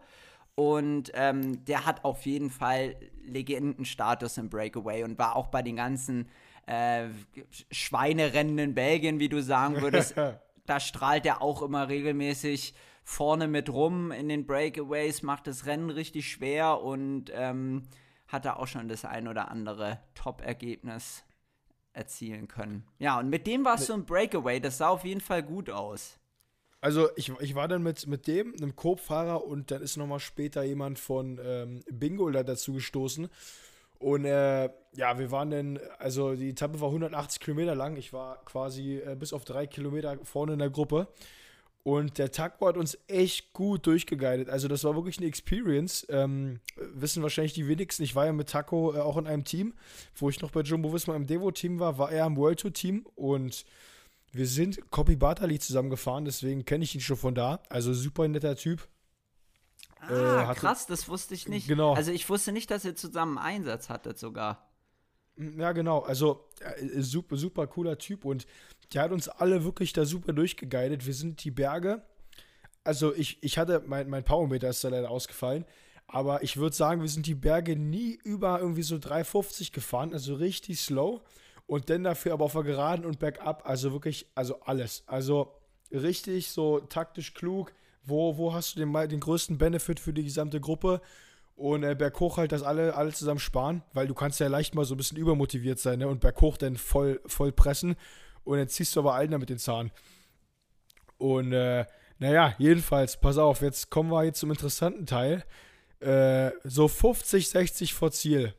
Und 0.57 1.13
ähm, 1.15 1.65
der 1.67 1.87
hat 1.87 2.05
auf 2.05 2.25
jeden 2.25 2.51
Fall 2.51 2.97
Legendenstatus 3.23 4.39
im 4.39 4.49
Breakaway 4.49 5.05
und 5.05 5.19
war 5.19 5.37
auch 5.37 5.49
bei 5.49 5.63
den 5.63 5.77
ganzen 5.77 6.29
äh, 6.67 7.09
Schweinerennen 7.71 8.59
in 8.59 8.75
Belgien, 8.75 9.21
wie 9.21 9.29
du 9.29 9.43
sagen 9.43 9.83
würdest. 9.83 10.15
da 10.67 10.81
strahlt 10.81 11.27
er 11.27 11.43
auch 11.43 11.63
immer 11.63 11.89
regelmäßig 11.89 12.75
vorne 13.05 13.49
mit 13.49 13.71
rum 13.71 14.11
in 14.11 14.29
den 14.29 14.47
Breakaways, 14.47 15.23
macht 15.23 15.47
das 15.47 15.67
Rennen 15.67 15.91
richtig 15.91 16.29
schwer 16.31 16.83
und 16.83 17.31
ähm, 17.33 17.87
hat 18.27 18.45
da 18.45 18.55
auch 18.55 18.67
schon 18.67 18.89
das 18.89 19.05
ein 19.05 19.29
oder 19.29 19.51
andere 19.51 20.01
Top-Ergebnis 20.15 21.25
erzielen 21.93 22.49
können. 22.49 22.85
Ja, 22.99 23.19
und 23.19 23.31
mit 23.31 23.47
dem 23.47 23.65
warst 23.65 23.89
du 23.89 23.95
im 23.95 24.05
Breakaway, 24.05 24.61
das 24.61 24.79
sah 24.79 24.89
auf 24.89 25.05
jeden 25.05 25.21
Fall 25.21 25.43
gut 25.43 25.71
aus. 25.71 26.19
Also 26.81 27.09
ich, 27.17 27.33
ich 27.41 27.55
war 27.55 27.69
dann 27.69 27.83
mit, 27.83 28.07
mit 28.07 28.27
dem, 28.27 28.55
einem 28.55 28.77
Coop-Fahrer 28.77 29.45
und 29.45 29.71
dann 29.71 29.83
ist 29.83 29.97
nochmal 29.97 30.21
später 30.21 30.63
jemand 30.63 30.99
von 30.99 31.41
ähm, 31.43 31.83
Bingo 31.91 32.31
da 32.31 32.43
dazu 32.43 32.75
gestoßen. 32.75 33.29
Und 33.99 34.25
äh, 34.27 34.69
ja, 34.95 35.19
wir 35.19 35.31
waren 35.31 35.51
dann, 35.51 35.81
also 35.99 36.35
die 36.35 36.51
Etappe 36.51 36.81
war 36.81 36.89
180 36.89 37.41
Kilometer 37.41 37.75
lang. 37.75 37.97
Ich 37.97 38.13
war 38.13 38.45
quasi 38.45 38.99
äh, 38.99 39.17
bis 39.19 39.33
auf 39.33 39.45
drei 39.45 39.67
Kilometer 39.67 40.19
vorne 40.23 40.53
in 40.53 40.59
der 40.59 40.71
Gruppe. 40.71 41.09
Und 41.83 42.19
der 42.19 42.33
Taco 42.33 42.67
hat 42.67 42.77
uns 42.77 42.99
echt 43.07 43.53
gut 43.53 43.87
durchgeguidet. 43.87 44.51
Also 44.51 44.67
das 44.67 44.83
war 44.83 44.97
wirklich 44.97 45.19
eine 45.19 45.29
Experience. 45.29 46.05
Ähm, 46.11 46.59
wissen 46.77 47.23
wahrscheinlich 47.23 47.53
die 47.53 47.69
wenigsten. 47.69 48.03
Ich 48.03 48.17
war 48.17 48.27
ja 48.27 48.33
mit 48.33 48.49
Taco 48.49 48.93
äh, 48.93 48.99
auch 48.99 49.17
in 49.17 49.29
einem 49.29 49.45
Team, 49.45 49.73
wo 50.17 50.29
ich 50.29 50.41
noch 50.41 50.51
bei 50.51 50.63
Jumbo 50.63 50.93
Visma 50.93 51.15
im 51.15 51.29
Devo-Team 51.29 51.79
war, 51.79 51.97
war 51.97 52.11
er 52.11 52.27
im 52.27 52.37
World 52.37 52.59
Tour 52.59 52.73
Team 52.73 53.07
und 53.15 53.65
wir 54.37 54.47
sind 54.47 54.91
Copy 54.91 55.17
Bartali 55.17 55.59
zusammengefahren, 55.59 56.25
deswegen 56.25 56.65
kenne 56.65 56.85
ich 56.85 56.95
ihn 56.95 57.01
schon 57.01 57.17
von 57.17 57.35
da. 57.35 57.61
Also 57.69 57.93
super 57.95 58.27
netter 58.29 58.57
Typ. 58.57 58.89
Ah, 60.01 60.43
Äh, 60.43 60.47
hatte- 60.47 60.61
krass, 60.61 60.87
das 60.87 61.09
wusste 61.09 61.35
ich 61.35 61.49
nicht. 61.49 61.69
Genau. 61.69 61.95
Also 61.95 62.13
ich 62.13 62.29
wusste 62.29 62.53
nicht, 62.53 62.71
dass 62.71 62.85
ihr 62.85 62.95
zusammen 62.95 63.39
Einsatz 63.39 63.89
hattet 63.89 64.19
sogar. 64.19 64.71
Ja, 65.39 65.73
genau. 65.73 66.01
Also 66.01 66.49
äh, 66.61 67.01
super, 67.03 67.37
super 67.37 67.67
cooler 67.67 67.99
Typ 67.99 68.25
und 68.25 68.47
der 68.93 69.03
hat 69.03 69.13
uns 69.13 69.29
alle 69.29 69.65
wirklich 69.65 69.93
da 69.93 70.05
super 70.05 70.33
durchgeguidet. 70.33 71.07
Wir 71.07 71.15
sind 71.15 71.43
die 71.45 71.51
Berge. 71.51 72.03
Also 72.85 73.15
ich, 73.15 73.43
ich 73.43 73.59
hatte, 73.59 73.83
mein, 73.87 74.09
mein 74.09 74.25
Powermeter 74.25 74.69
ist 74.69 74.85
da 74.85 74.89
leider 74.89 75.11
ausgefallen. 75.11 75.65
Aber 76.07 76.43
ich 76.45 76.57
würde 76.57 76.75
sagen, 76.77 77.01
wir 77.03 77.09
sind 77.09 77.27
die 77.27 77.35
Berge 77.35 77.75
nie 77.75 78.17
über 78.23 78.61
irgendwie 78.61 78.85
so 78.85 78.95
3,50 78.97 79.73
gefahren, 79.73 80.13
also 80.13 80.35
richtig 80.37 80.81
slow. 80.81 81.21
Und 81.67 81.91
dann 81.91 82.05
dafür 82.05 82.33
aber 82.33 82.45
auf 82.45 82.53
der 82.53 82.63
Geraden 82.63 83.05
und 83.05 83.19
bergab, 83.19 83.69
also 83.69 83.93
wirklich, 83.93 84.27
also 84.35 84.61
alles. 84.61 85.03
Also 85.07 85.53
richtig 85.91 86.51
so 86.51 86.81
taktisch 86.81 87.35
klug. 87.35 87.73
Wo, 88.05 88.37
wo 88.39 88.55
hast 88.55 88.77
du 88.77 88.81
den, 88.81 88.93
den 89.09 89.21
größten 89.21 89.59
Benefit 89.59 89.99
für 89.99 90.13
die 90.13 90.23
gesamte 90.23 90.61
Gruppe? 90.61 91.01
Und 91.57 91.83
äh, 91.83 91.95
berghoch 91.95 92.37
halt, 92.37 92.53
dass 92.53 92.63
alle, 92.63 92.95
alle 92.95 93.13
zusammen 93.13 93.41
sparen, 93.41 93.83
weil 93.95 94.07
du 94.07 94.15
kannst 94.15 94.39
ja 94.41 94.47
leicht 94.47 94.75
mal 94.75 94.85
so 94.85 94.95
ein 94.95 94.99
bisschen 94.99 95.17
übermotiviert 95.17 95.79
sein 95.79 96.01
ne? 96.01 96.07
und 96.07 96.21
berghoch 96.21 96.59
dann 96.59 96.77
voll, 96.77 97.21
voll 97.27 97.51
pressen. 97.51 97.97
Und 98.45 98.59
dann 98.59 98.69
ziehst 98.69 98.95
du 98.95 99.01
aber 99.01 99.15
allen 99.15 99.31
damit 99.31 99.49
den 99.49 99.59
Zahn. 99.59 99.91
Und 101.19 101.53
äh, 101.53 101.87
naja, 102.19 102.55
jedenfalls, 102.59 103.19
pass 103.19 103.39
auf, 103.39 103.63
jetzt 103.63 103.91
kommen 103.91 104.11
wir 104.11 104.25
jetzt 104.25 104.39
zum 104.39 104.51
interessanten 104.51 105.07
Teil. 105.07 105.45
Äh, 106.01 106.51
so 106.63 106.89
50, 106.89 107.49
60 107.49 107.95
vor 107.95 108.13
Ziel 108.13 108.55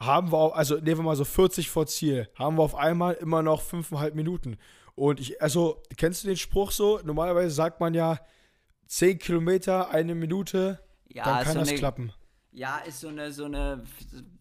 haben 0.00 0.32
wir, 0.32 0.38
auch, 0.38 0.54
also 0.54 0.76
nehmen 0.76 0.98
wir 0.98 1.04
mal 1.04 1.16
so 1.16 1.24
40 1.24 1.70
vor 1.70 1.86
Ziel, 1.86 2.28
haben 2.34 2.56
wir 2.56 2.62
auf 2.62 2.74
einmal 2.74 3.14
immer 3.14 3.42
noch 3.42 3.62
5,5 3.62 4.14
Minuten. 4.14 4.58
Und 4.94 5.20
ich, 5.20 5.42
also, 5.42 5.82
kennst 5.96 6.22
du 6.22 6.28
den 6.28 6.36
Spruch 6.36 6.70
so? 6.70 7.00
Normalerweise 7.04 7.50
sagt 7.54 7.80
man 7.80 7.94
ja 7.94 8.20
10 8.86 9.18
Kilometer, 9.18 9.90
eine 9.90 10.14
Minute, 10.14 10.80
Ja, 11.08 11.24
dann 11.24 11.44
kann 11.44 11.52
so 11.54 11.58
das 11.60 11.68
eine, 11.68 11.78
klappen. 11.78 12.12
Ja, 12.52 12.78
ist 12.78 13.00
so 13.00 13.08
eine, 13.08 13.32
so 13.32 13.46
eine, 13.46 13.82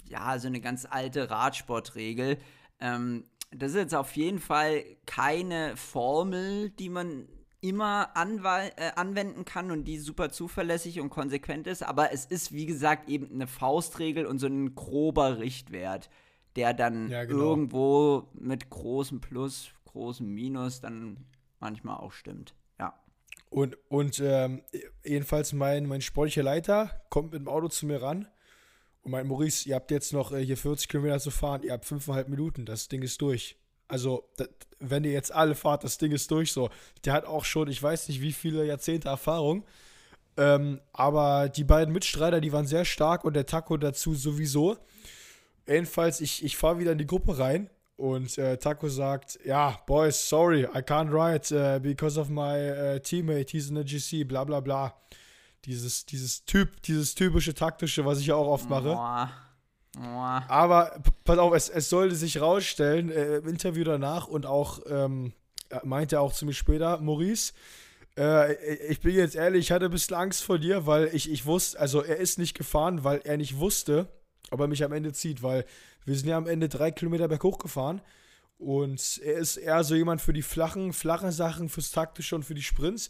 ja, 0.07 0.37
so 0.37 0.47
eine 0.47 0.61
ganz 0.61 0.85
alte 0.89 1.29
Radsportregel. 1.29 2.37
Ähm, 2.79 3.23
das 3.51 3.71
ist 3.71 3.77
jetzt 3.77 3.95
auf 3.95 4.15
jeden 4.15 4.39
Fall 4.39 4.83
keine 5.05 5.75
Formel, 5.77 6.69
die 6.71 6.89
man 6.89 7.27
immer 7.63 8.09
äh, 8.15 8.91
anwenden 8.95 9.45
kann 9.45 9.71
und 9.71 9.85
die 9.85 9.97
super 9.97 10.29
zuverlässig 10.29 10.99
und 10.99 11.09
konsequent 11.09 11.65
ist, 11.65 11.81
aber 11.81 12.11
es 12.11 12.25
ist, 12.25 12.51
wie 12.51 12.65
gesagt, 12.65 13.09
eben 13.09 13.31
eine 13.31 13.47
Faustregel 13.47 14.25
und 14.25 14.39
so 14.39 14.47
ein 14.47 14.75
grober 14.75 15.39
Richtwert, 15.39 16.09
der 16.57 16.73
dann 16.73 17.09
Ja, 17.09 17.23
genau. 17.23 17.41
irgendwo 17.41 18.27
mit 18.33 18.69
großem 18.69 19.21
Plus, 19.21 19.71
großem 19.85 20.27
Minus 20.27 20.81
dann 20.81 21.25
manchmal 21.61 21.97
auch 21.97 22.11
stimmt. 22.11 22.53
Ja. 22.79 22.99
Und, 23.49 23.77
und 23.87 24.19
ähm, 24.19 24.61
jedenfalls 25.05 25.53
mein, 25.53 25.85
mein 25.85 26.01
sportlicher 26.01 26.43
Leiter 26.43 27.01
kommt 27.09 27.31
mit 27.31 27.39
dem 27.39 27.47
Auto 27.47 27.69
zu 27.69 27.85
mir 27.85 28.01
ran 28.01 28.27
und 29.03 29.11
meint, 29.11 29.29
Maurice, 29.29 29.69
ihr 29.69 29.75
habt 29.75 29.89
jetzt 29.89 30.11
noch 30.11 30.33
äh, 30.33 30.43
hier 30.43 30.57
40 30.57 30.89
Kilometer 30.89 31.19
zu 31.19 31.31
fahren, 31.31 31.63
ihr 31.63 31.71
habt 31.71 31.85
5,5 31.85 32.27
Minuten, 32.27 32.65
das 32.65 32.89
Ding 32.89 33.03
ist 33.03 33.21
durch. 33.21 33.57
Also, 33.93 34.27
das, 34.37 34.49
wenn 34.79 35.03
ihr 35.03 35.11
jetzt 35.11 35.31
alle 35.31 35.53
fahrt, 35.53 35.83
das 35.83 35.99
Ding 35.99 36.11
ist 36.11 36.31
durch 36.31 36.51
so. 36.51 36.69
Der 37.05 37.13
hat 37.13 37.25
auch 37.25 37.45
schon, 37.45 37.67
ich 37.67 37.81
weiß 37.81 38.07
nicht, 38.09 38.21
wie 38.21 38.33
viele 38.33 38.65
Jahrzehnte 38.65 39.07
Erfahrung. 39.07 39.63
Ähm, 40.35 40.81
aber 40.93 41.47
die 41.47 41.63
beiden 41.63 41.93
Mitstreiter, 41.93 42.41
die 42.41 42.51
waren 42.51 42.65
sehr 42.65 42.85
stark 42.85 43.23
und 43.23 43.35
der 43.35 43.45
Taco 43.45 43.77
dazu 43.77 44.15
sowieso. 44.15 44.77
Jedenfalls, 45.67 46.21
ich, 46.21 46.43
ich 46.43 46.57
fahre 46.57 46.79
wieder 46.79 46.93
in 46.93 46.97
die 46.97 47.05
Gruppe 47.05 47.37
rein 47.37 47.69
Und 47.95 48.37
äh, 48.39 48.57
Taco 48.57 48.89
sagt, 48.89 49.39
ja, 49.45 49.77
boys, 49.85 50.27
sorry, 50.27 50.63
I 50.63 50.81
can't 50.81 51.11
ride 51.11 51.51
uh, 51.53 51.79
because 51.79 52.19
of 52.19 52.29
my 52.29 52.71
uh, 52.71 52.99
teammate, 52.99 53.51
he's 53.51 53.69
in 53.69 53.75
the 53.75 53.83
GC, 53.83 54.27
bla 54.27 54.43
bla 54.43 54.59
bla. 54.59 54.95
Dieses, 55.65 56.05
dieses 56.05 56.43
Typ, 56.43 56.81
dieses 56.81 57.13
typische 57.13 57.53
taktische, 57.53 58.03
was 58.03 58.19
ich 58.19 58.31
auch 58.31 58.47
oft 58.47 58.69
mache. 58.69 58.95
Boah. 58.95 59.31
Aber 60.47 60.99
pass 61.23 61.37
auf, 61.37 61.53
es, 61.53 61.69
es 61.69 61.89
sollte 61.89 62.15
sich 62.15 62.41
rausstellen, 62.41 63.11
äh, 63.11 63.37
im 63.37 63.47
Interview 63.47 63.83
danach 63.83 64.27
und 64.27 64.45
auch, 64.45 64.79
ähm, 64.89 65.33
meinte 65.83 66.15
er 66.15 66.21
auch 66.21 66.33
ziemlich 66.33 66.57
später, 66.57 66.99
Maurice, 66.99 67.53
äh, 68.17 68.53
ich 68.87 69.01
bin 69.01 69.15
jetzt 69.15 69.35
ehrlich, 69.35 69.65
ich 69.65 69.71
hatte 69.71 69.85
ein 69.85 69.91
bisschen 69.91 70.15
Angst 70.15 70.43
vor 70.43 70.59
dir, 70.59 70.85
weil 70.85 71.09
ich, 71.13 71.31
ich 71.31 71.45
wusste, 71.45 71.79
also 71.79 72.01
er 72.01 72.17
ist 72.17 72.39
nicht 72.39 72.55
gefahren, 72.55 73.03
weil 73.03 73.21
er 73.23 73.37
nicht 73.37 73.57
wusste, 73.57 74.07
ob 74.51 74.59
er 74.59 74.67
mich 74.67 74.83
am 74.83 74.93
Ende 74.93 75.13
zieht, 75.13 75.41
weil 75.43 75.65
wir 76.05 76.15
sind 76.15 76.27
ja 76.27 76.37
am 76.37 76.47
Ende 76.47 76.69
drei 76.69 76.91
Kilometer 76.91 77.27
berghoch 77.27 77.57
gefahren 77.57 78.01
und 78.57 79.19
er 79.23 79.35
ist 79.35 79.57
eher 79.57 79.83
so 79.83 79.95
jemand 79.95 80.21
für 80.21 80.33
die 80.33 80.41
flachen, 80.41 80.93
flachen 80.93 81.31
Sachen, 81.31 81.69
fürs 81.69 81.91
Taktische 81.91 82.35
und 82.35 82.43
für 82.43 82.53
die 82.53 82.63
Sprints. 82.63 83.09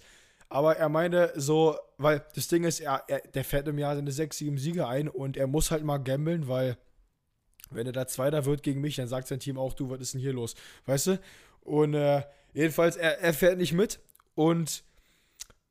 Aber 0.53 0.77
er 0.77 0.87
meinte 0.87 1.33
so, 1.35 1.75
weil 1.97 2.23
das 2.35 2.47
Ding 2.47 2.63
ist, 2.63 2.79
er, 2.79 3.03
er, 3.07 3.21
der 3.21 3.43
fährt 3.43 3.67
im 3.67 3.79
Jahr 3.79 3.95
seine 3.95 4.11
sechs, 4.11 4.37
sieben 4.37 4.59
Siege 4.59 4.87
ein 4.87 5.07
und 5.07 5.35
er 5.35 5.47
muss 5.47 5.71
halt 5.71 5.83
mal 5.83 5.97
gambeln, 5.97 6.47
weil 6.47 6.77
wenn 7.71 7.87
er 7.87 7.91
da 7.91 8.05
Zweiter 8.05 8.45
wird 8.45 8.61
gegen 8.61 8.79
mich, 8.79 8.95
dann 8.97 9.07
sagt 9.07 9.27
sein 9.27 9.39
Team 9.39 9.57
auch, 9.57 9.73
du, 9.73 9.89
was 9.89 9.99
ist 9.99 10.13
denn 10.13 10.21
hier 10.21 10.31
los? 10.31 10.53
Weißt 10.85 11.07
du? 11.07 11.19
Und 11.61 11.95
äh, 11.95 12.21
jedenfalls, 12.53 12.97
er, 12.97 13.19
er 13.19 13.33
fährt 13.33 13.57
nicht 13.57 13.73
mit 13.73 13.99
und 14.35 14.83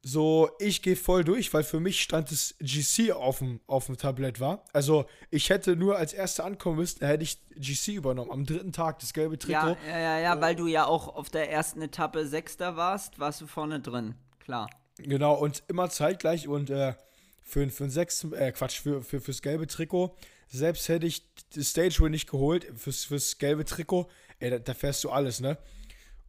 so, 0.02 0.50
ich 0.58 0.82
gehe 0.82 0.96
voll 0.96 1.22
durch, 1.22 1.54
weil 1.54 1.62
für 1.62 1.78
mich 1.78 2.02
stand 2.02 2.32
das 2.32 2.56
GC 2.58 3.12
auf 3.12 3.38
dem, 3.38 3.60
auf 3.68 3.86
dem 3.86 3.96
Tablett 3.96 4.40
war. 4.40 4.64
Also 4.72 5.04
ich 5.30 5.48
hätte 5.48 5.76
nur 5.76 5.96
als 5.96 6.12
Erster 6.12 6.44
ankommen 6.44 6.78
müssen, 6.78 7.06
hätte 7.06 7.22
ich 7.22 7.38
GC 7.54 7.94
übernommen. 7.94 8.32
Am 8.32 8.44
dritten 8.44 8.72
Tag 8.72 8.98
das 8.98 9.12
gelbe 9.12 9.38
Trikot. 9.38 9.54
Ja, 9.54 9.76
ja, 9.86 9.98
ja, 9.98 10.18
ja 10.18 10.40
weil 10.40 10.56
du 10.56 10.66
ja 10.66 10.86
auch 10.86 11.06
auf 11.06 11.30
der 11.30 11.52
ersten 11.52 11.82
Etappe 11.82 12.26
Sechster 12.26 12.74
warst, 12.74 13.20
warst 13.20 13.40
du 13.42 13.46
vorne 13.46 13.78
drin, 13.78 14.16
klar. 14.42 14.70
Genau, 14.98 15.34
und 15.34 15.62
immer 15.68 15.90
zeitgleich 15.90 16.48
und 16.48 16.70
äh, 16.70 16.94
für, 17.42 17.68
für 17.70 17.84
ein 17.84 17.90
sechs, 17.90 18.24
äh, 18.24 18.52
Quatsch, 18.52 18.80
für, 18.80 19.02
für, 19.02 19.20
fürs 19.20 19.42
gelbe 19.42 19.66
Trikot, 19.66 20.14
selbst 20.48 20.88
hätte 20.88 21.06
ich 21.06 21.26
die 21.54 21.64
Stage 21.64 22.00
Win 22.00 22.12
nicht 22.12 22.30
geholt, 22.30 22.66
fürs, 22.76 23.04
fürs 23.04 23.38
gelbe 23.38 23.64
Trikot, 23.64 24.08
ey, 24.38 24.50
da, 24.50 24.58
da 24.58 24.74
fährst 24.74 25.02
du 25.04 25.10
alles, 25.10 25.40
ne? 25.40 25.56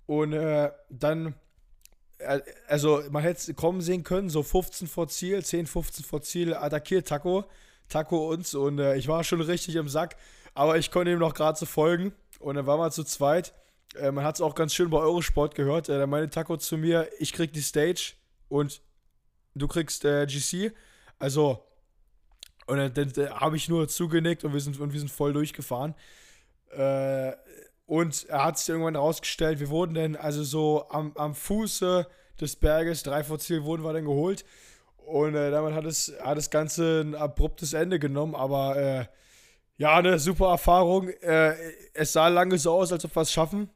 Und 0.05 0.34
äh, 0.34 0.72
dann 0.89 1.36
also 2.68 3.03
man 3.09 3.24
hätte 3.24 3.51
es 3.51 3.55
kommen 3.55 3.82
sehen 3.82 4.03
können, 4.03 4.30
so 4.30 4.43
15 4.43 4.88
vor 4.88 5.07
Ziel, 5.07 5.43
10, 5.43 5.68
15 5.68 6.05
vor 6.05 6.22
Ziel, 6.22 6.53
attackiert 6.53 7.07
Taco, 7.07 7.45
Taco 7.89 8.30
uns 8.30 8.55
und 8.55 8.80
äh, 8.80 8.95
ich 8.95 9.07
war 9.07 9.24
schon 9.24 9.41
richtig 9.41 9.76
im 9.76 9.89
Sack, 9.89 10.16
aber 10.53 10.78
ich 10.78 10.91
konnte 10.91 11.11
ihm 11.11 11.20
noch 11.20 11.34
gerade 11.34 11.57
so 11.57 11.66
folgen 11.66 12.14
und 12.39 12.55
dann 12.55 12.66
waren 12.66 12.80
wir 12.80 12.91
zu 12.91 13.03
zweit. 13.03 13.53
Äh, 13.95 14.11
man 14.11 14.23
hat 14.23 14.35
es 14.35 14.41
auch 14.41 14.55
ganz 14.55 14.73
schön 14.73 14.89
bei 14.89 14.99
Eurosport 14.99 15.55
gehört, 15.55 15.89
äh, 15.89 15.97
da 15.97 16.07
meinte 16.07 16.29
Taco 16.29 16.57
zu 16.57 16.77
mir, 16.77 17.09
ich 17.19 17.33
krieg 17.33 17.53
die 17.53 17.61
Stage 17.61 18.13
und 18.49 18.81
du 19.55 19.67
kriegst 19.67 20.05
äh, 20.05 20.25
GC, 20.25 20.73
also 21.19 21.63
und 22.65 22.77
dann, 22.77 22.93
dann, 22.93 23.11
dann 23.11 23.39
habe 23.39 23.57
ich 23.57 23.67
nur 23.69 23.87
zugenickt 23.87 24.43
und 24.43 24.53
wir 24.53 24.61
sind, 24.61 24.79
und 24.79 24.93
wir 24.93 24.99
sind 24.99 25.11
voll 25.11 25.33
durchgefahren. 25.33 25.95
Äh, 26.71 27.33
und 27.85 28.25
er 28.29 28.45
hat 28.45 28.57
sich 28.57 28.69
irgendwann 28.69 28.95
rausgestellt, 28.95 29.59
wir 29.59 29.69
wurden 29.69 29.93
dann 29.93 30.15
also 30.15 30.43
so 30.43 30.89
am, 30.89 31.11
am 31.15 31.35
Fuße 31.35 32.07
des 32.39 32.55
Berges, 32.55 33.03
drei 33.03 33.23
vor 33.23 33.39
Ziel, 33.39 33.63
wurden 33.63 33.83
wir 33.83 33.93
dann 33.93 34.05
geholt. 34.05 34.45
Und 34.97 35.35
äh, 35.35 35.51
damit 35.51 35.73
hat 35.73 35.85
es 35.85 36.13
hat 36.21 36.37
das 36.37 36.49
Ganze 36.49 37.01
ein 37.01 37.15
abruptes 37.15 37.73
Ende 37.73 37.99
genommen, 37.99 38.35
aber 38.35 38.77
äh, 38.77 39.05
ja, 39.77 39.97
eine 39.97 40.17
super 40.17 40.49
Erfahrung. 40.49 41.09
Äh, 41.09 41.55
es 41.93 42.13
sah 42.13 42.29
lange 42.29 42.57
so 42.57 42.71
aus, 42.71 42.93
als 42.93 43.03
ob 43.03 43.15
wir 43.15 43.21
es 43.21 43.31
schaffen. 43.31 43.69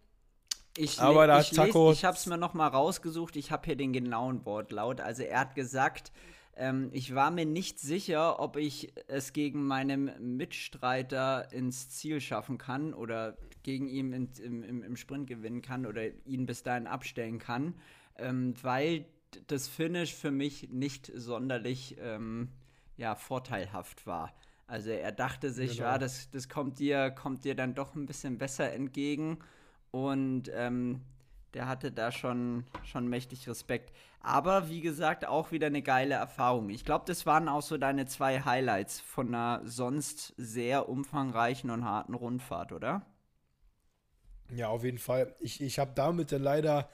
Ich, 0.77 0.99
aber 0.99 1.27
da 1.27 1.41
ich, 1.41 1.51
Taco 1.51 1.91
ich 1.91 2.05
habe 2.05 2.15
es 2.15 2.25
mir 2.25 2.37
noch 2.37 2.53
mal 2.53 2.67
rausgesucht. 2.67 3.35
Ich 3.35 3.51
habe 3.51 3.65
hier 3.65 3.75
den 3.75 3.93
genauen 3.93 4.45
Wortlaut. 4.45 5.01
Also 5.01 5.23
er 5.23 5.39
hat 5.39 5.55
gesagt, 5.55 6.11
ähm, 6.55 6.89
ich 6.91 7.13
war 7.13 7.31
mir 7.31 7.45
nicht 7.45 7.79
sicher, 7.79 8.39
ob 8.39 8.57
ich 8.57 8.93
es 9.07 9.33
gegen 9.33 9.65
meinen 9.65 10.37
Mitstreiter 10.37 11.51
ins 11.51 11.89
Ziel 11.89 12.19
schaffen 12.21 12.57
kann 12.57 12.93
oder 12.93 13.37
gegen 13.63 13.87
ihn 13.87 14.13
in, 14.13 14.63
im, 14.63 14.83
im, 14.83 14.95
Sprint 14.95 15.27
gewinnen 15.27 15.61
kann 15.61 15.85
oder 15.85 16.03
ihn 16.25 16.45
bis 16.45 16.63
dahin 16.63 16.87
abstellen 16.87 17.37
kann, 17.37 17.75
ähm, 18.17 18.53
weil 18.61 19.05
das 19.47 19.67
Finish 19.67 20.13
für 20.15 20.31
mich 20.31 20.69
nicht 20.69 21.11
sonderlich 21.13 21.97
ähm, 21.99 22.49
ja, 22.95 23.15
vorteilhaft 23.15 24.07
war. 24.07 24.33
Also 24.65 24.89
er 24.89 25.11
dachte 25.11 25.51
sich, 25.51 25.77
genau. 25.77 25.89
ja, 25.89 25.97
das, 25.97 26.29
das 26.31 26.49
kommt 26.49 26.79
dir, 26.79 27.11
kommt 27.11 27.45
dir 27.45 27.55
dann 27.55 27.75
doch 27.75 27.95
ein 27.95 28.05
bisschen 28.05 28.37
besser 28.37 28.71
entgegen. 28.73 29.39
Und 29.91 30.51
ähm, 30.53 31.01
der 31.53 31.67
hatte 31.67 31.91
da 31.91 32.11
schon, 32.11 32.65
schon 32.83 33.07
mächtig 33.07 33.47
Respekt. 33.47 33.91
Aber 34.19 34.69
wie 34.69 34.81
gesagt, 34.81 35.25
auch 35.25 35.51
wieder 35.51 35.67
eine 35.67 35.81
geile 35.81 36.15
Erfahrung. 36.15 36.69
Ich 36.69 36.83
glaube, 36.83 37.05
das 37.07 37.25
waren 37.25 37.47
auch 37.47 37.61
so 37.61 37.77
deine 37.77 38.05
zwei 38.05 38.41
Highlights 38.41 38.99
von 38.99 39.33
einer 39.33 39.61
sonst 39.63 40.33
sehr 40.37 40.89
umfangreichen 40.89 41.69
und 41.69 41.85
harten 41.85 42.13
Rundfahrt, 42.13 42.73
oder? 42.73 43.05
Ja, 44.53 44.67
auf 44.67 44.83
jeden 44.83 44.97
Fall. 44.97 45.35
Ich, 45.39 45.61
ich 45.61 45.79
habe 45.79 45.91
damit 45.95 46.31
dann 46.31 46.43
leider, 46.43 46.89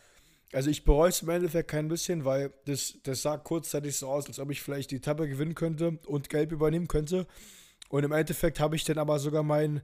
also 0.51 0.69
ich 0.69 0.85
bereue 0.85 1.09
es 1.09 1.21
im 1.21 1.29
Endeffekt 1.29 1.69
kein 1.69 1.87
bisschen, 1.87 2.25
weil 2.25 2.53
das, 2.65 2.97
das 3.03 3.21
sah 3.21 3.37
kurzzeitig 3.37 3.97
so 3.97 4.07
aus, 4.07 4.27
als 4.27 4.39
ob 4.39 4.51
ich 4.51 4.61
vielleicht 4.61 4.91
die 4.91 4.97
Etappe 4.97 5.27
gewinnen 5.27 5.55
könnte 5.55 5.99
und 6.05 6.29
Gelb 6.29 6.51
übernehmen 6.51 6.87
könnte. 6.87 7.27
Und 7.89 8.03
im 8.03 8.11
Endeffekt 8.11 8.59
habe 8.59 8.75
ich 8.75 8.83
dann 8.83 8.97
aber 8.97 9.19
sogar 9.19 9.43
meinen 9.43 9.81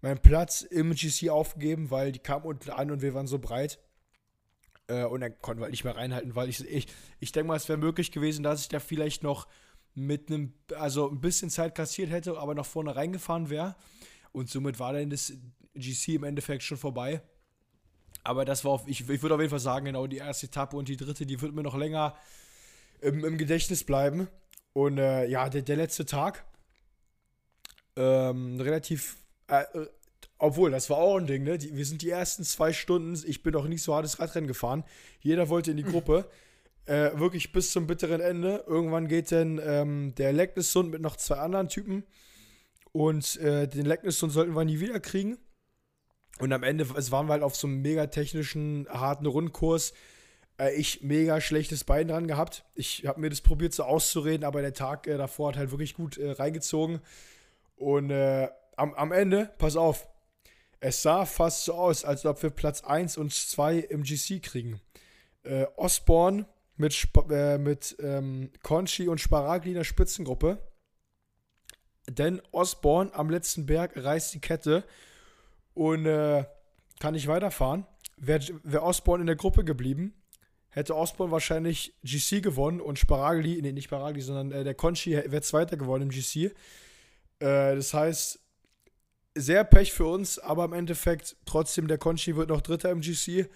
mein 0.00 0.20
Platz 0.20 0.62
im 0.62 0.94
GC 0.94 1.30
aufgegeben, 1.30 1.90
weil 1.90 2.12
die 2.12 2.18
kamen 2.18 2.44
unten 2.44 2.70
an 2.70 2.90
und 2.90 3.02
wir 3.02 3.14
waren 3.14 3.26
so 3.26 3.38
breit. 3.38 3.78
Äh, 4.88 5.04
und 5.04 5.20
dann 5.20 5.38
konnten 5.40 5.60
wir 5.60 5.64
halt 5.64 5.72
nicht 5.72 5.84
mehr 5.84 5.96
reinhalten, 5.96 6.34
weil 6.34 6.48
ich, 6.48 6.64
ich, 6.68 6.86
ich 7.20 7.32
denke 7.32 7.48
mal, 7.48 7.56
es 7.56 7.68
wäre 7.68 7.78
möglich 7.78 8.12
gewesen, 8.12 8.42
dass 8.42 8.62
ich 8.62 8.68
da 8.68 8.80
vielleicht 8.80 9.22
noch 9.22 9.46
mit 9.94 10.28
einem, 10.28 10.54
also 10.76 11.08
ein 11.08 11.20
bisschen 11.20 11.50
Zeit 11.50 11.74
kassiert 11.74 12.10
hätte, 12.10 12.38
aber 12.38 12.54
noch 12.54 12.66
vorne 12.66 12.96
reingefahren 12.96 13.50
wäre. 13.50 13.76
Und 14.32 14.48
somit 14.48 14.78
war 14.78 14.92
dann 14.92 15.10
das 15.10 15.32
GC 15.74 16.14
im 16.14 16.24
Endeffekt 16.24 16.62
schon 16.62 16.78
vorbei. 16.78 17.22
Aber 18.22 18.44
das 18.44 18.64
war 18.64 18.72
auf, 18.72 18.86
ich, 18.86 19.08
ich 19.08 19.22
würde 19.22 19.34
auf 19.34 19.40
jeden 19.40 19.50
Fall 19.50 19.60
sagen, 19.60 19.86
genau, 19.86 20.06
die 20.06 20.18
erste 20.18 20.46
Etappe 20.46 20.76
und 20.76 20.88
die 20.88 20.96
dritte, 20.96 21.26
die 21.26 21.40
wird 21.40 21.54
mir 21.54 21.62
noch 21.62 21.76
länger 21.76 22.16
im, 23.00 23.24
im 23.24 23.38
Gedächtnis 23.38 23.84
bleiben. 23.84 24.28
Und 24.72 24.98
äh, 24.98 25.26
ja, 25.26 25.48
der, 25.48 25.62
der 25.62 25.76
letzte 25.76 26.06
Tag, 26.06 26.44
ähm, 27.96 28.60
relativ, 28.60 29.16
äh, 29.50 29.62
äh, 29.78 29.86
obwohl, 30.38 30.70
das 30.70 30.88
war 30.88 30.98
auch 30.98 31.16
ein 31.16 31.26
Ding, 31.26 31.42
ne? 31.42 31.58
Die, 31.58 31.76
wir 31.76 31.84
sind 31.84 32.00
die 32.00 32.10
ersten 32.10 32.44
zwei 32.44 32.72
Stunden, 32.72 33.20
ich 33.26 33.42
bin 33.42 33.54
auch 33.56 33.66
nicht 33.66 33.82
so 33.82 33.94
hartes 33.94 34.18
Radrennen 34.18 34.48
gefahren. 34.48 34.84
Jeder 35.20 35.48
wollte 35.48 35.70
in 35.70 35.76
die 35.76 35.82
Gruppe. 35.82 36.30
äh, 36.86 37.18
wirklich 37.18 37.52
bis 37.52 37.70
zum 37.70 37.86
bitteren 37.86 38.20
Ende. 38.20 38.64
Irgendwann 38.66 39.06
geht 39.06 39.30
dann 39.32 39.60
ähm, 39.62 40.14
der 40.16 40.32
Lecknessund 40.32 40.90
mit 40.90 41.00
noch 41.02 41.16
zwei 41.16 41.36
anderen 41.36 41.68
Typen. 41.68 42.04
Und 42.92 43.36
äh, 43.36 43.68
den 43.68 43.86
Lecknessund 43.86 44.32
sollten 44.32 44.54
wir 44.54 44.64
nie 44.64 44.80
wieder 44.80 44.98
kriegen. 44.98 45.38
Und 46.40 46.52
am 46.52 46.62
Ende, 46.62 46.86
es 46.96 47.12
waren 47.12 47.26
wir 47.26 47.34
halt 47.34 47.42
auf 47.42 47.54
so 47.54 47.66
einem 47.66 47.82
mega 47.82 48.06
technischen, 48.06 48.88
harten 48.88 49.26
Rundkurs. 49.26 49.92
Äh, 50.58 50.74
ich 50.74 51.02
mega 51.02 51.40
schlechtes 51.40 51.84
Bein 51.84 52.08
dran 52.08 52.26
gehabt. 52.26 52.64
Ich 52.74 53.06
habe 53.06 53.20
mir 53.20 53.30
das 53.30 53.40
probiert 53.40 53.72
so 53.72 53.84
auszureden, 53.84 54.44
aber 54.44 54.62
der 54.62 54.72
Tag 54.74 55.06
äh, 55.06 55.16
davor 55.16 55.50
hat 55.50 55.58
halt 55.58 55.70
wirklich 55.70 55.94
gut 55.94 56.18
reingezogen. 56.20 57.00
Und 57.76 58.10
äh, 58.10 58.48
am, 58.80 58.94
am 58.94 59.12
Ende, 59.12 59.52
pass 59.58 59.76
auf, 59.76 60.08
es 60.80 61.02
sah 61.02 61.26
fast 61.26 61.64
so 61.66 61.74
aus, 61.74 62.04
als 62.04 62.24
ob 62.24 62.42
wir 62.42 62.50
Platz 62.50 62.82
1 62.82 63.18
und 63.18 63.32
2 63.32 63.78
im 63.78 64.02
GC 64.02 64.42
kriegen. 64.42 64.80
Äh, 65.42 65.66
Osborne 65.76 66.46
mit, 66.76 66.92
Sp 66.96 67.28
äh, 67.30 67.58
mit 67.58 67.96
ähm, 68.00 68.50
Conchi 68.62 69.08
und 69.08 69.20
Sparagli 69.20 69.70
in 69.70 69.76
der 69.76 69.84
Spitzengruppe. 69.84 70.58
Denn 72.08 72.40
Osborne 72.50 73.14
am 73.14 73.28
letzten 73.28 73.66
Berg 73.66 73.92
reißt 73.94 74.32
die 74.32 74.40
Kette 74.40 74.84
und 75.74 76.06
äh, 76.06 76.44
kann 76.98 77.12
nicht 77.12 77.28
weiterfahren. 77.28 77.86
Wäre 78.16 78.42
wär 78.64 78.82
Osborne 78.82 79.22
in 79.22 79.26
der 79.26 79.36
Gruppe 79.36 79.64
geblieben, 79.64 80.14
hätte 80.70 80.96
Osborne 80.96 81.30
wahrscheinlich 81.30 81.94
GC 82.02 82.42
gewonnen 82.42 82.80
und 82.80 82.98
Sparagli, 82.98 83.60
nee, 83.60 83.72
nicht 83.72 83.84
Sparagli, 83.84 84.22
sondern 84.22 84.52
äh, 84.52 84.64
der 84.64 84.74
Conchi 84.74 85.12
wäre 85.12 85.42
Zweiter 85.42 85.76
geworden 85.76 86.04
im 86.04 86.08
GC. 86.08 86.36
Äh, 87.38 87.76
das 87.76 87.94
heißt, 87.94 88.40
sehr 89.34 89.64
Pech 89.64 89.92
für 89.92 90.06
uns, 90.06 90.38
aber 90.38 90.64
im 90.64 90.72
Endeffekt 90.72 91.36
trotzdem, 91.44 91.88
der 91.88 91.98
Conchi 91.98 92.36
wird 92.36 92.48
noch 92.48 92.60
Dritter 92.60 92.90
im 92.90 93.00
GC 93.00 93.48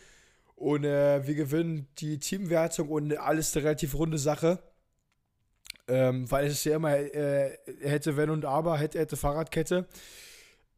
und 0.57 0.85
äh, 0.85 1.27
wir 1.27 1.35
gewinnen 1.35 1.89
die 1.99 2.19
Teamwertung 2.19 2.89
und 2.89 3.17
alles 3.17 3.57
eine 3.57 3.65
relativ 3.65 3.95
runde 3.95 4.19
Sache. 4.19 4.63
Ähm, 5.87 6.31
weil 6.31 6.47
es 6.47 6.65
ja 6.65 6.77
immer 6.77 6.97
äh, 6.97 7.59
hätte, 7.83 8.17
wenn 8.17 8.31
und 8.31 8.47
aber, 8.47 8.79
hätte, 8.79 8.99
hätte 8.99 9.19
Fahrradkette. 9.19 9.87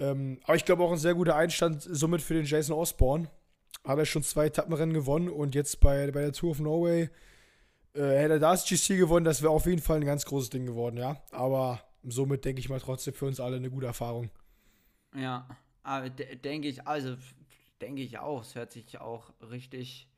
Ähm, 0.00 0.40
aber 0.44 0.56
ich 0.56 0.64
glaube 0.64 0.82
auch 0.82 0.90
ein 0.90 0.98
sehr 0.98 1.14
guter 1.14 1.36
Einstand 1.36 1.82
somit 1.82 2.22
für 2.22 2.34
den 2.34 2.44
Jason 2.44 2.76
Osborne. 2.76 3.28
Hat 3.84 3.98
er 3.98 4.04
schon 4.04 4.24
zwei 4.24 4.46
Etappenrennen 4.46 4.94
gewonnen 4.94 5.28
und 5.28 5.54
jetzt 5.54 5.78
bei, 5.78 6.10
bei 6.10 6.22
der 6.22 6.32
Tour 6.32 6.50
of 6.50 6.58
Norway 6.58 7.08
äh, 7.94 8.00
hätte 8.00 8.34
er 8.34 8.38
das 8.40 8.64
GC 8.64 8.98
gewonnen, 8.98 9.24
das 9.24 9.42
wäre 9.42 9.52
auf 9.52 9.66
jeden 9.66 9.80
Fall 9.80 9.98
ein 9.98 10.04
ganz 10.04 10.24
großes 10.24 10.50
Ding 10.50 10.66
geworden, 10.66 10.96
ja. 10.96 11.22
Aber 11.30 11.80
somit 12.02 12.44
denke 12.44 12.60
ich 12.60 12.68
mal 12.68 12.80
trotzdem 12.80 13.14
für 13.14 13.26
uns 13.26 13.38
alle 13.38 13.56
eine 13.56 13.70
gute 13.70 13.86
Erfahrung. 13.86 14.30
Ja, 15.16 15.48
denke 16.44 16.68
ich, 16.68 16.86
also 16.86 17.16
denke 17.80 18.02
ich 18.02 18.18
auch. 18.18 18.42
Es 18.42 18.54
hört 18.54 18.72
sich 18.72 19.00
auch 19.00 19.32
richtig, 19.40 20.08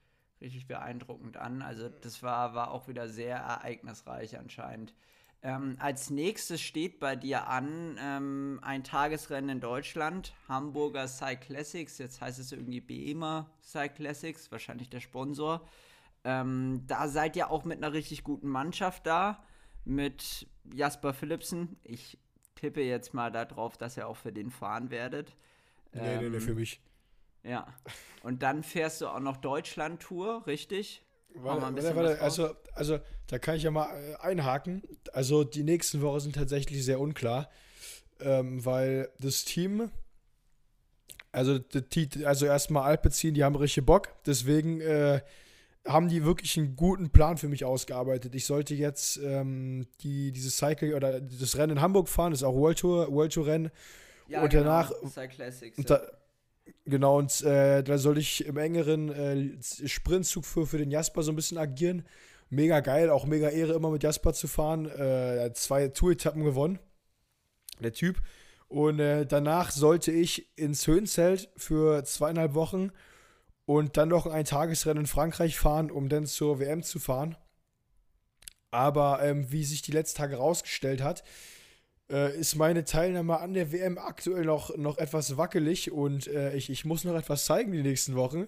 richtig 0.40 0.66
beeindruckend 0.66 1.36
an. 1.36 1.62
Also 1.62 1.88
das 1.88 2.22
war, 2.22 2.54
war 2.54 2.70
auch 2.70 2.88
wieder 2.88 3.08
sehr 3.08 3.36
ereignisreich 3.36 4.38
anscheinend. 4.38 4.94
Ähm, 5.40 5.76
als 5.78 6.10
nächstes 6.10 6.60
steht 6.60 6.98
bei 6.98 7.14
dir 7.14 7.46
an 7.46 7.96
ähm, 8.00 8.58
ein 8.62 8.82
Tagesrennen 8.82 9.50
in 9.50 9.60
Deutschland, 9.60 10.34
Hamburger 10.48 11.06
Cyclassics. 11.06 11.98
Jetzt 11.98 12.20
heißt 12.20 12.40
es 12.40 12.50
irgendwie 12.50 12.80
BEMA 12.80 13.48
Cyclassics, 13.62 14.50
wahrscheinlich 14.50 14.90
der 14.90 15.00
Sponsor. 15.00 15.64
Ähm, 16.24 16.82
da 16.88 17.06
seid 17.06 17.36
ihr 17.36 17.50
auch 17.50 17.64
mit 17.64 17.78
einer 17.78 17.92
richtig 17.92 18.24
guten 18.24 18.48
Mannschaft 18.48 19.06
da, 19.06 19.44
mit 19.84 20.48
Jasper 20.74 21.14
Philipsen. 21.14 21.76
Ich 21.84 22.18
tippe 22.58 22.82
jetzt 22.82 23.14
mal 23.14 23.30
darauf, 23.30 23.76
dass 23.76 23.96
ihr 23.96 24.06
auch 24.08 24.16
für 24.16 24.32
den 24.32 24.50
fahren 24.50 24.90
werdet. 24.90 25.34
Nee, 25.92 26.18
nee, 26.18 26.28
nee, 26.28 26.36
ähm, 26.36 26.40
für 26.40 26.54
mich. 26.54 26.80
Ja. 27.44 27.66
Und 28.22 28.42
dann 28.42 28.62
fährst 28.62 29.00
du 29.00 29.08
auch 29.08 29.20
noch 29.20 29.36
Deutschland-Tour, 29.36 30.46
richtig? 30.46 31.02
Warte, 31.34 31.62
warte, 31.62 31.96
warte. 31.96 32.20
Also, 32.20 32.54
also, 32.74 32.98
da 33.28 33.38
kann 33.38 33.56
ich 33.56 33.62
ja 33.62 33.70
mal 33.70 33.88
äh, 33.90 34.16
einhaken. 34.16 34.82
Also, 35.12 35.44
die 35.44 35.62
nächsten 35.62 36.02
Wochen 36.02 36.20
sind 36.20 36.34
tatsächlich 36.34 36.84
sehr 36.84 37.00
unklar, 37.00 37.48
ähm, 38.20 38.64
weil 38.64 39.10
das 39.20 39.44
Team, 39.44 39.90
also, 41.30 41.58
die, 41.58 42.26
also 42.26 42.46
erstmal 42.46 42.84
Alpecin, 42.84 43.34
die 43.34 43.44
haben 43.44 43.56
richtig 43.56 43.86
Bock. 43.86 44.08
Deswegen 44.26 44.80
äh, 44.80 45.20
haben 45.88 46.08
die 46.08 46.24
wirklich 46.24 46.56
einen 46.58 46.76
guten 46.76 47.10
Plan 47.10 47.38
für 47.38 47.48
mich 47.48 47.64
ausgearbeitet. 47.64 48.34
Ich 48.34 48.46
sollte 48.46 48.74
jetzt 48.74 49.18
ähm, 49.22 49.86
die, 50.00 50.32
dieses 50.32 50.56
Cycle 50.56 50.94
oder 50.94 51.20
das 51.20 51.56
Rennen 51.56 51.78
in 51.78 51.80
Hamburg 51.80 52.08
fahren, 52.08 52.30
das 52.30 52.40
ist 52.40 52.44
auch 52.44 52.54
World 52.54 52.78
Tour, 52.78 53.10
World 53.10 53.32
Tour 53.32 53.46
Rennen. 53.46 53.70
Ja, 54.28 54.42
und 54.42 54.50
genau. 54.50 54.64
danach. 54.64 54.92
Cyclassics. 55.10 55.78
Und 55.78 55.90
da, 55.90 56.02
Genau, 56.84 57.18
und 57.18 57.42
äh, 57.42 57.82
da 57.82 57.98
soll 57.98 58.18
ich 58.18 58.46
im 58.46 58.56
engeren 58.56 59.10
äh, 59.10 59.88
Sprintzug 59.88 60.44
für, 60.44 60.66
für 60.66 60.78
den 60.78 60.90
Jasper 60.90 61.22
so 61.22 61.32
ein 61.32 61.36
bisschen 61.36 61.58
agieren. 61.58 62.04
Mega 62.50 62.80
geil, 62.80 63.10
auch 63.10 63.26
mega 63.26 63.48
Ehre, 63.48 63.74
immer 63.74 63.90
mit 63.90 64.02
Jasper 64.02 64.32
zu 64.32 64.48
fahren. 64.48 64.86
Äh, 64.86 65.36
er 65.36 65.44
hat 65.46 65.56
zwei 65.56 65.88
Tour-Etappen 65.88 66.44
gewonnen, 66.44 66.78
der 67.80 67.92
Typ. 67.92 68.22
Und 68.68 69.00
äh, 69.00 69.26
danach 69.26 69.70
sollte 69.70 70.12
ich 70.12 70.48
ins 70.56 70.86
Höhenzelt 70.86 71.50
für 71.56 72.04
zweieinhalb 72.04 72.54
Wochen 72.54 72.90
und 73.68 73.98
dann 73.98 74.08
noch 74.08 74.24
ein 74.24 74.46
Tagesrennen 74.46 75.02
in 75.02 75.06
Frankreich 75.06 75.58
fahren, 75.58 75.90
um 75.90 76.08
dann 76.08 76.24
zur 76.24 76.58
WM 76.58 76.82
zu 76.82 76.98
fahren. 76.98 77.36
Aber 78.70 79.22
ähm, 79.22 79.52
wie 79.52 79.62
sich 79.62 79.82
die 79.82 79.92
letzten 79.92 80.16
Tage 80.16 80.36
herausgestellt 80.36 81.02
hat, 81.02 81.22
äh, 82.10 82.34
ist 82.34 82.54
meine 82.54 82.84
Teilnahme 82.84 83.38
an 83.40 83.52
der 83.52 83.70
WM 83.70 83.98
aktuell 83.98 84.46
noch, 84.46 84.74
noch 84.78 84.96
etwas 84.96 85.36
wackelig 85.36 85.92
und 85.92 86.28
äh, 86.28 86.54
ich, 86.54 86.70
ich 86.70 86.86
muss 86.86 87.04
noch 87.04 87.14
etwas 87.14 87.44
zeigen 87.44 87.72
die 87.72 87.82
nächsten 87.82 88.16
Wochen. 88.16 88.46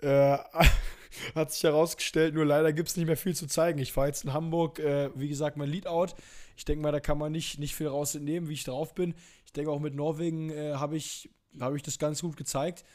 Äh, 0.00 0.38
hat 1.34 1.52
sich 1.52 1.64
herausgestellt, 1.64 2.32
nur 2.32 2.46
leider 2.46 2.72
gibt 2.72 2.88
es 2.88 2.96
nicht 2.96 3.06
mehr 3.06 3.18
viel 3.18 3.36
zu 3.36 3.48
zeigen. 3.48 3.78
Ich 3.80 3.92
fahre 3.92 4.06
jetzt 4.06 4.24
in 4.24 4.32
Hamburg, 4.32 4.78
äh, 4.78 5.10
wie 5.14 5.28
gesagt, 5.28 5.58
mein 5.58 5.68
Leadout. 5.68 6.14
Ich 6.56 6.64
denke 6.64 6.82
mal, 6.82 6.92
da 6.92 7.00
kann 7.00 7.18
man 7.18 7.32
nicht, 7.32 7.58
nicht 7.58 7.74
viel 7.74 7.88
rausnehmen, 7.88 8.48
wie 8.48 8.54
ich 8.54 8.64
drauf 8.64 8.94
bin. 8.94 9.14
Ich 9.44 9.52
denke 9.52 9.70
auch 9.70 9.80
mit 9.80 9.94
Norwegen 9.94 10.48
äh, 10.48 10.72
habe 10.76 10.96
ich, 10.96 11.28
hab 11.60 11.74
ich 11.74 11.82
das 11.82 11.98
ganz 11.98 12.22
gut 12.22 12.38
gezeigt. 12.38 12.86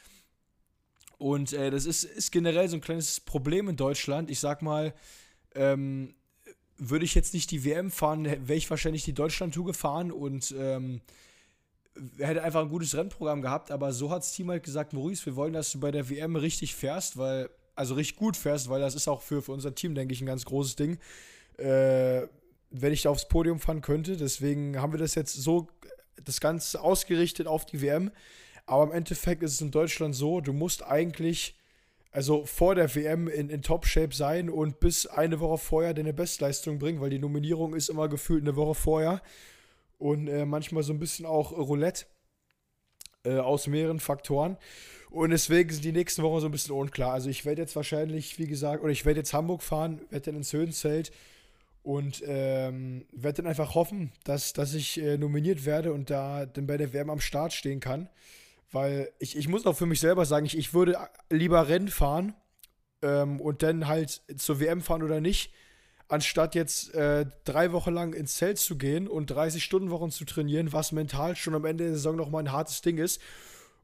Und 1.24 1.54
äh, 1.54 1.70
das 1.70 1.86
ist, 1.86 2.04
ist 2.04 2.32
generell 2.32 2.68
so 2.68 2.76
ein 2.76 2.82
kleines 2.82 3.18
Problem 3.18 3.70
in 3.70 3.76
Deutschland. 3.76 4.28
Ich 4.28 4.40
sag 4.40 4.60
mal, 4.60 4.92
ähm, 5.54 6.14
würde 6.76 7.06
ich 7.06 7.14
jetzt 7.14 7.32
nicht 7.32 7.50
die 7.50 7.64
WM 7.64 7.90
fahren, 7.90 8.26
wäre 8.26 8.58
ich 8.58 8.68
wahrscheinlich 8.68 9.04
die 9.04 9.14
Deutschland-Tour 9.14 9.64
gefahren 9.64 10.12
und 10.12 10.54
ähm, 10.58 11.00
hätte 12.18 12.42
einfach 12.42 12.60
ein 12.60 12.68
gutes 12.68 12.94
Rennprogramm 12.94 13.40
gehabt. 13.40 13.70
Aber 13.70 13.94
so 13.94 14.10
hat 14.10 14.18
das 14.18 14.34
Team 14.34 14.50
halt 14.50 14.64
gesagt, 14.64 14.92
Maurice, 14.92 15.24
wir 15.24 15.34
wollen, 15.34 15.54
dass 15.54 15.72
du 15.72 15.80
bei 15.80 15.90
der 15.90 16.10
WM 16.10 16.36
richtig 16.36 16.74
fährst, 16.74 17.16
weil, 17.16 17.48
also 17.74 17.94
richtig 17.94 18.18
gut 18.18 18.36
fährst, 18.36 18.68
weil 18.68 18.82
das 18.82 18.94
ist 18.94 19.08
auch 19.08 19.22
für, 19.22 19.40
für 19.40 19.52
unser 19.52 19.74
Team, 19.74 19.94
denke 19.94 20.12
ich, 20.12 20.20
ein 20.20 20.26
ganz 20.26 20.44
großes 20.44 20.76
Ding. 20.76 20.98
Äh, 21.56 22.26
wenn 22.68 22.92
ich 22.92 23.00
da 23.00 23.08
aufs 23.08 23.28
Podium 23.28 23.60
fahren 23.60 23.80
könnte. 23.80 24.18
Deswegen 24.18 24.78
haben 24.78 24.92
wir 24.92 24.98
das 24.98 25.14
jetzt 25.14 25.32
so, 25.32 25.68
das 26.22 26.42
Ganze 26.42 26.82
ausgerichtet 26.82 27.46
auf 27.46 27.64
die 27.64 27.80
WM. 27.80 28.10
Aber 28.66 28.84
im 28.84 28.92
Endeffekt 28.92 29.42
ist 29.42 29.54
es 29.54 29.60
in 29.60 29.70
Deutschland 29.70 30.14
so, 30.14 30.40
du 30.40 30.52
musst 30.52 30.84
eigentlich 30.84 31.56
also 32.14 32.46
vor 32.46 32.76
der 32.76 32.94
WM 32.94 33.26
in, 33.26 33.50
in 33.50 33.60
Top-Shape 33.62 34.14
sein 34.14 34.48
und 34.48 34.78
bis 34.78 35.06
eine 35.06 35.40
Woche 35.40 35.58
vorher 35.58 35.94
deine 35.94 36.12
Bestleistung 36.12 36.78
bringen, 36.78 37.00
weil 37.00 37.10
die 37.10 37.18
Nominierung 37.18 37.74
ist 37.74 37.88
immer 37.88 38.08
gefühlt 38.08 38.42
eine 38.42 38.54
Woche 38.54 38.76
vorher 38.76 39.20
und 39.98 40.28
äh, 40.28 40.46
manchmal 40.46 40.84
so 40.84 40.92
ein 40.92 41.00
bisschen 41.00 41.26
auch 41.26 41.50
Roulette 41.50 42.06
äh, 43.24 43.38
aus 43.38 43.66
mehreren 43.66 43.98
Faktoren. 43.98 44.56
Und 45.10 45.30
deswegen 45.30 45.70
sind 45.70 45.84
die 45.84 45.92
nächsten 45.92 46.22
Wochen 46.22 46.40
so 46.40 46.46
ein 46.46 46.52
bisschen 46.52 46.74
unklar. 46.74 47.12
Also 47.12 47.30
ich 47.30 47.44
werde 47.44 47.62
jetzt 47.62 47.74
wahrscheinlich, 47.74 48.38
wie 48.38 48.46
gesagt, 48.46 48.82
oder 48.82 48.92
ich 48.92 49.04
werde 49.04 49.20
jetzt 49.20 49.34
Hamburg 49.34 49.62
fahren, 49.62 50.00
werde 50.10 50.26
dann 50.26 50.36
ins 50.36 50.52
Höhenzelt 50.52 51.10
und 51.82 52.22
ähm, 52.26 53.06
werde 53.12 53.42
dann 53.42 53.46
einfach 53.48 53.74
hoffen, 53.74 54.12
dass, 54.22 54.52
dass 54.52 54.74
ich 54.74 55.00
äh, 55.00 55.18
nominiert 55.18 55.66
werde 55.66 55.92
und 55.92 56.10
da 56.10 56.46
dann 56.46 56.68
bei 56.68 56.76
der 56.76 56.92
WM 56.92 57.10
am 57.10 57.20
Start 57.20 57.52
stehen 57.52 57.80
kann. 57.80 58.08
Weil 58.74 59.12
ich, 59.20 59.36
ich 59.36 59.46
muss 59.46 59.66
auch 59.66 59.76
für 59.76 59.86
mich 59.86 60.00
selber 60.00 60.24
sagen, 60.24 60.46
ich, 60.46 60.58
ich 60.58 60.74
würde 60.74 60.98
lieber 61.30 61.68
Rennen 61.68 61.86
fahren 61.86 62.34
ähm, 63.02 63.40
und 63.40 63.62
dann 63.62 63.86
halt 63.86 64.20
zur 64.36 64.58
WM 64.58 64.82
fahren 64.82 65.04
oder 65.04 65.20
nicht, 65.20 65.52
anstatt 66.08 66.56
jetzt 66.56 66.92
äh, 66.92 67.24
drei 67.44 67.70
Wochen 67.70 67.92
lang 67.92 68.14
ins 68.14 68.34
Zelt 68.34 68.58
zu 68.58 68.76
gehen 68.76 69.06
und 69.06 69.26
30 69.26 69.62
Stunden 69.62 69.90
Wochen 69.90 70.10
zu 70.10 70.24
trainieren, 70.24 70.72
was 70.72 70.90
mental 70.90 71.36
schon 71.36 71.54
am 71.54 71.64
Ende 71.64 71.84
der 71.84 71.92
Saison 71.92 72.16
nochmal 72.16 72.42
ein 72.42 72.50
hartes 72.50 72.82
Ding 72.82 72.98
ist. 72.98 73.22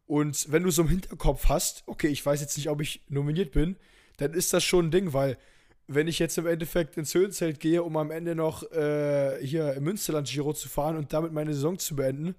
Und 0.06 0.50
wenn 0.50 0.64
du 0.64 0.72
so 0.72 0.82
im 0.82 0.88
Hinterkopf 0.88 1.48
hast, 1.48 1.84
okay, 1.86 2.08
ich 2.08 2.26
weiß 2.26 2.40
jetzt 2.40 2.56
nicht, 2.56 2.68
ob 2.68 2.80
ich 2.80 3.04
nominiert 3.08 3.52
bin, 3.52 3.76
dann 4.16 4.34
ist 4.34 4.52
das 4.52 4.64
schon 4.64 4.86
ein 4.86 4.90
Ding, 4.90 5.12
weil 5.12 5.38
wenn 5.86 6.08
ich 6.08 6.18
jetzt 6.18 6.36
im 6.36 6.48
Endeffekt 6.48 6.96
ins 6.96 7.14
Höhenzelt 7.14 7.60
gehe, 7.60 7.84
um 7.84 7.96
am 7.96 8.10
Ende 8.10 8.34
noch 8.34 8.68
äh, 8.72 9.38
hier 9.40 9.72
im 9.74 9.84
Münsterland 9.84 10.26
Giro 10.28 10.52
zu 10.52 10.68
fahren 10.68 10.96
und 10.96 11.12
damit 11.12 11.32
meine 11.32 11.54
Saison 11.54 11.78
zu 11.78 11.94
beenden, 11.94 12.34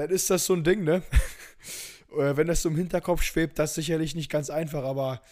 dann 0.00 0.10
ist 0.10 0.30
das 0.30 0.46
so 0.46 0.54
ein 0.54 0.64
Ding, 0.64 0.82
ne? 0.82 1.02
Wenn 2.16 2.48
das 2.48 2.62
so 2.62 2.70
im 2.70 2.76
Hinterkopf 2.76 3.22
schwebt, 3.22 3.58
das 3.58 3.70
ist 3.70 3.76
sicherlich 3.76 4.16
nicht 4.16 4.30
ganz 4.30 4.50
einfach, 4.50 4.82
aber 4.82 5.22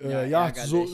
äh, 0.00 0.30
ja, 0.30 0.48
ja 0.48 0.66
so, 0.66 0.86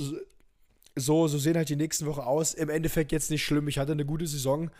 so, 0.96 1.28
so 1.28 1.38
sehen 1.38 1.56
halt 1.56 1.68
die 1.68 1.76
nächsten 1.76 2.06
Wochen 2.06 2.20
aus. 2.20 2.54
Im 2.54 2.68
Endeffekt 2.68 3.12
jetzt 3.12 3.30
nicht 3.30 3.44
schlimm. 3.44 3.68
Ich 3.68 3.78
hatte 3.78 3.92
eine 3.92 4.04
gute 4.04 4.26
Saison 4.26 4.70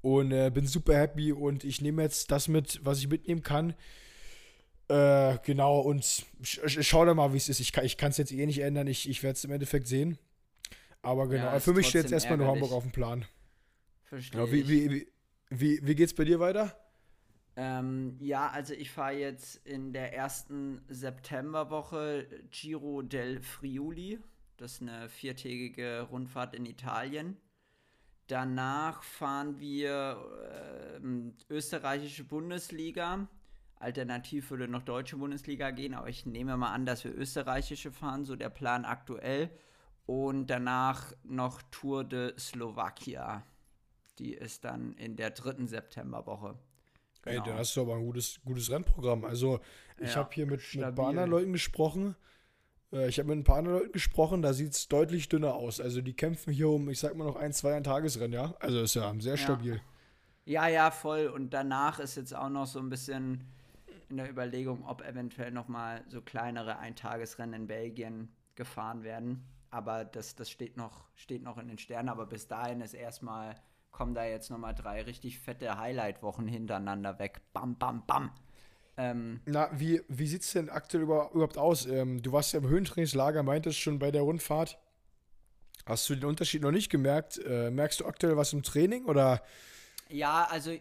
und 0.00 0.30
äh, 0.30 0.50
bin 0.50 0.66
super 0.66 0.96
happy 0.96 1.32
und 1.32 1.64
ich 1.64 1.80
nehme 1.80 2.02
jetzt 2.02 2.30
das 2.30 2.46
mit, 2.46 2.80
was 2.84 2.98
ich 2.98 3.08
mitnehmen 3.08 3.42
kann. 3.42 3.74
Äh, 4.88 5.38
genau, 5.42 5.80
und 5.80 6.04
sch 6.42 6.60
schau 6.82 7.04
da 7.04 7.14
mal, 7.14 7.32
wie 7.32 7.38
es 7.38 7.48
ist. 7.48 7.58
Ich 7.58 7.72
kann 7.72 8.10
es 8.10 8.16
jetzt 8.16 8.30
eh 8.30 8.46
nicht 8.46 8.60
ändern. 8.60 8.86
Ich, 8.86 9.08
ich 9.08 9.24
werde 9.24 9.36
es 9.36 9.44
im 9.44 9.50
Endeffekt 9.50 9.88
sehen. 9.88 10.18
Aber 11.02 11.26
genau, 11.26 11.46
ja, 11.46 11.60
für 11.60 11.72
mich 11.72 11.88
steht 11.88 12.02
jetzt 12.02 12.12
erstmal 12.12 12.38
nur 12.38 12.46
Hamburg 12.46 12.70
auf 12.70 12.84
dem 12.84 12.92
Plan. 12.92 13.24
Verstehe. 14.04 14.40
Genau, 14.40 14.52
wie, 14.52 14.68
wie, 14.68 14.90
wie, 14.90 15.06
wie, 15.50 15.80
wie 15.82 15.94
geht's 15.94 16.14
bei 16.14 16.24
dir 16.24 16.38
weiter? 16.38 16.76
Ähm, 17.56 18.16
ja, 18.20 18.48
also 18.48 18.74
ich 18.74 18.90
fahre 18.90 19.14
jetzt 19.14 19.66
in 19.66 19.94
der 19.94 20.14
ersten 20.14 20.82
Septemberwoche 20.88 22.26
Giro 22.50 23.00
del 23.00 23.40
Friuli. 23.40 24.18
Das 24.58 24.74
ist 24.74 24.82
eine 24.82 25.08
viertägige 25.08 26.02
Rundfahrt 26.02 26.54
in 26.54 26.66
Italien. 26.66 27.38
Danach 28.26 29.02
fahren 29.02 29.58
wir 29.58 30.18
äh, 31.02 31.52
österreichische 31.52 32.24
Bundesliga. 32.24 33.26
Alternativ 33.76 34.50
würde 34.50 34.68
noch 34.68 34.82
deutsche 34.82 35.16
Bundesliga 35.16 35.70
gehen, 35.70 35.94
aber 35.94 36.08
ich 36.08 36.26
nehme 36.26 36.56
mal 36.56 36.72
an, 36.72 36.86
dass 36.86 37.04
wir 37.04 37.14
österreichische 37.14 37.92
fahren, 37.92 38.24
so 38.24 38.36
der 38.36 38.48
Plan 38.50 38.84
aktuell. 38.84 39.50
Und 40.06 40.48
danach 40.48 41.12
noch 41.24 41.62
Tour 41.70 42.04
de 42.04 42.38
Slowakia. 42.38 43.44
Die 44.18 44.34
ist 44.34 44.64
dann 44.64 44.92
in 44.94 45.16
der 45.16 45.30
dritten 45.30 45.66
Septemberwoche. 45.66 46.58
Genau. 47.26 47.42
Ey, 47.42 47.50
dann 47.50 47.58
hast 47.58 47.76
du 47.76 47.82
aber 47.82 47.96
ein 47.96 48.04
gutes, 48.04 48.40
gutes 48.44 48.70
Rennprogramm. 48.70 49.24
Also, 49.24 49.60
ich 49.98 50.10
ja, 50.10 50.16
habe 50.16 50.30
hier 50.32 50.46
mit, 50.46 50.60
mit 50.74 50.84
ein 50.84 50.94
paar 50.94 51.08
anderen 51.08 51.30
Leuten 51.30 51.52
gesprochen. 51.52 52.14
Äh, 52.92 53.08
ich 53.08 53.18
habe 53.18 53.28
mit 53.28 53.38
ein 53.38 53.44
paar 53.44 53.56
anderen 53.56 53.78
Leuten 53.80 53.92
gesprochen, 53.92 54.42
da 54.42 54.52
sieht 54.52 54.72
es 54.72 54.88
deutlich 54.88 55.28
dünner 55.28 55.54
aus. 55.54 55.80
Also, 55.80 56.00
die 56.00 56.14
kämpfen 56.14 56.52
hier 56.52 56.68
um, 56.68 56.88
ich 56.88 57.00
sag 57.00 57.16
mal, 57.16 57.24
noch 57.24 57.36
ein, 57.36 57.52
zwei 57.52 57.74
ein 57.74 57.84
Tagesrennen, 57.84 58.32
ja? 58.32 58.54
Also, 58.60 58.80
ist 58.80 58.94
ja 58.94 59.12
sehr 59.18 59.36
stabil. 59.36 59.80
Ja, 60.44 60.68
ja, 60.68 60.92
voll. 60.92 61.26
Und 61.26 61.50
danach 61.50 61.98
ist 61.98 62.14
jetzt 62.14 62.34
auch 62.34 62.48
noch 62.48 62.66
so 62.66 62.78
ein 62.78 62.88
bisschen 62.88 63.44
in 64.08 64.18
der 64.18 64.30
Überlegung, 64.30 64.86
ob 64.86 65.02
eventuell 65.02 65.50
noch 65.50 65.66
mal 65.66 66.04
so 66.08 66.22
kleinere 66.22 66.78
Eintagesrennen 66.78 67.62
in 67.62 67.66
Belgien 67.66 68.28
gefahren 68.54 69.02
werden. 69.02 69.44
Aber 69.70 70.04
das, 70.04 70.36
das 70.36 70.48
steht, 70.48 70.76
noch, 70.76 71.08
steht 71.16 71.42
noch 71.42 71.58
in 71.58 71.66
den 71.66 71.78
Sternen. 71.78 72.08
Aber 72.08 72.26
bis 72.26 72.46
dahin 72.46 72.80
ist 72.80 72.94
erstmal 72.94 73.56
kommen 73.96 74.14
da 74.14 74.26
jetzt 74.26 74.50
nochmal 74.50 74.74
drei 74.74 75.02
richtig 75.02 75.38
fette 75.38 75.78
Highlight-Wochen 75.78 76.46
hintereinander 76.46 77.18
weg. 77.18 77.40
Bam, 77.54 77.78
bam, 77.78 78.04
bam. 78.06 78.30
Ähm, 78.98 79.40
Na, 79.46 79.70
wie, 79.72 80.02
wie 80.08 80.26
sieht 80.26 80.42
es 80.42 80.52
denn 80.52 80.68
aktuell 80.68 81.04
überhaupt 81.04 81.56
aus? 81.56 81.86
Ähm, 81.86 82.22
du 82.22 82.30
warst 82.32 82.52
ja 82.52 82.60
im 82.60 82.68
Höhentrainingslager, 82.68 83.42
meintest 83.42 83.78
schon 83.78 83.98
bei 83.98 84.10
der 84.10 84.22
Rundfahrt. 84.22 84.78
Hast 85.86 86.08
du 86.10 86.14
den 86.14 86.26
Unterschied 86.26 86.62
noch 86.62 86.72
nicht 86.72 86.90
gemerkt? 86.90 87.38
Äh, 87.38 87.70
merkst 87.70 88.00
du 88.00 88.06
aktuell 88.06 88.36
was 88.36 88.52
im 88.52 88.62
Training 88.62 89.06
oder 89.06 89.42
Ja, 90.10 90.46
also 90.50 90.72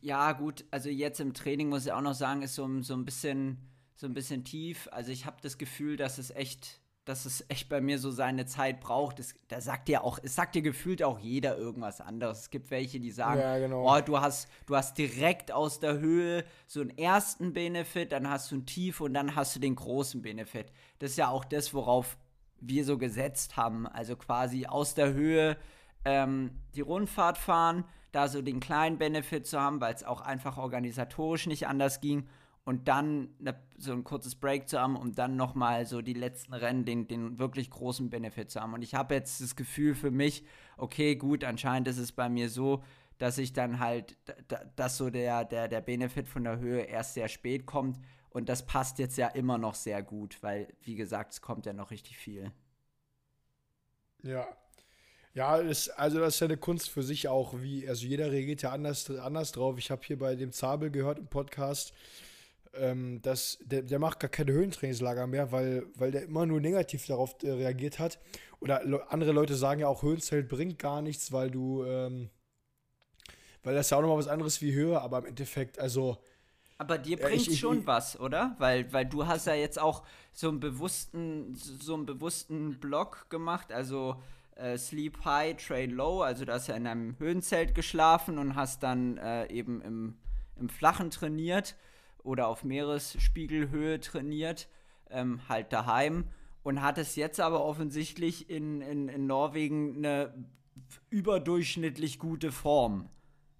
ja, 0.00 0.32
gut, 0.32 0.64
also 0.70 0.88
jetzt 0.88 1.20
im 1.20 1.34
Training 1.34 1.68
muss 1.68 1.84
ich 1.84 1.92
auch 1.92 2.00
noch 2.00 2.14
sagen, 2.14 2.42
ist 2.42 2.54
so, 2.54 2.82
so 2.82 2.94
ein 2.94 3.04
bisschen 3.04 3.58
so 3.96 4.06
ein 4.06 4.14
bisschen 4.14 4.44
tief. 4.44 4.88
Also 4.92 5.10
ich 5.10 5.26
habe 5.26 5.38
das 5.42 5.58
Gefühl, 5.58 5.96
dass 5.96 6.18
es 6.18 6.30
echt 6.30 6.80
dass 7.06 7.24
es 7.24 7.44
echt 7.48 7.68
bei 7.68 7.80
mir 7.80 8.00
so 8.00 8.10
seine 8.10 8.46
Zeit 8.46 8.80
braucht. 8.80 9.20
Das, 9.20 9.34
da 9.46 9.60
sagt 9.60 9.88
ja 9.88 10.02
auch, 10.02 10.18
es 10.22 10.34
sagt 10.34 10.56
dir 10.56 10.62
gefühlt 10.62 11.04
auch 11.04 11.20
jeder 11.20 11.56
irgendwas 11.56 12.00
anderes. 12.00 12.40
Es 12.40 12.50
gibt 12.50 12.70
welche, 12.72 12.98
die 12.98 13.12
sagen, 13.12 13.40
ja, 13.40 13.58
genau. 13.58 13.88
oh, 13.88 14.00
du 14.00 14.20
hast, 14.20 14.48
du 14.66 14.74
hast 14.76 14.98
direkt 14.98 15.52
aus 15.52 15.78
der 15.78 16.00
Höhe 16.00 16.44
so 16.66 16.80
einen 16.80 16.90
ersten 16.98 17.52
Benefit, 17.52 18.10
dann 18.10 18.28
hast 18.28 18.50
du 18.50 18.56
ein 18.56 18.66
Tief 18.66 19.00
und 19.00 19.14
dann 19.14 19.36
hast 19.36 19.54
du 19.54 19.60
den 19.60 19.76
großen 19.76 20.20
Benefit. 20.20 20.72
Das 20.98 21.12
ist 21.12 21.16
ja 21.16 21.28
auch 21.28 21.44
das, 21.44 21.72
worauf 21.72 22.18
wir 22.60 22.84
so 22.84 22.98
gesetzt 22.98 23.56
haben. 23.56 23.86
Also 23.86 24.16
quasi 24.16 24.66
aus 24.66 24.94
der 24.94 25.12
Höhe 25.12 25.56
ähm, 26.04 26.50
die 26.74 26.80
Rundfahrt 26.80 27.38
fahren, 27.38 27.84
da 28.10 28.26
so 28.26 28.42
den 28.42 28.58
kleinen 28.58 28.98
Benefit 28.98 29.46
zu 29.46 29.60
haben, 29.60 29.80
weil 29.80 29.94
es 29.94 30.02
auch 30.02 30.22
einfach 30.22 30.58
organisatorisch 30.58 31.46
nicht 31.46 31.68
anders 31.68 32.00
ging 32.00 32.26
und 32.66 32.88
dann 32.88 33.30
ne, 33.38 33.54
so 33.78 33.92
ein 33.92 34.02
kurzes 34.02 34.34
Break 34.34 34.68
zu 34.68 34.80
haben, 34.80 34.96
um 34.96 35.14
dann 35.14 35.36
nochmal 35.36 35.86
so 35.86 36.02
die 36.02 36.14
letzten 36.14 36.52
Rennen 36.52 36.84
den, 36.84 37.06
den 37.06 37.38
wirklich 37.38 37.70
großen 37.70 38.10
Benefit 38.10 38.50
zu 38.50 38.60
haben. 38.60 38.74
Und 38.74 38.82
ich 38.82 38.94
habe 38.94 39.14
jetzt 39.14 39.40
das 39.40 39.54
Gefühl 39.54 39.94
für 39.94 40.10
mich, 40.10 40.44
okay, 40.76 41.14
gut, 41.14 41.44
anscheinend 41.44 41.86
ist 41.86 41.98
es 41.98 42.10
bei 42.10 42.28
mir 42.28 42.50
so, 42.50 42.82
dass 43.18 43.38
ich 43.38 43.52
dann 43.52 43.78
halt, 43.78 44.16
dass 44.74 44.96
so 44.96 45.10
der, 45.10 45.44
der, 45.44 45.68
der 45.68 45.80
Benefit 45.80 46.26
von 46.26 46.42
der 46.42 46.58
Höhe 46.58 46.82
erst 46.82 47.14
sehr 47.14 47.28
spät 47.28 47.66
kommt. 47.66 48.00
Und 48.30 48.48
das 48.48 48.66
passt 48.66 48.98
jetzt 48.98 49.16
ja 49.16 49.28
immer 49.28 49.58
noch 49.58 49.76
sehr 49.76 50.02
gut, 50.02 50.42
weil, 50.42 50.66
wie 50.82 50.96
gesagt, 50.96 51.34
es 51.34 51.40
kommt 51.40 51.66
ja 51.66 51.72
noch 51.72 51.92
richtig 51.92 52.18
viel. 52.18 52.50
Ja. 54.24 54.44
Ja, 55.34 55.62
das, 55.62 55.88
also 55.90 56.18
das 56.18 56.34
ist 56.34 56.40
ja 56.40 56.46
eine 56.46 56.56
Kunst 56.56 56.90
für 56.90 57.04
sich 57.04 57.28
auch, 57.28 57.60
wie, 57.60 57.86
also 57.88 58.06
jeder 58.06 58.32
reagiert 58.32 58.62
ja 58.62 58.72
anders, 58.72 59.08
anders 59.10 59.52
drauf. 59.52 59.78
Ich 59.78 59.90
habe 59.92 60.02
hier 60.04 60.18
bei 60.18 60.34
dem 60.34 60.50
Zabel 60.50 60.90
gehört 60.90 61.18
im 61.18 61.28
Podcast, 61.28 61.92
ähm, 62.78 63.20
dass 63.22 63.58
der, 63.62 63.82
der 63.82 63.98
macht 63.98 64.20
gar 64.20 64.30
keine 64.30 64.52
Höhentrainingslager 64.52 65.26
mehr, 65.26 65.52
weil, 65.52 65.86
weil 65.94 66.10
der 66.10 66.24
immer 66.24 66.46
nur 66.46 66.60
negativ 66.60 67.06
darauf 67.06 67.36
äh, 67.42 67.50
reagiert 67.50 67.98
hat. 67.98 68.18
Oder 68.60 68.84
le 68.84 69.10
andere 69.10 69.32
Leute 69.32 69.54
sagen 69.54 69.80
ja 69.80 69.88
auch, 69.88 70.02
Höhenzelt 70.02 70.48
bringt 70.48 70.78
gar 70.78 71.02
nichts, 71.02 71.32
weil 71.32 71.50
du, 71.50 71.84
ähm, 71.84 72.30
weil 73.62 73.74
das 73.74 73.90
ja 73.90 73.96
auch 73.96 74.02
nochmal 74.02 74.18
was 74.18 74.28
anderes 74.28 74.62
wie 74.62 74.72
Höhe, 74.72 75.00
aber 75.00 75.18
im 75.18 75.26
Endeffekt, 75.26 75.78
also. 75.78 76.18
Aber 76.78 76.98
dir 76.98 77.16
bringt 77.16 77.48
äh, 77.48 77.54
schon 77.54 77.80
ich, 77.80 77.86
was, 77.86 78.18
oder? 78.18 78.54
Weil, 78.58 78.92
weil 78.92 79.06
du 79.06 79.26
hast 79.26 79.46
ja 79.46 79.54
jetzt 79.54 79.78
auch 79.78 80.04
so 80.32 80.48
einen 80.48 80.60
bewussten, 80.60 81.54
so 81.54 81.94
einen 81.94 82.06
bewussten 82.06 82.78
Block 82.80 83.30
gemacht, 83.30 83.72
also 83.72 84.16
äh, 84.56 84.76
Sleep 84.76 85.24
High, 85.24 85.56
Train 85.56 85.90
Low, 85.90 86.22
also 86.22 86.44
du 86.44 86.52
hast 86.52 86.66
ja 86.66 86.76
in 86.76 86.86
einem 86.86 87.18
Höhenzelt 87.18 87.74
geschlafen 87.74 88.38
und 88.38 88.54
hast 88.54 88.82
dann 88.82 89.16
äh, 89.18 89.46
eben 89.50 89.80
im, 89.82 90.18
im 90.56 90.68
Flachen 90.68 91.10
trainiert 91.10 91.76
oder 92.26 92.48
auf 92.48 92.64
Meeresspiegelhöhe 92.64 94.00
trainiert, 94.00 94.68
ähm, 95.10 95.40
halt 95.48 95.72
daheim 95.72 96.28
und 96.62 96.82
hat 96.82 96.98
es 96.98 97.16
jetzt 97.16 97.40
aber 97.40 97.64
offensichtlich 97.64 98.50
in, 98.50 98.82
in, 98.82 99.08
in 99.08 99.26
Norwegen 99.26 99.98
eine 99.98 100.34
überdurchschnittlich 101.10 102.18
gute 102.18 102.50
Form. 102.52 103.08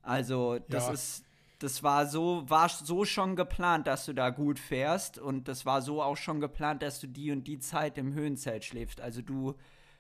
Also 0.03 0.59
das 0.69 0.87
ja. 0.87 0.93
ist, 0.93 1.25
das 1.61 1.83
war 1.83 2.07
so, 2.07 2.45
war 2.49 2.69
so 2.69 3.05
schon 3.05 3.37
geplant, 3.37 3.87
dass 3.87 4.07
du 4.07 4.13
da 4.13 4.31
gut 4.31 4.59
fährst 4.59 5.19
und 5.19 5.49
das 5.49 5.65
war 5.65 5.83
so 5.83 6.03
auch 6.03 6.17
schon 6.17 6.41
geplant, 6.41 6.83
dass 6.83 7.01
du 7.01 7.07
die 7.07 7.31
und 7.31 7.47
die 7.47 7.61
Zeit 7.61 7.97
im 7.97 8.13
Höhenzelt 8.13 8.65
schläfst. 8.65 9.01
Also 9.01 9.23
du 9.23 9.55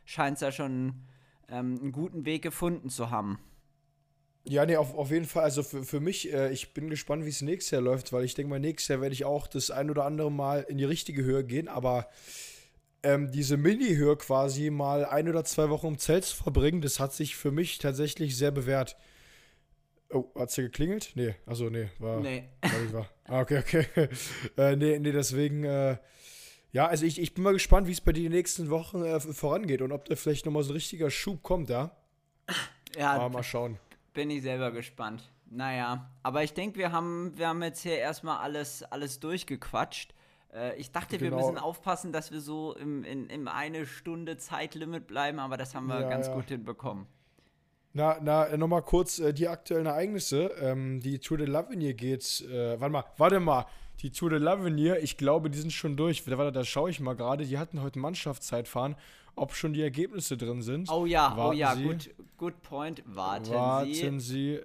scheinst 0.04 0.42
da 0.42 0.50
schon 0.50 1.02
ähm, 1.48 1.78
einen 1.80 1.92
guten 1.92 2.24
Weg 2.24 2.42
gefunden 2.42 2.90
zu 2.90 3.10
haben. 3.10 3.38
Ja, 4.48 4.64
nee, 4.64 4.76
auf, 4.76 4.94
auf 4.94 5.10
jeden 5.10 5.24
Fall. 5.24 5.42
Also 5.42 5.62
für, 5.62 5.82
für 5.82 6.00
mich, 6.00 6.32
äh, 6.32 6.52
ich 6.52 6.72
bin 6.72 6.88
gespannt, 6.88 7.24
wie 7.24 7.30
es 7.30 7.42
nächstes 7.42 7.72
Jahr 7.72 7.82
läuft, 7.82 8.12
weil 8.12 8.24
ich 8.24 8.34
denke 8.34 8.50
mal, 8.50 8.60
nächstes 8.60 8.88
Jahr 8.88 9.00
werde 9.00 9.12
ich 9.12 9.24
auch 9.24 9.48
das 9.48 9.70
ein 9.70 9.90
oder 9.90 10.04
andere 10.04 10.30
Mal 10.30 10.64
in 10.68 10.78
die 10.78 10.84
richtige 10.84 11.24
Höhe 11.24 11.44
gehen, 11.44 11.66
aber 11.66 12.08
ähm, 13.02 13.30
diese 13.32 13.56
Mini-Höhe 13.56 14.16
quasi 14.16 14.70
mal 14.70 15.04
ein 15.04 15.28
oder 15.28 15.44
zwei 15.44 15.68
Wochen 15.68 15.88
im 15.88 15.98
Zelt 15.98 16.24
zu 16.24 16.36
verbringen, 16.36 16.80
das 16.80 17.00
hat 17.00 17.12
sich 17.12 17.34
für 17.34 17.50
mich 17.50 17.78
tatsächlich 17.78 18.36
sehr 18.36 18.52
bewährt. 18.52 18.96
Oh, 20.10 20.26
hat's 20.36 20.54
hier 20.54 20.64
geklingelt? 20.64 21.10
Nee, 21.16 21.34
also 21.44 21.68
nee, 21.68 21.88
war. 21.98 22.20
Nee. 22.20 22.48
War, 22.62 22.92
war. 22.92 23.10
Ah, 23.24 23.40
okay, 23.40 23.58
okay. 23.58 23.86
äh, 24.56 24.76
nee, 24.76 25.00
nee, 25.00 25.10
deswegen, 25.10 25.64
äh, 25.64 25.96
ja, 26.70 26.86
also 26.86 27.04
ich, 27.04 27.20
ich 27.20 27.34
bin 27.34 27.42
mal 27.42 27.52
gespannt, 27.52 27.88
wie 27.88 27.92
es 27.92 28.00
bei 28.00 28.12
dir 28.12 28.22
die 28.22 28.36
nächsten 28.36 28.70
Wochen 28.70 29.02
äh, 29.02 29.18
vorangeht 29.18 29.82
und 29.82 29.90
ob 29.90 30.04
da 30.04 30.14
vielleicht 30.14 30.46
nochmal 30.46 30.62
so 30.62 30.70
ein 30.70 30.74
richtiger 30.74 31.10
Schub 31.10 31.42
kommt, 31.42 31.68
ja? 31.68 31.90
Ja. 32.96 33.12
Aber 33.14 33.28
mal 33.28 33.42
schauen. 33.42 33.78
Bin 34.16 34.30
ich 34.30 34.42
selber 34.42 34.72
gespannt. 34.72 35.30
Naja, 35.50 36.10
aber 36.22 36.42
ich 36.42 36.54
denke, 36.54 36.78
wir 36.78 36.90
haben, 36.90 37.32
wir 37.36 37.48
haben 37.48 37.62
jetzt 37.62 37.82
hier 37.82 37.98
erstmal 37.98 38.38
alles, 38.38 38.82
alles 38.82 39.20
durchgequatscht. 39.20 40.14
Äh, 40.54 40.74
ich 40.76 40.90
dachte, 40.90 41.18
genau. 41.18 41.36
wir 41.36 41.44
müssen 41.44 41.58
aufpassen, 41.58 42.12
dass 42.12 42.32
wir 42.32 42.40
so 42.40 42.74
im, 42.74 43.04
in, 43.04 43.28
im 43.28 43.46
eine 43.46 43.84
Stunde 43.84 44.38
Zeitlimit 44.38 45.06
bleiben, 45.06 45.38
aber 45.38 45.58
das 45.58 45.74
haben 45.74 45.86
wir 45.86 46.00
ja, 46.00 46.08
ganz 46.08 46.28
ja. 46.28 46.34
gut 46.34 46.46
hinbekommen. 46.46 47.06
Na, 47.92 48.16
na, 48.22 48.56
nochmal 48.56 48.82
kurz 48.82 49.18
äh, 49.18 49.34
die 49.34 49.48
aktuellen 49.48 49.86
Ereignisse. 49.86 50.50
Ähm, 50.60 51.00
die 51.00 51.18
Tour 51.18 51.36
de 51.36 51.46
l'Avenir 51.46 51.92
geht, 51.92 52.40
äh, 52.50 52.80
warte 52.80 52.92
mal, 52.92 53.04
warte 53.18 53.38
mal. 53.38 53.66
Die 54.00 54.10
Tour 54.10 54.30
de 54.30 54.38
l'Avenir, 54.38 54.98
ich 55.02 55.18
glaube, 55.18 55.50
die 55.50 55.58
sind 55.58 55.72
schon 55.72 55.96
durch. 55.96 56.26
Warte, 56.26 56.52
da 56.52 56.64
schaue 56.64 56.88
ich 56.88 57.00
mal 57.00 57.16
gerade. 57.16 57.44
Die 57.44 57.58
hatten 57.58 57.82
heute 57.82 57.98
Mannschaftszeitfahren 57.98 58.96
ob 59.36 59.54
schon 59.54 59.72
die 59.72 59.82
Ergebnisse 59.82 60.36
drin 60.36 60.62
sind. 60.62 60.90
Oh 60.90 61.06
ja, 61.06 61.32
oh 61.32 61.36
Warten 61.36 61.50
oh 61.50 61.52
ja, 61.52 61.76
Sie, 61.76 61.84
gut, 61.84 62.10
good 62.36 62.62
point. 62.62 63.02
Warten, 63.06 63.50
Warten 63.50 63.92
Sie. 63.92 64.02
Warten 64.02 64.20
Sie 64.20 64.60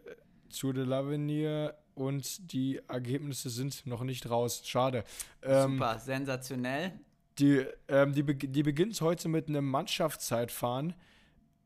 zu 0.50 0.74
de 0.74 0.86
l'Avenir 0.86 1.74
und 1.94 2.52
die 2.52 2.80
Ergebnisse 2.88 3.50
sind 3.50 3.86
noch 3.86 4.04
nicht 4.04 4.30
raus. 4.30 4.62
Schade. 4.66 5.04
Ähm, 5.44 5.74
Super, 5.74 6.00
sensationell. 6.00 6.94
Die, 7.38 7.66
ähm, 7.88 8.14
die, 8.14 8.24
die 8.24 8.64
beginnt 8.64 9.00
heute 9.02 9.30
mit 9.30 9.48
einem 9.48 9.66
Mannschaftszeitfahren 9.66 10.94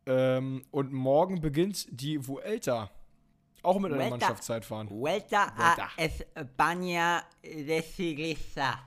ähm, 0.06 0.64
und 0.72 0.94
morgen 0.94 1.42
beginnt 1.42 1.88
die 1.90 2.28
Vuelta. 2.28 2.92
Auch 3.62 3.80
mit 3.80 3.92
einem 3.92 4.10
Mannschaftszeitfahren. 4.10 4.90
Vuelta, 4.90 5.52
Vuelta. 5.56 5.90
a 5.98 6.42
España 6.42 7.24
de 7.44 7.82
Ciclista. 7.82 8.80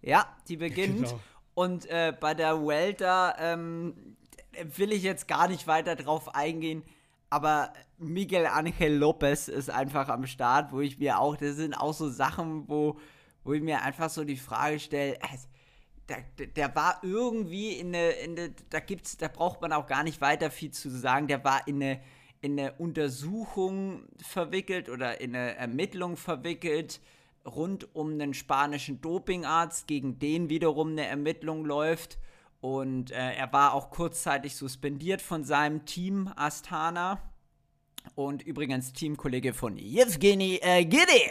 Ja, 0.00 0.36
die 0.48 0.56
beginnt. 0.56 1.06
Genau. 1.06 1.20
Und 1.54 1.86
äh, 1.86 2.14
bei 2.18 2.34
der 2.34 2.66
Welter 2.66 3.36
ähm, 3.38 4.16
will 4.76 4.92
ich 4.92 5.02
jetzt 5.02 5.28
gar 5.28 5.48
nicht 5.48 5.66
weiter 5.66 5.96
drauf 5.96 6.34
eingehen, 6.34 6.82
aber 7.30 7.72
Miguel 7.98 8.46
Angel 8.46 8.94
Lopez 8.94 9.48
ist 9.48 9.70
einfach 9.70 10.08
am 10.08 10.26
Start, 10.26 10.72
wo 10.72 10.80
ich 10.80 10.98
mir 10.98 11.18
auch, 11.18 11.36
das 11.36 11.56
sind 11.56 11.74
auch 11.74 11.94
so 11.94 12.10
Sachen, 12.10 12.68
wo, 12.68 12.98
wo 13.44 13.54
ich 13.54 13.62
mir 13.62 13.82
einfach 13.82 14.10
so 14.10 14.24
die 14.24 14.36
Frage 14.36 14.78
stelle, 14.78 15.18
der, 16.08 16.46
der, 16.46 16.74
war 16.74 17.00
irgendwie 17.02 17.72
in 17.72 17.88
eine, 17.88 18.10
in 18.10 18.38
eine, 18.38 18.54
da 18.68 18.80
gibt's, 18.80 19.16
da 19.16 19.28
braucht 19.28 19.62
man 19.62 19.72
auch 19.72 19.86
gar 19.86 20.02
nicht 20.02 20.20
weiter 20.20 20.50
viel 20.50 20.72
zu 20.72 20.90
sagen, 20.90 21.26
der 21.26 21.42
war 21.44 21.66
in 21.66 21.76
eine, 21.76 22.00
in 22.40 22.58
eine 22.58 22.72
Untersuchung 22.72 24.08
verwickelt 24.20 24.88
oder 24.90 25.20
in 25.20 25.34
eine 25.34 25.54
Ermittlung 25.56 26.16
verwickelt 26.16 27.00
rund 27.46 27.94
um 27.94 28.12
einen 28.12 28.34
spanischen 28.34 29.00
Dopingarzt, 29.00 29.86
gegen 29.86 30.18
den 30.18 30.48
wiederum 30.48 30.90
eine 30.90 31.06
Ermittlung 31.06 31.64
läuft. 31.64 32.18
Und 32.60 33.10
äh, 33.10 33.32
er 33.34 33.52
war 33.52 33.74
auch 33.74 33.90
kurzzeitig 33.90 34.54
suspendiert 34.54 35.20
von 35.20 35.44
seinem 35.44 35.84
Team 35.84 36.30
Astana. 36.36 37.20
Und 38.14 38.42
übrigens 38.42 38.92
Teamkollege 38.92 39.54
von 39.54 39.78
Evgeny 39.78 40.58
äh, 40.60 40.84
Gidich. 40.84 41.30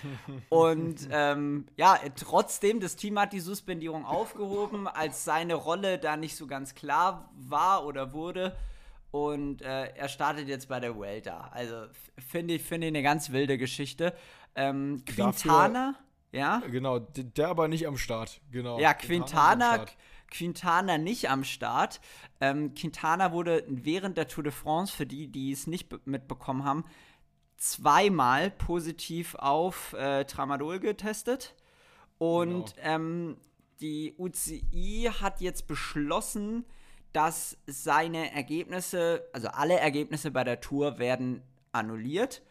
Und 0.48 1.08
ähm, 1.10 1.66
ja, 1.76 1.98
trotzdem, 2.16 2.80
das 2.80 2.96
Team 2.96 3.18
hat 3.18 3.32
die 3.32 3.40
Suspendierung 3.40 4.04
aufgehoben, 4.04 4.86
als 4.86 5.24
seine 5.24 5.54
Rolle 5.54 5.98
da 5.98 6.16
nicht 6.16 6.36
so 6.36 6.46
ganz 6.46 6.74
klar 6.74 7.30
war 7.34 7.84
oder 7.86 8.12
wurde. 8.12 8.56
Und 9.10 9.60
äh, 9.60 9.88
er 9.94 10.08
startet 10.08 10.48
jetzt 10.48 10.68
bei 10.68 10.80
der 10.80 10.98
Welta. 10.98 11.50
Also 11.52 11.84
finde 12.18 12.54
ich, 12.54 12.62
find 12.62 12.82
ich 12.82 12.88
eine 12.88 13.02
ganz 13.02 13.30
wilde 13.30 13.58
Geschichte. 13.58 14.14
Ähm, 14.54 15.02
Quintana, 15.06 15.92
Dafür, 15.92 16.04
ja? 16.32 16.62
Genau, 16.70 16.98
der 16.98 17.48
aber 17.48 17.68
nicht 17.68 17.86
am 17.86 17.96
Start, 17.96 18.40
genau. 18.50 18.78
Ja, 18.78 18.94
Quintana, 18.94 19.84
Quintana 20.30 20.98
nicht 20.98 21.30
am 21.30 21.44
Start. 21.44 22.00
Ähm, 22.40 22.74
Quintana 22.74 23.32
wurde 23.32 23.64
während 23.68 24.16
der 24.16 24.28
Tour 24.28 24.44
de 24.44 24.52
France, 24.52 24.94
für 24.94 25.06
die, 25.06 25.28
die 25.28 25.52
es 25.52 25.66
nicht 25.66 26.06
mitbekommen 26.06 26.64
haben, 26.64 26.84
zweimal 27.58 28.50
positiv 28.50 29.34
auf 29.36 29.92
äh, 29.92 30.24
Tramadol 30.24 30.80
getestet. 30.80 31.54
Und 32.18 32.76
genau. 32.76 32.88
ähm, 32.88 33.36
die 33.80 34.14
UCI 34.16 35.10
hat 35.20 35.40
jetzt 35.40 35.66
beschlossen, 35.66 36.64
dass 37.12 37.58
seine 37.66 38.32
Ergebnisse, 38.32 39.28
also 39.32 39.48
alle 39.48 39.78
Ergebnisse 39.78 40.30
bei 40.30 40.44
der 40.44 40.60
Tour 40.60 40.98
werden 40.98 41.42
annulliert 41.72 42.42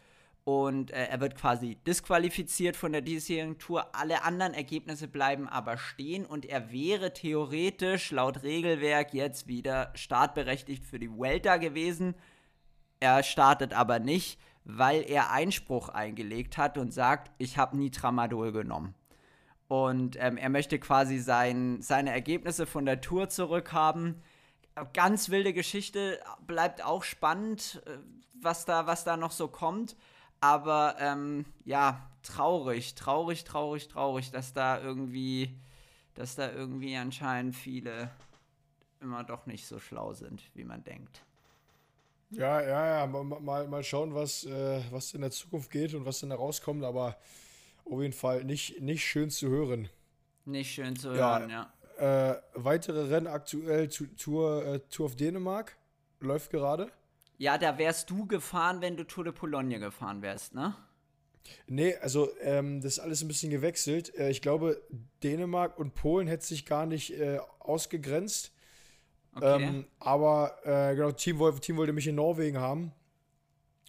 und 0.44 0.90
äh, 0.90 1.06
er 1.06 1.20
wird 1.20 1.36
quasi 1.36 1.76
disqualifiziert 1.86 2.76
von 2.76 2.92
der 2.92 3.00
diesjährigen 3.00 3.58
Tour. 3.58 3.94
Alle 3.94 4.24
anderen 4.24 4.54
Ergebnisse 4.54 5.06
bleiben 5.06 5.48
aber 5.48 5.76
stehen 5.78 6.26
und 6.26 6.44
er 6.44 6.72
wäre 6.72 7.12
theoretisch 7.12 8.10
laut 8.10 8.42
Regelwerk 8.42 9.14
jetzt 9.14 9.46
wieder 9.46 9.92
startberechtigt 9.94 10.84
für 10.84 10.98
die 10.98 11.12
Vuelta 11.12 11.58
gewesen. 11.58 12.14
Er 12.98 13.22
startet 13.22 13.72
aber 13.72 14.00
nicht, 14.00 14.40
weil 14.64 15.02
er 15.02 15.30
Einspruch 15.30 15.88
eingelegt 15.88 16.58
hat 16.58 16.76
und 16.76 16.92
sagt, 16.92 17.30
ich 17.38 17.56
habe 17.56 17.76
nie 17.76 17.90
Tramadol 17.90 18.52
genommen. 18.52 18.94
Und 19.68 20.16
ähm, 20.20 20.36
er 20.36 20.50
möchte 20.50 20.78
quasi 20.78 21.18
sein, 21.18 21.80
seine 21.82 22.10
Ergebnisse 22.10 22.66
von 22.66 22.84
der 22.84 23.00
Tour 23.00 23.28
zurückhaben. 23.28 24.22
Ganz 24.92 25.30
wilde 25.30 25.52
Geschichte, 25.52 26.20
bleibt 26.46 26.84
auch 26.84 27.04
spannend, 27.04 27.82
äh, 27.86 27.98
was 28.34 28.64
da, 28.64 28.86
was 28.86 29.04
da 29.04 29.16
noch 29.16 29.30
so 29.30 29.46
kommt. 29.48 29.96
Aber 30.42 30.96
ähm, 30.98 31.44
ja, 31.64 32.10
traurig, 32.24 32.96
traurig, 32.96 33.44
traurig, 33.44 33.86
traurig, 33.86 34.32
dass 34.32 34.52
da 34.52 34.80
irgendwie, 34.80 35.56
dass 36.14 36.34
da 36.34 36.50
irgendwie 36.50 36.96
anscheinend 36.96 37.54
viele 37.54 38.10
immer 39.00 39.22
doch 39.22 39.46
nicht 39.46 39.68
so 39.68 39.78
schlau 39.78 40.14
sind, 40.14 40.42
wie 40.54 40.64
man 40.64 40.82
denkt. 40.82 41.24
Ja, 42.30 42.60
ja, 42.60 42.86
ja, 42.86 43.06
mal, 43.06 43.68
mal 43.68 43.84
schauen, 43.84 44.14
was, 44.14 44.44
äh, 44.44 44.82
was 44.90 45.14
in 45.14 45.20
der 45.20 45.30
Zukunft 45.30 45.70
geht 45.70 45.94
und 45.94 46.06
was 46.06 46.18
dann 46.18 46.30
da 46.30 46.36
rauskommt, 46.36 46.82
aber 46.82 47.16
auf 47.84 48.00
jeden 48.00 48.12
Fall 48.12 48.42
nicht, 48.42 48.80
nicht 48.80 49.04
schön 49.04 49.30
zu 49.30 49.48
hören. 49.48 49.90
Nicht 50.44 50.74
schön 50.74 50.96
zu 50.96 51.10
hören, 51.10 51.50
ja. 51.50 51.72
ja. 52.00 52.32
Äh, 52.32 52.42
weitere 52.54 53.10
Rennen 53.14 53.28
aktuell, 53.28 53.88
Tour, 53.88 54.66
äh, 54.66 54.80
Tour 54.90 55.06
of 55.06 55.14
Dänemark 55.14 55.76
läuft 56.18 56.50
gerade. 56.50 56.90
Ja, 57.42 57.58
da 57.58 57.76
wärst 57.76 58.08
du 58.08 58.24
gefahren, 58.28 58.82
wenn 58.82 58.96
du 58.96 59.04
Tour 59.04 59.24
de 59.24 59.32
Pologne 59.32 59.80
gefahren 59.80 60.22
wärst, 60.22 60.54
ne? 60.54 60.76
Nee, 61.66 61.96
also 61.96 62.28
ähm, 62.40 62.80
das 62.80 62.92
ist 62.92 62.98
alles 63.00 63.20
ein 63.20 63.26
bisschen 63.26 63.50
gewechselt. 63.50 64.14
Äh, 64.16 64.30
ich 64.30 64.42
glaube, 64.42 64.80
Dänemark 65.24 65.76
und 65.76 65.96
Polen 65.96 66.28
hätte 66.28 66.46
sich 66.46 66.66
gar 66.66 66.86
nicht 66.86 67.18
äh, 67.18 67.40
ausgegrenzt. 67.58 68.52
Okay. 69.34 69.60
Ähm, 69.60 69.86
aber 69.98 70.54
äh, 70.62 70.94
genau, 70.94 71.10
Team, 71.10 71.40
Team 71.60 71.78
wollte 71.78 71.92
mich 71.92 72.06
in 72.06 72.14
Norwegen 72.14 72.58
haben. 72.58 72.92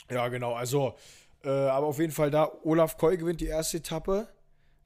Ja, 0.10 0.30
genau, 0.30 0.54
also, 0.54 0.96
äh, 1.44 1.50
aber 1.50 1.86
auf 1.86 2.00
jeden 2.00 2.12
Fall 2.12 2.32
da, 2.32 2.52
Olaf 2.64 2.98
Koy 2.98 3.18
gewinnt 3.18 3.40
die 3.40 3.46
erste 3.46 3.78
Etappe. 3.78 4.30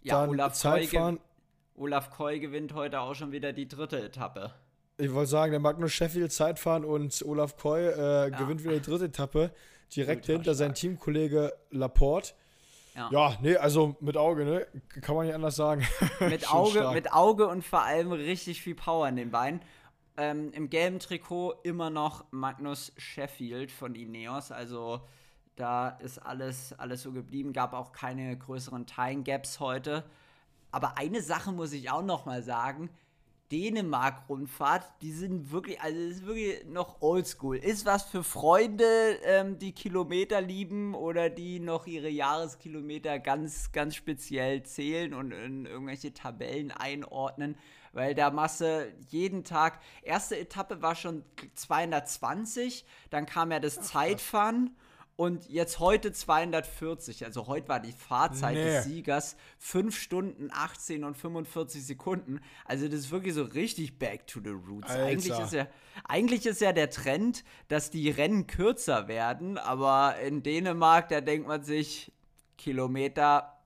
Ja, 0.01 0.27
Olaf 0.27 0.55
Zeitfahren. 0.55 1.19
Koy, 1.19 1.83
Olaf 1.85 2.09
Koy 2.09 2.41
gewinnt 2.41 2.73
heute 2.73 2.99
auch 2.99 3.15
schon 3.15 3.31
wieder 3.31 3.53
die 3.53 3.69
dritte 3.69 4.03
Etappe. 4.03 4.53
Ich 4.99 5.13
wollte 5.13 5.29
sagen, 5.29 5.51
der 5.51 5.59
Magnus 5.59 5.91
Sheffield 5.91 6.31
Zeitfahren 6.31 6.83
und 6.83 7.23
Olaf 7.23 7.55
Koy 7.55 7.81
äh, 7.81 7.91
ja. 7.91 8.29
gewinnt 8.29 8.63
wieder 8.63 8.73
die 8.73 8.81
dritte 8.81 9.05
Etappe. 9.05 9.51
Direkt 9.95 10.21
Ultra 10.21 10.33
hinter 10.33 10.55
sein 10.55 10.73
Teamkollege 10.73 11.53
Laporte. 11.69 12.33
Ja. 12.95 13.09
ja, 13.11 13.37
nee, 13.41 13.55
also 13.55 13.95
mit 13.99 14.17
Auge, 14.17 14.43
ne? 14.43 14.65
Kann 15.01 15.15
man 15.15 15.27
nicht 15.27 15.35
anders 15.35 15.55
sagen. 15.55 15.85
Mit 16.19 16.51
Auge, 16.51 16.89
mit 16.93 17.13
Auge 17.13 17.47
und 17.47 17.63
vor 17.63 17.83
allem 17.83 18.11
richtig 18.11 18.63
viel 18.63 18.73
Power 18.73 19.07
in 19.07 19.15
den 19.15 19.29
Beinen. 19.29 19.61
Ähm, 20.17 20.51
Im 20.53 20.71
gelben 20.71 20.97
Trikot 20.97 21.53
immer 21.61 21.91
noch 21.91 22.25
Magnus 22.31 22.91
Sheffield 22.97 23.71
von 23.71 23.93
Ineos. 23.93 24.51
Also 24.51 25.01
da 25.55 25.89
ist 25.89 26.17
alles, 26.17 26.73
alles 26.73 27.03
so 27.03 27.11
geblieben. 27.11 27.53
Gab 27.53 27.73
auch 27.73 27.91
keine 27.91 28.35
größeren 28.35 28.87
Time 28.87 29.21
Gaps 29.21 29.59
heute. 29.59 30.03
Aber 30.71 30.97
eine 30.97 31.21
Sache 31.21 31.51
muss 31.51 31.73
ich 31.73 31.91
auch 31.91 32.03
noch 32.03 32.25
mal 32.25 32.41
sagen. 32.41 32.89
Dänemark-Rundfahrt, 33.51 34.85
die 35.01 35.11
sind 35.11 35.51
wirklich, 35.51 35.79
also 35.79 35.97
ist 35.97 36.25
wirklich 36.25 36.65
noch 36.65 37.01
oldschool. 37.01 37.57
Ist 37.57 37.85
was 37.85 38.03
für 38.03 38.23
Freunde, 38.23 38.85
ähm, 39.23 39.57
die 39.57 39.71
Kilometer 39.71 40.41
lieben 40.41 40.93
oder 40.93 41.29
die 41.29 41.59
noch 41.59 41.87
ihre 41.87 42.09
Jahreskilometer 42.09 43.19
ganz, 43.19 43.71
ganz 43.71 43.95
speziell 43.95 44.63
zählen 44.63 45.13
und 45.13 45.31
in 45.31 45.65
irgendwelche 45.65 46.13
Tabellen 46.13 46.71
einordnen, 46.71 47.57
weil 47.93 48.15
da 48.15 48.31
Masse 48.31 48.93
jeden 49.09 49.43
Tag, 49.43 49.79
erste 50.01 50.37
Etappe 50.37 50.81
war 50.81 50.95
schon 50.95 51.23
220, 51.55 52.85
dann 53.09 53.25
kam 53.25 53.51
ja 53.51 53.59
das 53.59 53.81
Zeitfahren 53.81 54.75
und 55.17 55.49
jetzt 55.49 55.79
heute 55.79 56.13
240. 56.13 57.25
Also 57.25 57.47
heute 57.47 57.67
war 57.67 57.79
die 57.79 57.91
Fahrzeit 57.91 58.53
nee. 58.53 58.63
des 58.63 58.83
Siegers 58.85 59.35
5 59.57 59.99
Stunden 59.99 60.49
18 60.53 61.03
und 61.03 61.17
45 61.17 61.85
Sekunden. 61.85 62.39
Also 62.65 62.87
das 62.87 62.99
ist 62.99 63.11
wirklich 63.11 63.33
so 63.33 63.43
richtig 63.43 63.97
back 63.97 64.27
to 64.27 64.39
the 64.41 64.51
roots. 64.51 64.91
Eigentlich 64.91 65.37
ist, 65.37 65.53
ja, 65.53 65.67
eigentlich 66.07 66.45
ist 66.45 66.61
ja 66.61 66.71
der 66.71 66.91
Trend, 66.91 67.43
dass 67.67 67.89
die 67.89 68.11
Rennen 68.11 68.45
kürzer 68.45 69.07
werden, 69.07 69.57
aber 69.57 70.17
in 70.19 70.43
Dänemark, 70.43 71.09
da 71.09 71.19
denkt 71.19 71.47
man 71.47 71.63
sich, 71.63 72.13
Kilometer. 72.55 73.57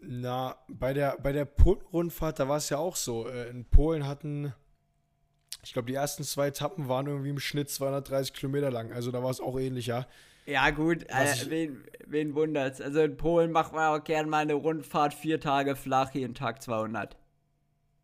Na, 0.00 0.56
bei 0.68 0.92
der, 0.92 1.18
bei 1.20 1.32
der 1.32 1.46
Polen-Rundfahrt, 1.46 2.38
da 2.38 2.48
war 2.48 2.58
es 2.58 2.68
ja 2.70 2.78
auch 2.78 2.96
so. 2.96 3.28
Äh, 3.28 3.50
in 3.50 3.64
Polen 3.64 4.06
hatten 4.06 4.54
ich 5.64 5.72
glaube, 5.72 5.86
die 5.86 5.94
ersten 5.94 6.24
zwei 6.24 6.48
Etappen 6.48 6.88
waren 6.88 7.06
irgendwie 7.06 7.30
im 7.30 7.38
Schnitt 7.38 7.70
230 7.70 8.32
Kilometer 8.32 8.70
lang. 8.70 8.92
Also 8.92 9.10
da 9.10 9.22
war 9.22 9.30
es 9.30 9.40
auch 9.40 9.58
ähnlich, 9.58 9.86
ja. 9.86 10.06
Ja, 10.44 10.70
gut, 10.70 11.04
äh, 11.08 11.34
wen, 11.48 11.84
wen 12.04 12.34
wundert's? 12.34 12.80
Also 12.80 13.00
in 13.00 13.16
Polen 13.16 13.52
macht 13.52 13.72
man 13.72 13.88
auch 13.88 14.02
gerne 14.02 14.28
mal 14.28 14.38
eine 14.38 14.54
Rundfahrt, 14.54 15.14
vier 15.14 15.40
Tage 15.40 15.76
flach, 15.76 16.12
jeden 16.14 16.34
Tag 16.34 16.62
200. 16.62 17.16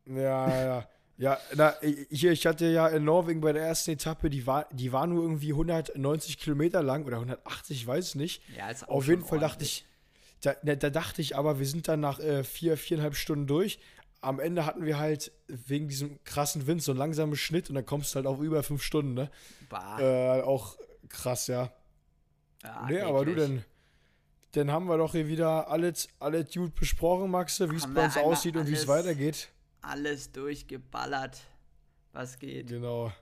Ja, 0.06 0.64
ja. 0.64 0.88
Ja, 1.20 1.36
na, 1.56 1.74
hier, 2.11 2.30
ich 2.30 2.46
hatte 2.46 2.66
ja 2.66 2.86
in 2.86 3.04
Norwegen 3.04 3.40
bei 3.40 3.52
der 3.52 3.64
ersten 3.64 3.90
Etappe, 3.90 4.30
die 4.30 4.46
war, 4.46 4.68
die 4.70 4.92
war 4.92 5.09
nur 5.09 5.24
irgendwie 5.24 5.50
190 5.50 6.38
Kilometer 6.38 6.80
lang 6.80 7.04
oder 7.06 7.16
180, 7.16 7.76
ich 7.76 7.84
weiß 7.84 8.14
nicht. 8.14 8.40
Ja, 8.56 8.70
ist 8.70 8.84
auch 8.84 8.94
Auf 8.98 9.09
jeden 9.09 9.24
Fall 9.24 9.40
dachte 9.40 9.64
ich, 9.64 9.84
da, 10.42 10.54
da, 10.62 10.90
dachte 10.90 11.20
ich 11.20 11.36
aber, 11.36 11.59
wir 11.59 11.66
sind 11.66 11.88
dann 11.88 11.98
nach 11.98 12.20
äh, 12.20 12.44
vier, 12.44 12.76
viereinhalb 12.76 13.16
Stunden 13.16 13.48
durch 13.48 13.80
am 14.20 14.40
Ende 14.40 14.66
hatten 14.66 14.84
wir 14.84 14.98
halt 14.98 15.32
wegen 15.46 15.88
diesem 15.88 16.22
krassen 16.24 16.66
Wind 16.66 16.82
so 16.82 16.92
einen 16.92 16.98
langsamen 16.98 17.36
Schnitt 17.36 17.68
und 17.68 17.76
dann 17.76 17.86
kommst 17.86 18.12
du 18.12 18.16
halt 18.16 18.26
auf 18.26 18.40
über 18.40 18.62
fünf 18.62 18.82
Stunden, 18.82 19.14
ne? 19.14 19.30
Äh, 19.98 20.42
auch 20.42 20.76
krass, 21.08 21.46
ja. 21.46 21.72
ja 22.62 22.86
nee, 22.88 23.00
aber 23.00 23.24
du 23.24 23.34
denn. 23.34 23.64
Dann 24.52 24.72
haben 24.72 24.86
wir 24.86 24.96
doch 24.96 25.12
hier 25.12 25.28
wieder 25.28 25.68
alles, 25.68 26.08
alles 26.18 26.52
gut 26.52 26.74
besprochen, 26.74 27.30
Maxe, 27.30 27.70
wie 27.70 27.76
es 27.76 27.86
bei 27.92 28.06
uns 28.06 28.16
aussieht 28.16 28.56
und 28.56 28.66
wie 28.66 28.72
es 28.72 28.88
weitergeht. 28.88 29.48
Alles 29.82 30.32
durchgeballert, 30.32 31.38
was 32.12 32.38
geht. 32.38 32.68
Genau. 32.68 33.12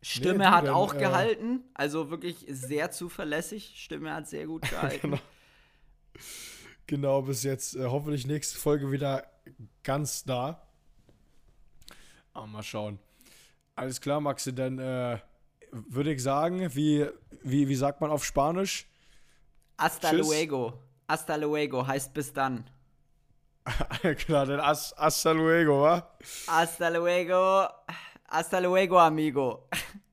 Stimme 0.00 0.38
nee, 0.38 0.44
hat 0.46 0.64
denn, 0.64 0.72
auch 0.72 0.94
äh, 0.94 0.98
gehalten, 0.98 1.60
also 1.74 2.10
wirklich 2.10 2.44
sehr 2.48 2.90
zuverlässig. 2.90 3.74
Stimme 3.76 4.12
hat 4.12 4.28
sehr 4.28 4.46
gut 4.46 4.62
gehalten. 4.70 5.10
genau. 5.10 5.22
genau, 6.86 7.22
bis 7.22 7.44
jetzt. 7.44 7.76
Äh, 7.76 7.84
hoffentlich 7.84 8.26
nächste 8.26 8.58
Folge 8.58 8.90
wieder 8.90 9.31
ganz 9.82 10.26
nah. 10.26 10.60
Aber 12.32 12.46
mal 12.46 12.62
schauen. 12.62 12.98
Alles 13.74 14.00
klar, 14.00 14.20
Maxi, 14.20 14.54
dann 14.54 14.78
äh, 14.78 15.18
würde 15.70 16.12
ich 16.12 16.22
sagen, 16.22 16.74
wie, 16.74 17.06
wie, 17.42 17.68
wie 17.68 17.74
sagt 17.74 18.00
man 18.00 18.10
auf 18.10 18.24
Spanisch? 18.24 18.86
Hasta 19.78 20.10
Tschüss. 20.10 20.26
luego. 20.26 20.78
Hasta 21.08 21.36
luego 21.36 21.86
heißt 21.86 22.14
bis 22.14 22.32
dann. 22.32 22.68
klar, 24.18 24.46
dann 24.46 24.60
hasta 24.60 25.32
luego, 25.32 25.82
wa? 25.82 26.16
Hasta 26.46 26.88
luego. 26.88 27.68
Hasta 28.28 28.58
luego, 28.60 28.98
amigo. 28.98 29.68